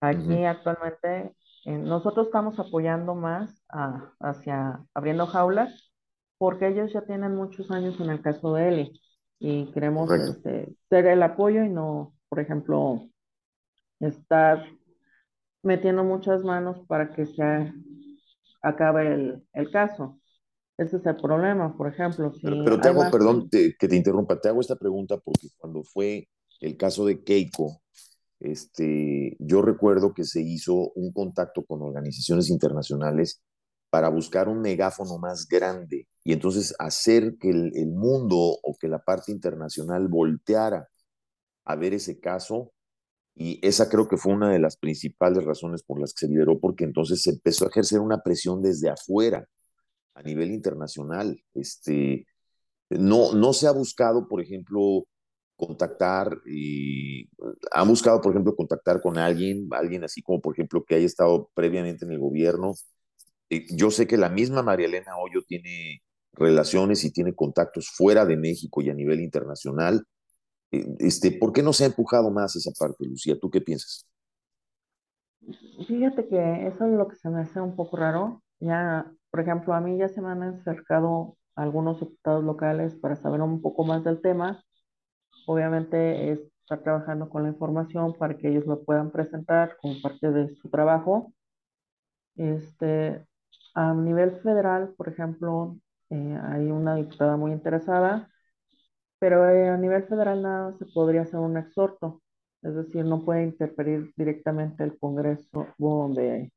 Aquí 0.00 0.44
actualmente 0.44 1.26
eh, 1.26 1.34
nosotros 1.72 2.26
estamos 2.26 2.58
apoyando 2.58 3.14
más 3.14 3.62
a- 3.68 4.12
hacia 4.20 4.84
abriendo 4.94 5.26
jaulas 5.26 5.92
porque 6.38 6.68
ellos 6.68 6.92
ya 6.92 7.02
tienen 7.02 7.34
muchos 7.36 7.70
años 7.70 8.00
en 8.00 8.10
el 8.10 8.22
caso 8.22 8.54
de 8.54 8.68
Eli 8.68 9.00
y 9.40 9.70
queremos 9.72 10.16
este, 10.18 10.74
ser 10.88 11.06
el 11.06 11.22
apoyo 11.22 11.64
y 11.64 11.68
no, 11.68 12.14
por 12.28 12.40
ejemplo, 12.40 13.08
estar 14.00 14.64
metiendo 15.62 16.04
muchas 16.04 16.42
manos 16.44 16.78
para 16.88 17.12
que 17.12 17.26
se 17.26 17.72
acabe 18.62 19.14
el, 19.14 19.44
el 19.52 19.70
caso. 19.70 20.20
Ese 20.78 20.98
es 20.98 21.06
el 21.06 21.16
problema, 21.16 21.76
por 21.76 21.88
ejemplo, 21.88 22.32
Pero, 22.42 22.56
si 22.56 22.62
pero 22.64 22.80
te 22.80 22.88
hago, 22.88 23.00
más, 23.00 23.10
perdón 23.10 23.48
te- 23.50 23.74
que 23.78 23.88
te 23.88 23.96
interrumpa, 23.96 24.40
te 24.40 24.48
hago 24.48 24.60
esta 24.60 24.76
pregunta 24.76 25.18
porque 25.18 25.48
cuando 25.56 25.82
fue 25.84 26.28
el 26.60 26.76
caso 26.76 27.04
de 27.06 27.22
Keiko, 27.22 27.80
este, 28.40 29.36
yo 29.40 29.62
recuerdo 29.62 30.14
que 30.14 30.24
se 30.24 30.40
hizo 30.40 30.92
un 30.94 31.12
contacto 31.12 31.64
con 31.64 31.82
organizaciones 31.82 32.50
internacionales 32.50 33.42
para 33.90 34.08
buscar 34.08 34.48
un 34.48 34.60
megáfono 34.60 35.18
más 35.18 35.46
grande 35.48 36.06
y 36.24 36.32
entonces 36.32 36.74
hacer 36.78 37.36
que 37.38 37.50
el, 37.50 37.88
mundo 37.88 38.36
o 38.36 38.76
que 38.78 38.88
la 38.88 38.98
parte 39.00 39.32
internacional 39.32 40.08
volteara 40.08 40.88
a 41.64 41.76
ver 41.76 41.94
ese 41.94 42.20
caso 42.20 42.72
y 43.34 43.58
esa 43.66 43.88
creo 43.88 44.08
que 44.08 44.16
fue 44.16 44.34
una 44.34 44.50
de 44.50 44.58
las 44.58 44.76
principales 44.76 45.44
razones 45.44 45.82
por 45.82 46.00
las 46.00 46.12
que 46.12 46.26
se 46.26 46.32
liberó, 46.32 46.58
porque 46.60 46.84
entonces 46.84 47.22
se 47.22 47.30
empezó 47.30 47.64
a 47.64 47.68
ejercer 47.68 48.00
una 48.00 48.22
presión 48.22 48.62
desde 48.62 48.90
afuera 48.90 49.48
a 50.14 50.22
nivel 50.22 50.50
internacional. 50.50 51.40
Este, 51.54 52.26
no, 52.90 53.32
no 53.34 53.52
se 53.52 53.68
ha 53.68 53.72
buscado, 53.72 54.26
por 54.28 54.40
ejemplo, 54.40 55.06
contactar, 55.58 56.38
y 56.46 57.30
ha 57.72 57.84
buscado, 57.84 58.22
por 58.22 58.32
ejemplo, 58.32 58.56
contactar 58.56 59.02
con 59.02 59.18
alguien, 59.18 59.68
alguien 59.72 60.04
así 60.04 60.22
como, 60.22 60.40
por 60.42 60.54
ejemplo, 60.54 60.84
que 60.86 60.96
haya 60.96 61.06
estado 61.06 61.50
previamente 61.54 62.06
en 62.06 62.12
el 62.12 62.20
gobierno. 62.20 62.74
Eh, 63.50 63.66
yo 63.76 63.90
sé 63.90 64.06
que 64.06 64.16
la 64.18 64.30
misma 64.30 64.62
María 64.62 64.86
Elena 64.88 65.18
Hoyo 65.18 65.42
tiene 65.46 66.02
relaciones 66.34 67.04
y 67.04 67.12
tiene 67.12 67.34
contactos 67.34 67.90
fuera 67.90 68.26
de 68.26 68.36
México 68.38 68.82
y 68.82 68.90
a 68.90 68.94
nivel 68.94 69.20
internacional. 69.20 70.04
Eh, 70.72 70.86
Este, 71.00 71.32
¿por 71.32 71.52
qué 71.52 71.62
no 71.62 71.72
se 71.74 71.84
ha 71.84 71.88
empujado 71.88 72.30
más 72.32 72.56
esa 72.56 72.72
parte, 72.78 73.06
Lucía? 73.06 73.38
¿Tú 73.40 73.50
qué 73.50 73.60
piensas? 73.62 74.06
fíjate 75.86 76.28
que 76.28 76.66
eso 76.68 76.86
es 76.86 76.92
lo 76.92 77.08
que 77.08 77.16
se 77.16 77.28
me 77.30 77.40
hace 77.42 77.60
un 77.60 77.76
poco 77.76 77.96
raro. 77.96 78.42
Ya, 78.60 79.10
por 79.30 79.40
ejemplo, 79.40 79.74
a 79.74 79.80
mí 79.80 79.98
ya 79.98 80.08
se 80.08 80.20
me 80.20 80.28
han 80.30 80.42
acercado 80.42 81.36
algunos 81.54 82.00
diputados 82.00 82.44
locales 82.44 82.94
para 82.96 83.16
saber 83.16 83.40
un 83.42 83.60
poco 83.62 83.84
más 83.84 84.04
del 84.04 84.20
tema. 84.20 84.64
Obviamente 85.48 86.32
es 86.32 86.40
estar 86.62 86.82
trabajando 86.82 87.28
con 87.28 87.42
la 87.42 87.48
información 87.48 88.14
para 88.14 88.36
que 88.36 88.48
ellos 88.48 88.66
lo 88.66 88.82
puedan 88.84 89.10
presentar 89.10 89.76
como 89.80 90.00
parte 90.02 90.30
de 90.30 90.54
su 90.56 90.68
trabajo. 90.68 91.32
Este, 92.36 93.24
a 93.74 93.94
nivel 93.94 94.40
federal, 94.42 94.94
por 94.96 95.08
ejemplo, 95.08 95.76
eh, 96.10 96.38
hay 96.42 96.70
una 96.70 96.94
diputada 96.96 97.36
muy 97.36 97.52
interesada 97.52 98.28
pero 99.18 99.48
eh, 99.50 99.68
a 99.68 99.76
nivel 99.76 100.04
federal 100.04 100.42
nada 100.42 100.72
se 100.78 100.86
podría 100.86 101.22
hacer 101.22 101.40
un 101.40 101.56
exhorto, 101.56 102.22
es 102.62 102.74
decir, 102.74 103.04
no 103.04 103.24
puede 103.24 103.44
interferir 103.44 104.12
directamente 104.16 104.84
el 104.84 104.98
Congreso 104.98 105.66
de, 106.14 106.52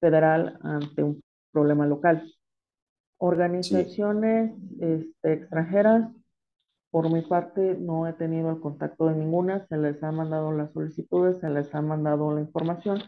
federal 0.00 0.58
ante 0.62 1.02
un 1.02 1.22
problema 1.50 1.86
local. 1.86 2.30
Organizaciones 3.18 4.52
este, 4.80 5.32
extranjeras, 5.32 6.10
por 6.92 7.10
mi 7.10 7.22
parte, 7.22 7.74
no 7.80 8.06
he 8.06 8.12
tenido 8.12 8.50
el 8.50 8.60
contacto 8.60 9.06
de 9.06 9.16
ninguna, 9.16 9.66
se 9.66 9.78
les 9.78 10.02
ha 10.04 10.12
mandado 10.12 10.52
las 10.52 10.72
solicitudes, 10.72 11.38
se 11.38 11.48
les 11.48 11.74
ha 11.74 11.80
mandado 11.80 12.34
la 12.34 12.42
información 12.42 13.02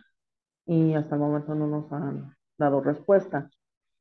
y 0.64 0.94
hasta 0.94 1.16
el 1.16 1.20
momento 1.20 1.54
no 1.54 1.66
nos 1.66 1.92
han 1.92 2.34
dado 2.56 2.80
respuesta. 2.80 3.50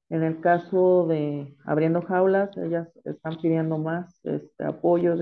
En 0.10 0.24
el 0.24 0.40
caso 0.40 1.06
de 1.08 1.58
abriendo 1.66 2.02
jaulas, 2.02 2.56
ellas 2.58 2.88
están 3.04 3.36
pidiendo 3.42 3.78
más 3.78 4.22
este, 4.24 4.64
apoyo, 4.64 5.16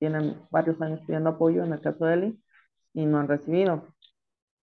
tienen 0.00 0.36
varios 0.50 0.82
años 0.82 1.00
pidiendo 1.06 1.30
apoyo 1.30 1.62
en 1.62 1.74
el 1.74 1.80
caso 1.80 2.04
de 2.04 2.14
Eli 2.14 2.42
y 2.94 3.06
no 3.06 3.20
han 3.20 3.28
recibido. 3.28 3.86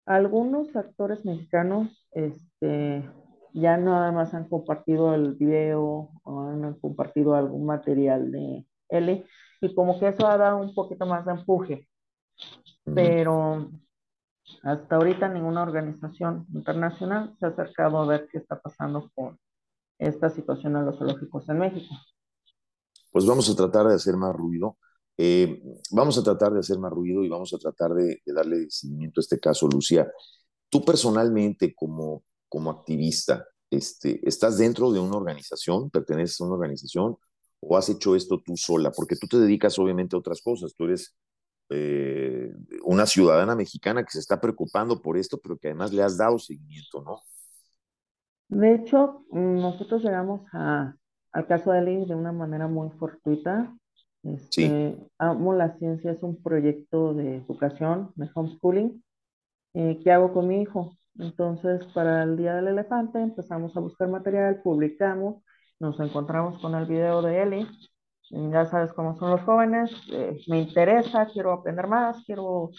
Algunos 0.04 0.74
actores 0.74 1.24
mexicanos 1.24 2.08
este, 2.10 3.08
ya 3.52 3.76
nada 3.76 4.10
más 4.10 4.34
han 4.34 4.48
compartido 4.48 5.14
el 5.14 5.34
video 5.34 6.10
o 6.24 6.40
han 6.40 6.74
compartido 6.80 7.36
algún 7.36 7.66
material 7.66 8.32
de 8.32 8.66
Eli 8.88 9.24
y 9.60 9.74
como 9.74 9.98
que 9.98 10.08
eso 10.08 10.26
ha 10.26 10.36
dado 10.36 10.58
un 10.58 10.74
poquito 10.74 11.06
más 11.06 11.24
de 11.24 11.32
empuje. 11.32 11.88
Pero 12.84 13.70
hasta 14.62 14.96
ahorita 14.96 15.28
ninguna 15.28 15.62
organización 15.62 16.46
internacional 16.52 17.34
se 17.38 17.46
ha 17.46 17.48
acercado 17.50 17.98
a 17.98 18.06
ver 18.06 18.28
qué 18.30 18.38
está 18.38 18.60
pasando 18.60 19.10
con 19.14 19.38
esta 19.98 20.28
situación 20.28 20.76
a 20.76 20.82
los 20.82 20.98
zoológicos 20.98 21.48
en 21.48 21.58
México. 21.58 21.94
Pues 23.10 23.26
vamos 23.26 23.48
a 23.48 23.56
tratar 23.56 23.86
de 23.86 23.94
hacer 23.94 24.16
más 24.16 24.34
ruido. 24.34 24.76
Eh, 25.16 25.62
vamos 25.92 26.18
a 26.18 26.22
tratar 26.22 26.52
de 26.52 26.58
hacer 26.58 26.78
más 26.78 26.90
ruido 26.90 27.22
y 27.22 27.28
vamos 27.28 27.54
a 27.54 27.58
tratar 27.58 27.94
de, 27.94 28.20
darle 28.26 28.66
seguimiento 28.68 29.20
a 29.20 29.22
este 29.22 29.38
caso, 29.38 29.68
Lucía. 29.68 30.10
Tú 30.68 30.84
personalmente, 30.84 31.74
como, 31.74 32.24
como 32.48 32.70
activista, 32.70 33.46
este, 33.70 34.20
¿estás 34.28 34.58
dentro 34.58 34.92
de 34.92 35.00
una 35.00 35.16
organización? 35.16 35.90
¿Perteneces 35.90 36.40
a 36.40 36.44
una 36.44 36.54
organización? 36.54 37.16
¿O 37.66 37.76
has 37.76 37.88
hecho 37.88 38.14
esto 38.14 38.40
tú 38.44 38.56
sola? 38.56 38.90
Porque 38.90 39.16
tú 39.16 39.26
te 39.26 39.38
dedicas 39.38 39.78
obviamente 39.78 40.16
a 40.16 40.18
otras 40.18 40.40
cosas. 40.42 40.74
Tú 40.76 40.84
eres 40.84 41.14
eh, 41.70 42.52
una 42.84 43.06
ciudadana 43.06 43.54
mexicana 43.54 44.04
que 44.04 44.12
se 44.12 44.18
está 44.18 44.40
preocupando 44.40 45.00
por 45.00 45.16
esto, 45.16 45.38
pero 45.42 45.56
que 45.56 45.68
además 45.68 45.92
le 45.92 46.02
has 46.02 46.16
dado 46.16 46.38
seguimiento, 46.38 47.02
¿no? 47.02 47.20
De 48.48 48.74
hecho, 48.74 49.24
nosotros 49.32 50.02
llegamos 50.02 50.42
a, 50.52 50.94
al 51.32 51.46
caso 51.46 51.72
de 51.72 51.78
Eli 51.80 52.04
de 52.04 52.14
una 52.14 52.32
manera 52.32 52.68
muy 52.68 52.90
fortuita. 52.90 53.74
Este, 54.22 54.96
Amo 55.18 55.54
la 55.54 55.76
Ciencia 55.78 56.12
es 56.12 56.22
un 56.22 56.42
proyecto 56.42 57.14
de 57.14 57.36
educación, 57.38 58.12
de 58.14 58.28
homeschooling, 58.34 59.02
eh, 59.74 60.00
que 60.02 60.12
hago 60.12 60.32
con 60.32 60.48
mi 60.48 60.62
hijo. 60.62 60.96
Entonces, 61.18 61.84
para 61.94 62.22
el 62.22 62.36
Día 62.36 62.54
del 62.54 62.68
Elefante 62.68 63.20
empezamos 63.20 63.76
a 63.76 63.80
buscar 63.80 64.08
material, 64.08 64.60
publicamos, 64.62 65.43
nos 65.84 66.00
encontramos 66.00 66.58
con 66.60 66.74
el 66.74 66.86
video 66.86 67.22
de 67.22 67.42
Eli. 67.42 67.68
Ya 68.30 68.64
sabes 68.66 68.92
cómo 68.94 69.16
son 69.16 69.30
los 69.30 69.42
jóvenes, 69.42 69.92
eh, 70.10 70.36
me 70.48 70.60
interesa, 70.60 71.26
quiero 71.26 71.52
aprender 71.52 71.86
más, 71.86 72.24
quiero... 72.24 72.70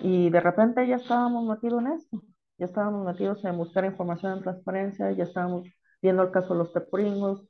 Y 0.00 0.30
de 0.30 0.40
repente 0.40 0.86
ya 0.86 0.96
estábamos 0.96 1.44
metidos 1.44 1.80
en 1.82 1.92
esto 1.92 2.22
ya 2.60 2.66
estábamos 2.66 3.06
metidos 3.06 3.42
en 3.44 3.56
buscar 3.56 3.86
información 3.86 4.34
en 4.34 4.42
transparencia, 4.42 5.10
ya 5.12 5.24
estábamos 5.24 5.66
viendo 6.02 6.22
el 6.22 6.30
caso 6.30 6.52
de 6.52 6.58
los 6.58 6.72
tepuringos, 6.74 7.48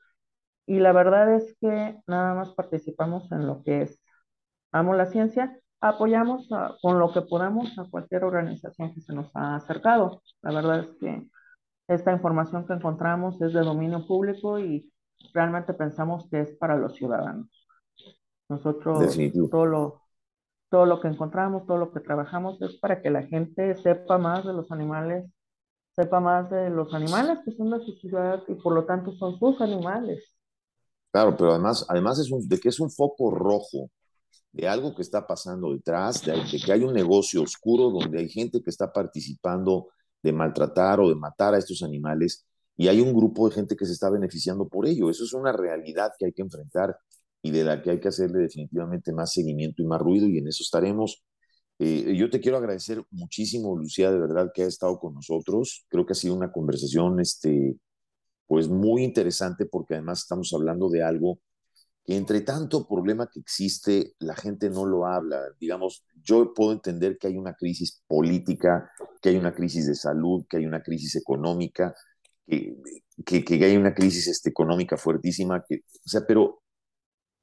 y 0.66 0.78
la 0.78 0.92
verdad 0.92 1.34
es 1.34 1.56
que 1.60 2.00
nada 2.06 2.34
más 2.34 2.50
participamos 2.54 3.30
en 3.32 3.46
lo 3.46 3.62
que 3.64 3.82
es 3.82 4.00
Amo 4.70 4.94
la 4.94 5.06
Ciencia, 5.06 5.58
apoyamos 5.80 6.48
con 6.80 7.00
lo 7.00 7.12
que 7.12 7.22
podamos 7.22 7.76
a 7.76 7.90
cualquier 7.90 8.22
organización 8.22 8.94
que 8.94 9.00
se 9.00 9.12
nos 9.12 9.34
ha 9.34 9.56
acercado. 9.56 10.22
La 10.42 10.52
verdad 10.52 10.80
es 10.80 10.96
que 11.00 11.26
esta 11.90 12.12
información 12.12 12.66
que 12.66 12.72
encontramos 12.72 13.40
es 13.42 13.52
de 13.52 13.60
dominio 13.62 14.06
público 14.06 14.60
y 14.60 14.88
realmente 15.34 15.74
pensamos 15.74 16.28
que 16.30 16.40
es 16.40 16.56
para 16.56 16.76
los 16.76 16.94
ciudadanos. 16.94 17.48
Nosotros 18.48 19.16
todo 19.50 19.66
lo, 19.66 20.02
todo 20.68 20.86
lo 20.86 21.00
que 21.00 21.08
encontramos, 21.08 21.66
todo 21.66 21.78
lo 21.78 21.92
que 21.92 21.98
trabajamos 21.98 22.62
es 22.62 22.78
para 22.78 23.02
que 23.02 23.10
la 23.10 23.24
gente 23.24 23.74
sepa 23.76 24.18
más 24.18 24.44
de 24.44 24.52
los 24.52 24.70
animales, 24.70 25.28
sepa 25.96 26.20
más 26.20 26.48
de 26.48 26.70
los 26.70 26.94
animales 26.94 27.40
que 27.44 27.52
son 27.56 27.70
de 27.70 27.80
su 27.80 27.92
ciudad 27.94 28.40
y 28.46 28.54
por 28.54 28.72
lo 28.72 28.84
tanto 28.86 29.10
son 29.12 29.36
sus 29.38 29.60
animales. 29.60 30.36
Claro, 31.10 31.36
pero 31.36 31.50
además, 31.50 31.84
además 31.88 32.20
es 32.20 32.30
un, 32.30 32.48
de 32.48 32.60
que 32.60 32.68
es 32.68 32.78
un 32.78 32.90
foco 32.90 33.32
rojo 33.32 33.90
de 34.52 34.68
algo 34.68 34.94
que 34.94 35.02
está 35.02 35.26
pasando 35.26 35.72
detrás, 35.72 36.24
de, 36.24 36.32
de, 36.32 36.60
que 36.64 36.72
hay 36.72 36.84
un 36.84 36.92
negocio 36.92 37.42
oscuro 37.42 37.90
donde 37.90 38.20
hay 38.20 38.28
gente 38.28 38.62
que 38.62 38.70
está 38.70 38.92
participando 38.92 39.88
de 40.22 40.32
maltratar 40.32 41.00
o 41.00 41.08
de 41.08 41.14
matar 41.14 41.54
a 41.54 41.58
estos 41.58 41.82
animales 41.82 42.46
y 42.76 42.88
hay 42.88 43.00
un 43.00 43.14
grupo 43.14 43.48
de 43.48 43.54
gente 43.54 43.76
que 43.76 43.86
se 43.86 43.92
está 43.92 44.08
beneficiando 44.10 44.68
por 44.68 44.86
ello. 44.86 45.10
Eso 45.10 45.24
es 45.24 45.34
una 45.34 45.52
realidad 45.52 46.12
que 46.18 46.26
hay 46.26 46.32
que 46.32 46.42
enfrentar 46.42 46.96
y 47.42 47.50
de 47.50 47.64
la 47.64 47.82
que 47.82 47.90
hay 47.90 48.00
que 48.00 48.08
hacerle 48.08 48.40
definitivamente 48.40 49.12
más 49.12 49.32
seguimiento 49.32 49.82
y 49.82 49.86
más 49.86 50.00
ruido 50.00 50.26
y 50.26 50.38
en 50.38 50.48
eso 50.48 50.62
estaremos. 50.62 51.22
Eh, 51.78 52.14
yo 52.16 52.30
te 52.30 52.40
quiero 52.40 52.58
agradecer 52.58 53.02
muchísimo, 53.10 53.76
Lucía, 53.76 54.10
de 54.10 54.18
verdad 54.18 54.50
que 54.54 54.62
ha 54.62 54.66
estado 54.66 54.98
con 54.98 55.14
nosotros. 55.14 55.86
Creo 55.88 56.06
que 56.06 56.12
ha 56.12 56.16
sido 56.16 56.34
una 56.34 56.52
conversación, 56.52 57.20
este, 57.20 57.76
pues 58.46 58.68
muy 58.68 59.04
interesante 59.04 59.66
porque 59.66 59.94
además 59.94 60.20
estamos 60.20 60.52
hablando 60.54 60.88
de 60.90 61.02
algo 61.02 61.40
entre 62.06 62.40
tanto 62.40 62.88
problema 62.88 63.28
que 63.28 63.40
existe, 63.40 64.14
la 64.18 64.34
gente 64.34 64.70
no 64.70 64.84
lo 64.86 65.06
habla. 65.06 65.40
Digamos, 65.58 66.04
yo 66.22 66.52
puedo 66.54 66.72
entender 66.72 67.18
que 67.18 67.28
hay 67.28 67.36
una 67.36 67.54
crisis 67.54 68.02
política, 68.06 68.90
que 69.20 69.30
hay 69.30 69.36
una 69.36 69.54
crisis 69.54 69.86
de 69.86 69.94
salud, 69.94 70.44
que 70.48 70.56
hay 70.56 70.66
una 70.66 70.82
crisis 70.82 71.16
económica, 71.16 71.94
que, 72.46 72.76
que, 73.24 73.44
que 73.44 73.64
hay 73.64 73.76
una 73.76 73.94
crisis 73.94 74.26
este, 74.26 74.50
económica 74.50 74.96
fuertísima, 74.96 75.62
que, 75.66 75.82
o 76.04 76.08
sea, 76.08 76.22
pero 76.26 76.62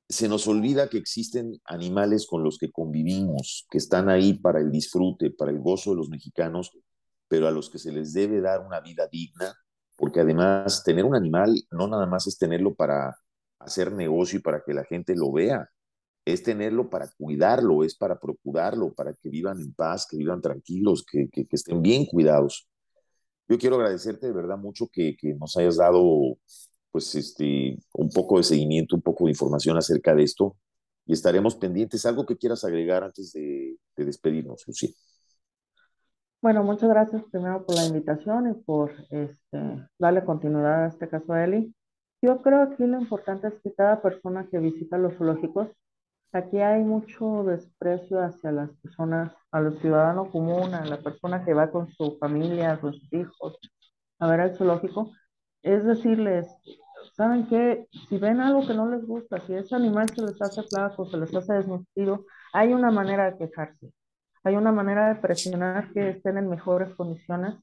se 0.09 0.27
nos 0.27 0.47
olvida 0.47 0.89
que 0.89 0.97
existen 0.97 1.59
animales 1.65 2.27
con 2.27 2.43
los 2.43 2.57
que 2.57 2.71
convivimos, 2.71 3.67
que 3.69 3.77
están 3.77 4.09
ahí 4.09 4.33
para 4.33 4.59
el 4.59 4.71
disfrute, 4.71 5.31
para 5.31 5.51
el 5.51 5.59
gozo 5.59 5.91
de 5.91 5.97
los 5.97 6.09
mexicanos, 6.09 6.71
pero 7.27 7.47
a 7.47 7.51
los 7.51 7.69
que 7.69 7.77
se 7.77 7.91
les 7.91 8.13
debe 8.13 8.41
dar 8.41 8.65
una 8.65 8.79
vida 8.79 9.07
digna, 9.11 9.53
porque 9.95 10.21
además 10.21 10.83
tener 10.83 11.03
un 11.03 11.15
animal 11.15 11.53
no 11.71 11.87
nada 11.87 12.05
más 12.05 12.27
es 12.27 12.37
tenerlo 12.37 12.73
para 12.73 13.17
hacer 13.59 13.91
negocio 13.91 14.39
y 14.39 14.41
para 14.41 14.61
que 14.63 14.73
la 14.73 14.83
gente 14.85 15.15
lo 15.15 15.31
vea, 15.31 15.69
es 16.25 16.43
tenerlo 16.43 16.89
para 16.89 17.09
cuidarlo, 17.17 17.83
es 17.83 17.95
para 17.95 18.19
procurarlo, 18.19 18.93
para 18.93 19.13
que 19.13 19.29
vivan 19.29 19.59
en 19.61 19.73
paz, 19.73 20.05
que 20.09 20.17
vivan 20.17 20.41
tranquilos, 20.41 21.05
que, 21.09 21.29
que, 21.29 21.47
estén 21.49 21.81
bien 21.81 22.05
cuidados. 22.05 22.67
Yo 23.47 23.57
quiero 23.57 23.77
agradecerte 23.77 24.27
de 24.27 24.33
verdad 24.33 24.57
mucho 24.57 24.87
que, 24.91 25.15
que 25.15 25.33
nos 25.35 25.55
hayas 25.55 25.77
dado 25.77 26.37
pues 26.91 27.15
este, 27.15 27.77
un 27.93 28.09
poco 28.09 28.37
de 28.37 28.43
seguimiento, 28.43 28.95
un 28.95 29.01
poco 29.01 29.25
de 29.25 29.31
información 29.31 29.77
acerca 29.77 30.15
de 30.15 30.23
esto 30.23 30.57
y 31.05 31.13
estaremos 31.13 31.55
pendientes. 31.55 32.05
¿Algo 32.05 32.25
que 32.25 32.37
quieras 32.37 32.63
agregar 32.65 33.03
antes 33.03 33.31
de, 33.33 33.77
despedirnos, 33.95 34.63
Lucía? 34.67 34.89
Bueno, 36.41 36.63
muchas 36.63 36.89
gracias 36.89 37.23
primero 37.31 37.65
por 37.65 37.75
la 37.75 37.85
invitación 37.85 38.51
y 38.51 38.53
por 38.53 38.91
este, 39.09 39.87
darle 39.97 40.23
continuidad 40.23 40.85
a 40.85 40.87
este 40.87 41.07
caso 41.09 41.33
a 41.33 41.43
Eli. 41.43 41.73
Yo 42.21 42.41
creo 42.41 42.75
que 42.75 42.87
lo 42.87 42.99
importante 42.99 43.47
es 43.47 43.53
que 43.61 43.73
cada 43.73 44.01
persona 44.01 44.47
que 44.49 44.59
visita 44.59 44.97
los 44.97 45.15
zoológicos, 45.15 45.69
aquí 46.31 46.59
hay 46.59 46.83
mucho 46.83 47.43
desprecio 47.43 48.21
hacia 48.21 48.51
las 48.51 48.71
personas, 48.81 49.33
a 49.51 49.61
los 49.61 49.79
ciudadanos 49.79 50.29
comunes, 50.29 50.73
a 50.73 50.85
la 50.85 50.97
persona 51.01 51.45
que 51.45 51.53
va 51.53 51.71
con 51.71 51.89
su 51.91 52.17
familia, 52.19 52.79
con 52.79 52.93
sus 52.93 53.13
hijos 53.13 53.59
a 54.19 54.27
ver 54.27 54.41
al 54.41 54.55
zoológico, 54.55 55.11
es 55.61 55.83
decirles, 55.85 56.47
¿saben 57.13 57.47
qué? 57.47 57.87
Si 58.09 58.17
ven 58.17 58.39
algo 58.39 58.65
que 58.67 58.73
no 58.73 58.89
les 58.89 59.05
gusta, 59.05 59.39
si 59.41 59.53
ese 59.53 59.75
animal 59.75 60.09
se 60.09 60.21
les 60.23 60.41
hace 60.41 60.63
flaco, 60.63 61.05
se 61.05 61.17
les 61.17 61.33
hace 61.35 61.53
desnutrido, 61.53 62.25
hay 62.53 62.73
una 62.73 62.91
manera 62.91 63.31
de 63.31 63.37
quejarse, 63.37 63.93
hay 64.43 64.55
una 64.55 64.71
manera 64.71 65.09
de 65.09 65.21
presionar 65.21 65.91
que 65.93 66.09
estén 66.09 66.37
en 66.37 66.49
mejores 66.49 66.95
condiciones 66.95 67.55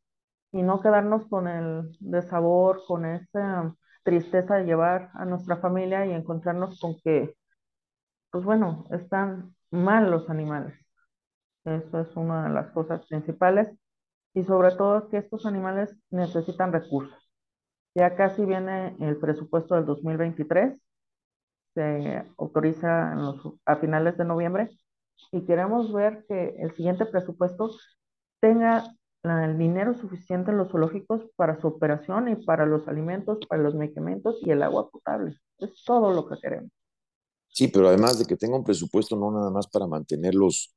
y 0.53 0.63
no 0.63 0.81
quedarnos 0.81 1.27
con 1.29 1.49
el 1.49 1.97
desabor, 2.01 2.83
con 2.87 3.05
esa 3.07 3.75
tristeza 4.05 4.57
de 4.57 4.67
llevar 4.67 5.11
a 5.15 5.25
nuestra 5.25 5.57
familia 5.57 6.07
y 6.07 6.13
encontrarnos 6.13 6.79
con 6.81 6.97
que, 7.01 7.35
pues 8.31 8.45
bueno, 8.45 8.87
están 8.91 9.55
mal 9.71 10.11
los 10.11 10.31
animales. 10.31 10.75
Eso 11.65 12.01
es 12.01 12.15
una 12.17 12.45
de 12.45 12.51
las 12.55 12.71
cosas 12.73 13.07
principales 13.07 13.69
y 14.35 14.45
sobre 14.45 14.73
todo 14.77 15.09
que 15.09 15.19
estos 15.19 15.47
animales 15.47 15.97
necesitan 16.11 16.73
recursos. 16.73 17.19
Ya 17.95 18.17
casi 18.17 18.45
viene 18.45 18.97
el 19.01 19.19
presupuesto 19.19 19.77
del 19.77 19.87
2023, 19.87 20.81
se 21.75 22.25
autoriza 22.39 23.15
a 23.65 23.77
finales 23.77 24.17
de 24.17 24.25
noviembre 24.25 24.71
y 25.33 25.45
queremos 25.45 25.93
ver 25.93 26.25
que 26.29 26.57
el 26.59 26.75
siguiente 26.75 27.07
presupuesto 27.07 27.71
tenga 28.41 28.85
el 29.25 29.59
dinero 29.59 29.95
suficiente 29.95 30.51
en 30.51 30.59
los 30.59 30.71
zoológicos 30.71 31.23
para 31.37 31.61
su 31.61 31.67
operación 31.67 32.29
y 32.29 32.37
para 32.37 32.67
los 32.67 32.87
alimentos, 32.89 33.39
para 33.49 33.63
los 33.63 33.75
medicamentos 33.75 34.37
y 34.43 34.51
el 34.51 34.63
agua 34.63 34.91
potable. 34.91 35.37
Es 35.59 35.83
todo 35.85 36.13
lo 36.13 36.27
que 36.29 36.37
queremos. 36.41 36.71
Sí, 37.49 37.69
pero 37.69 37.89
además 37.89 38.19
de 38.19 38.27
que 38.27 38.37
tenga 38.37 38.57
un 38.57 38.65
presupuesto 38.65 39.17
no 39.17 39.31
nada 39.31 39.51
más 39.51 39.67
para 39.69 39.87
mantenerlos 39.87 40.75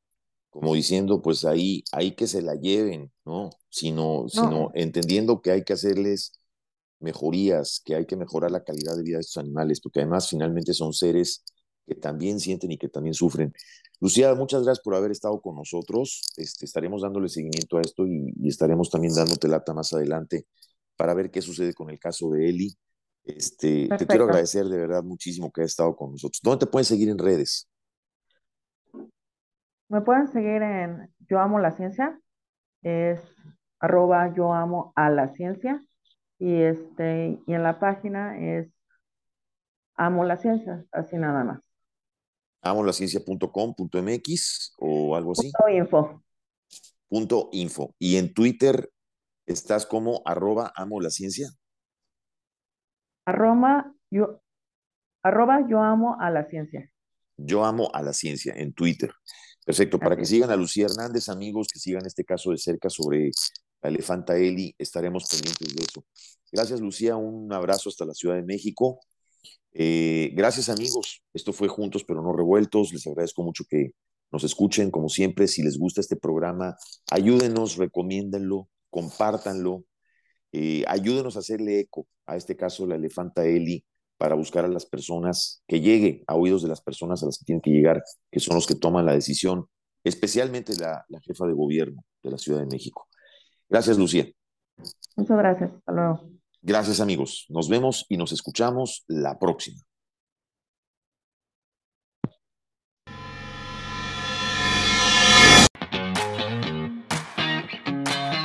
como 0.49 0.73
diciendo, 0.73 1.21
pues 1.21 1.45
ahí, 1.45 1.83
hay 1.91 2.15
que 2.15 2.25
se 2.25 2.41
la 2.41 2.55
lleven, 2.55 3.11
¿no? 3.25 3.51
Sino, 3.69 4.25
sino 4.27 4.71
entendiendo 4.73 5.41
que 5.41 5.51
hay 5.51 5.63
que 5.63 5.73
hacerles 5.73 6.39
mejorías, 6.99 7.81
que 7.85 7.95
hay 7.95 8.05
que 8.05 8.15
mejorar 8.15 8.49
la 8.51 8.63
calidad 8.63 8.95
de 8.95 9.03
vida 9.03 9.17
de 9.17 9.21
estos 9.21 9.37
animales, 9.37 9.81
porque 9.81 9.99
además 9.99 10.29
finalmente 10.29 10.73
son 10.73 10.93
seres 10.93 11.43
que 11.85 11.95
también 11.95 12.39
sienten 12.39 12.71
y 12.71 12.77
que 12.77 12.89
también 12.89 13.13
sufren. 13.13 13.53
Lucía, 13.99 14.35
muchas 14.35 14.63
gracias 14.63 14.83
por 14.83 14.93
haber 14.93 15.11
estado 15.11 15.41
con 15.41 15.55
nosotros. 15.55 16.21
Este, 16.37 16.65
estaremos 16.65 17.01
dándole 17.01 17.29
seguimiento 17.29 17.77
a 17.77 17.81
esto 17.81 18.05
y, 18.05 18.31
estaremos 18.47 18.91
también 18.91 19.13
dándote 19.13 19.47
lata 19.47 19.73
más 19.73 19.91
adelante 19.93 20.45
para 20.95 21.13
ver 21.15 21.31
qué 21.31 21.41
sucede 21.41 21.73
con 21.73 21.89
el 21.89 21.99
caso 21.99 22.29
de 22.29 22.49
Eli. 22.49 22.77
Este, 23.23 23.87
te 23.97 24.05
quiero 24.05 24.25
agradecer 24.25 24.65
de 24.65 24.77
verdad 24.77 25.03
muchísimo 25.03 25.51
que 25.51 25.61
hayas 25.61 25.71
estado 25.71 25.95
con 25.95 26.11
nosotros. 26.11 26.39
¿Dónde 26.43 26.65
te 26.65 26.71
pueden 26.71 26.85
seguir 26.85 27.09
en 27.09 27.17
redes? 27.17 27.67
Me 29.89 30.01
pueden 30.01 30.27
seguir 30.27 30.61
en 30.61 31.13
Yo 31.27 31.39
Amo 31.39 31.59
la 31.59 31.71
Ciencia, 31.71 32.19
es 32.83 33.19
arroba 33.79 34.33
Yo 34.35 34.53
Amo 34.53 34.93
a 34.95 35.09
la 35.09 35.29
Ciencia, 35.29 35.83
y, 36.39 36.61
este, 36.61 37.39
y 37.47 37.53
en 37.53 37.63
la 37.63 37.79
página 37.79 38.37
es 38.37 38.69
Amo 39.95 40.23
la 40.23 40.37
Ciencia, 40.37 40.85
así 40.91 41.17
nada 41.17 41.43
más. 41.43 41.66
amolaciencia.com.mx 42.61 44.73
o 44.77 45.15
algo 45.15 45.31
así. 45.33 45.51
Punto 45.51 45.69
info. 45.69 46.23
Punto 47.07 47.49
info. 47.51 47.95
Y 47.99 48.17
en 48.17 48.33
Twitter 48.33 48.91
estás 49.45 49.85
como 49.85 50.21
arroba 50.25 50.71
amo 50.75 50.99
la 50.99 51.09
ciencia. 51.09 51.49
Arroba 53.25 53.93
yo, 54.09 54.41
arroba 55.23 55.67
yo 55.69 55.81
amo 55.81 56.17
a 56.19 56.29
la 56.29 56.49
ciencia. 56.49 56.91
Yo 57.37 57.65
amo 57.65 57.89
a 57.93 58.01
la 58.01 58.13
ciencia 58.13 58.53
en 58.55 58.73
Twitter. 58.73 59.11
Perfecto. 59.65 59.99
Para 59.99 60.15
que 60.15 60.25
sigan 60.25 60.49
a 60.49 60.55
Lucía 60.55 60.85
Hernández, 60.85 61.29
amigos, 61.29 61.67
que 61.71 61.79
sigan 61.79 62.05
este 62.05 62.23
caso 62.23 62.51
de 62.51 62.57
cerca 62.57 62.89
sobre 62.89 63.31
la 63.81 63.89
elefanta 63.89 64.37
Eli, 64.37 64.73
estaremos 64.77 65.29
pendientes 65.29 65.75
de 65.75 65.83
eso. 65.83 66.05
Gracias, 66.51 66.79
Lucía. 66.79 67.15
Un 67.15 67.51
abrazo 67.51 67.89
hasta 67.89 68.05
la 68.05 68.13
Ciudad 68.13 68.35
de 68.35 68.43
México. 68.43 68.99
Eh, 69.73 70.31
gracias, 70.33 70.69
amigos. 70.69 71.23
Esto 71.33 71.53
fue 71.53 71.67
Juntos 71.67 72.03
pero 72.03 72.21
no 72.21 72.33
revueltos. 72.33 72.93
Les 72.93 73.05
agradezco 73.07 73.43
mucho 73.43 73.63
que 73.69 73.91
nos 74.31 74.43
escuchen. 74.43 74.91
Como 74.91 75.09
siempre, 75.09 75.47
si 75.47 75.63
les 75.63 75.77
gusta 75.77 76.01
este 76.01 76.15
programa, 76.15 76.75
ayúdenos, 77.11 77.77
recomiéndenlo, 77.77 78.69
compártanlo. 78.89 79.83
Eh, 80.51 80.83
ayúdenos 80.87 81.35
a 81.35 81.39
hacerle 81.39 81.81
eco 81.81 82.07
a 82.25 82.35
este 82.35 82.55
caso, 82.55 82.87
la 82.87 82.95
elefanta 82.95 83.45
Eli 83.45 83.83
para 84.17 84.35
buscar 84.35 84.65
a 84.65 84.67
las 84.67 84.85
personas, 84.85 85.63
que 85.67 85.79
llegue 85.79 86.23
a 86.27 86.35
oídos 86.35 86.63
de 86.63 86.69
las 86.69 86.81
personas 86.81 87.21
a 87.21 87.27
las 87.27 87.37
que 87.37 87.45
tienen 87.45 87.61
que 87.61 87.69
llegar, 87.69 88.03
que 88.31 88.39
son 88.39 88.55
los 88.55 88.65
que 88.65 88.75
toman 88.75 89.05
la 89.05 89.13
decisión, 89.13 89.67
especialmente 90.03 90.75
la, 90.75 91.05
jefa 91.21 91.45
de 91.45 91.53
gobierno 91.53 92.03
de 92.23 92.31
la 92.31 92.37
Ciudad 92.37 92.59
de 92.59 92.65
México. 92.65 93.07
Gracias, 93.69 93.97
Lucía. 93.97 94.27
Muchas 95.15 95.37
gracias. 95.37 95.71
Hasta 95.71 95.91
luego. 95.91 96.36
Gracias, 96.67 96.99
amigos. 96.99 97.45
Nos 97.47 97.69
vemos 97.69 98.05
y 98.09 98.17
nos 98.17 98.33
escuchamos 98.33 99.05
la 99.07 99.39
próxima. 99.39 99.79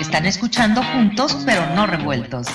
Están 0.00 0.26
escuchando 0.26 0.84
juntos, 0.84 1.36
pero 1.44 1.66
no 1.74 1.88
revueltos. 1.88 2.46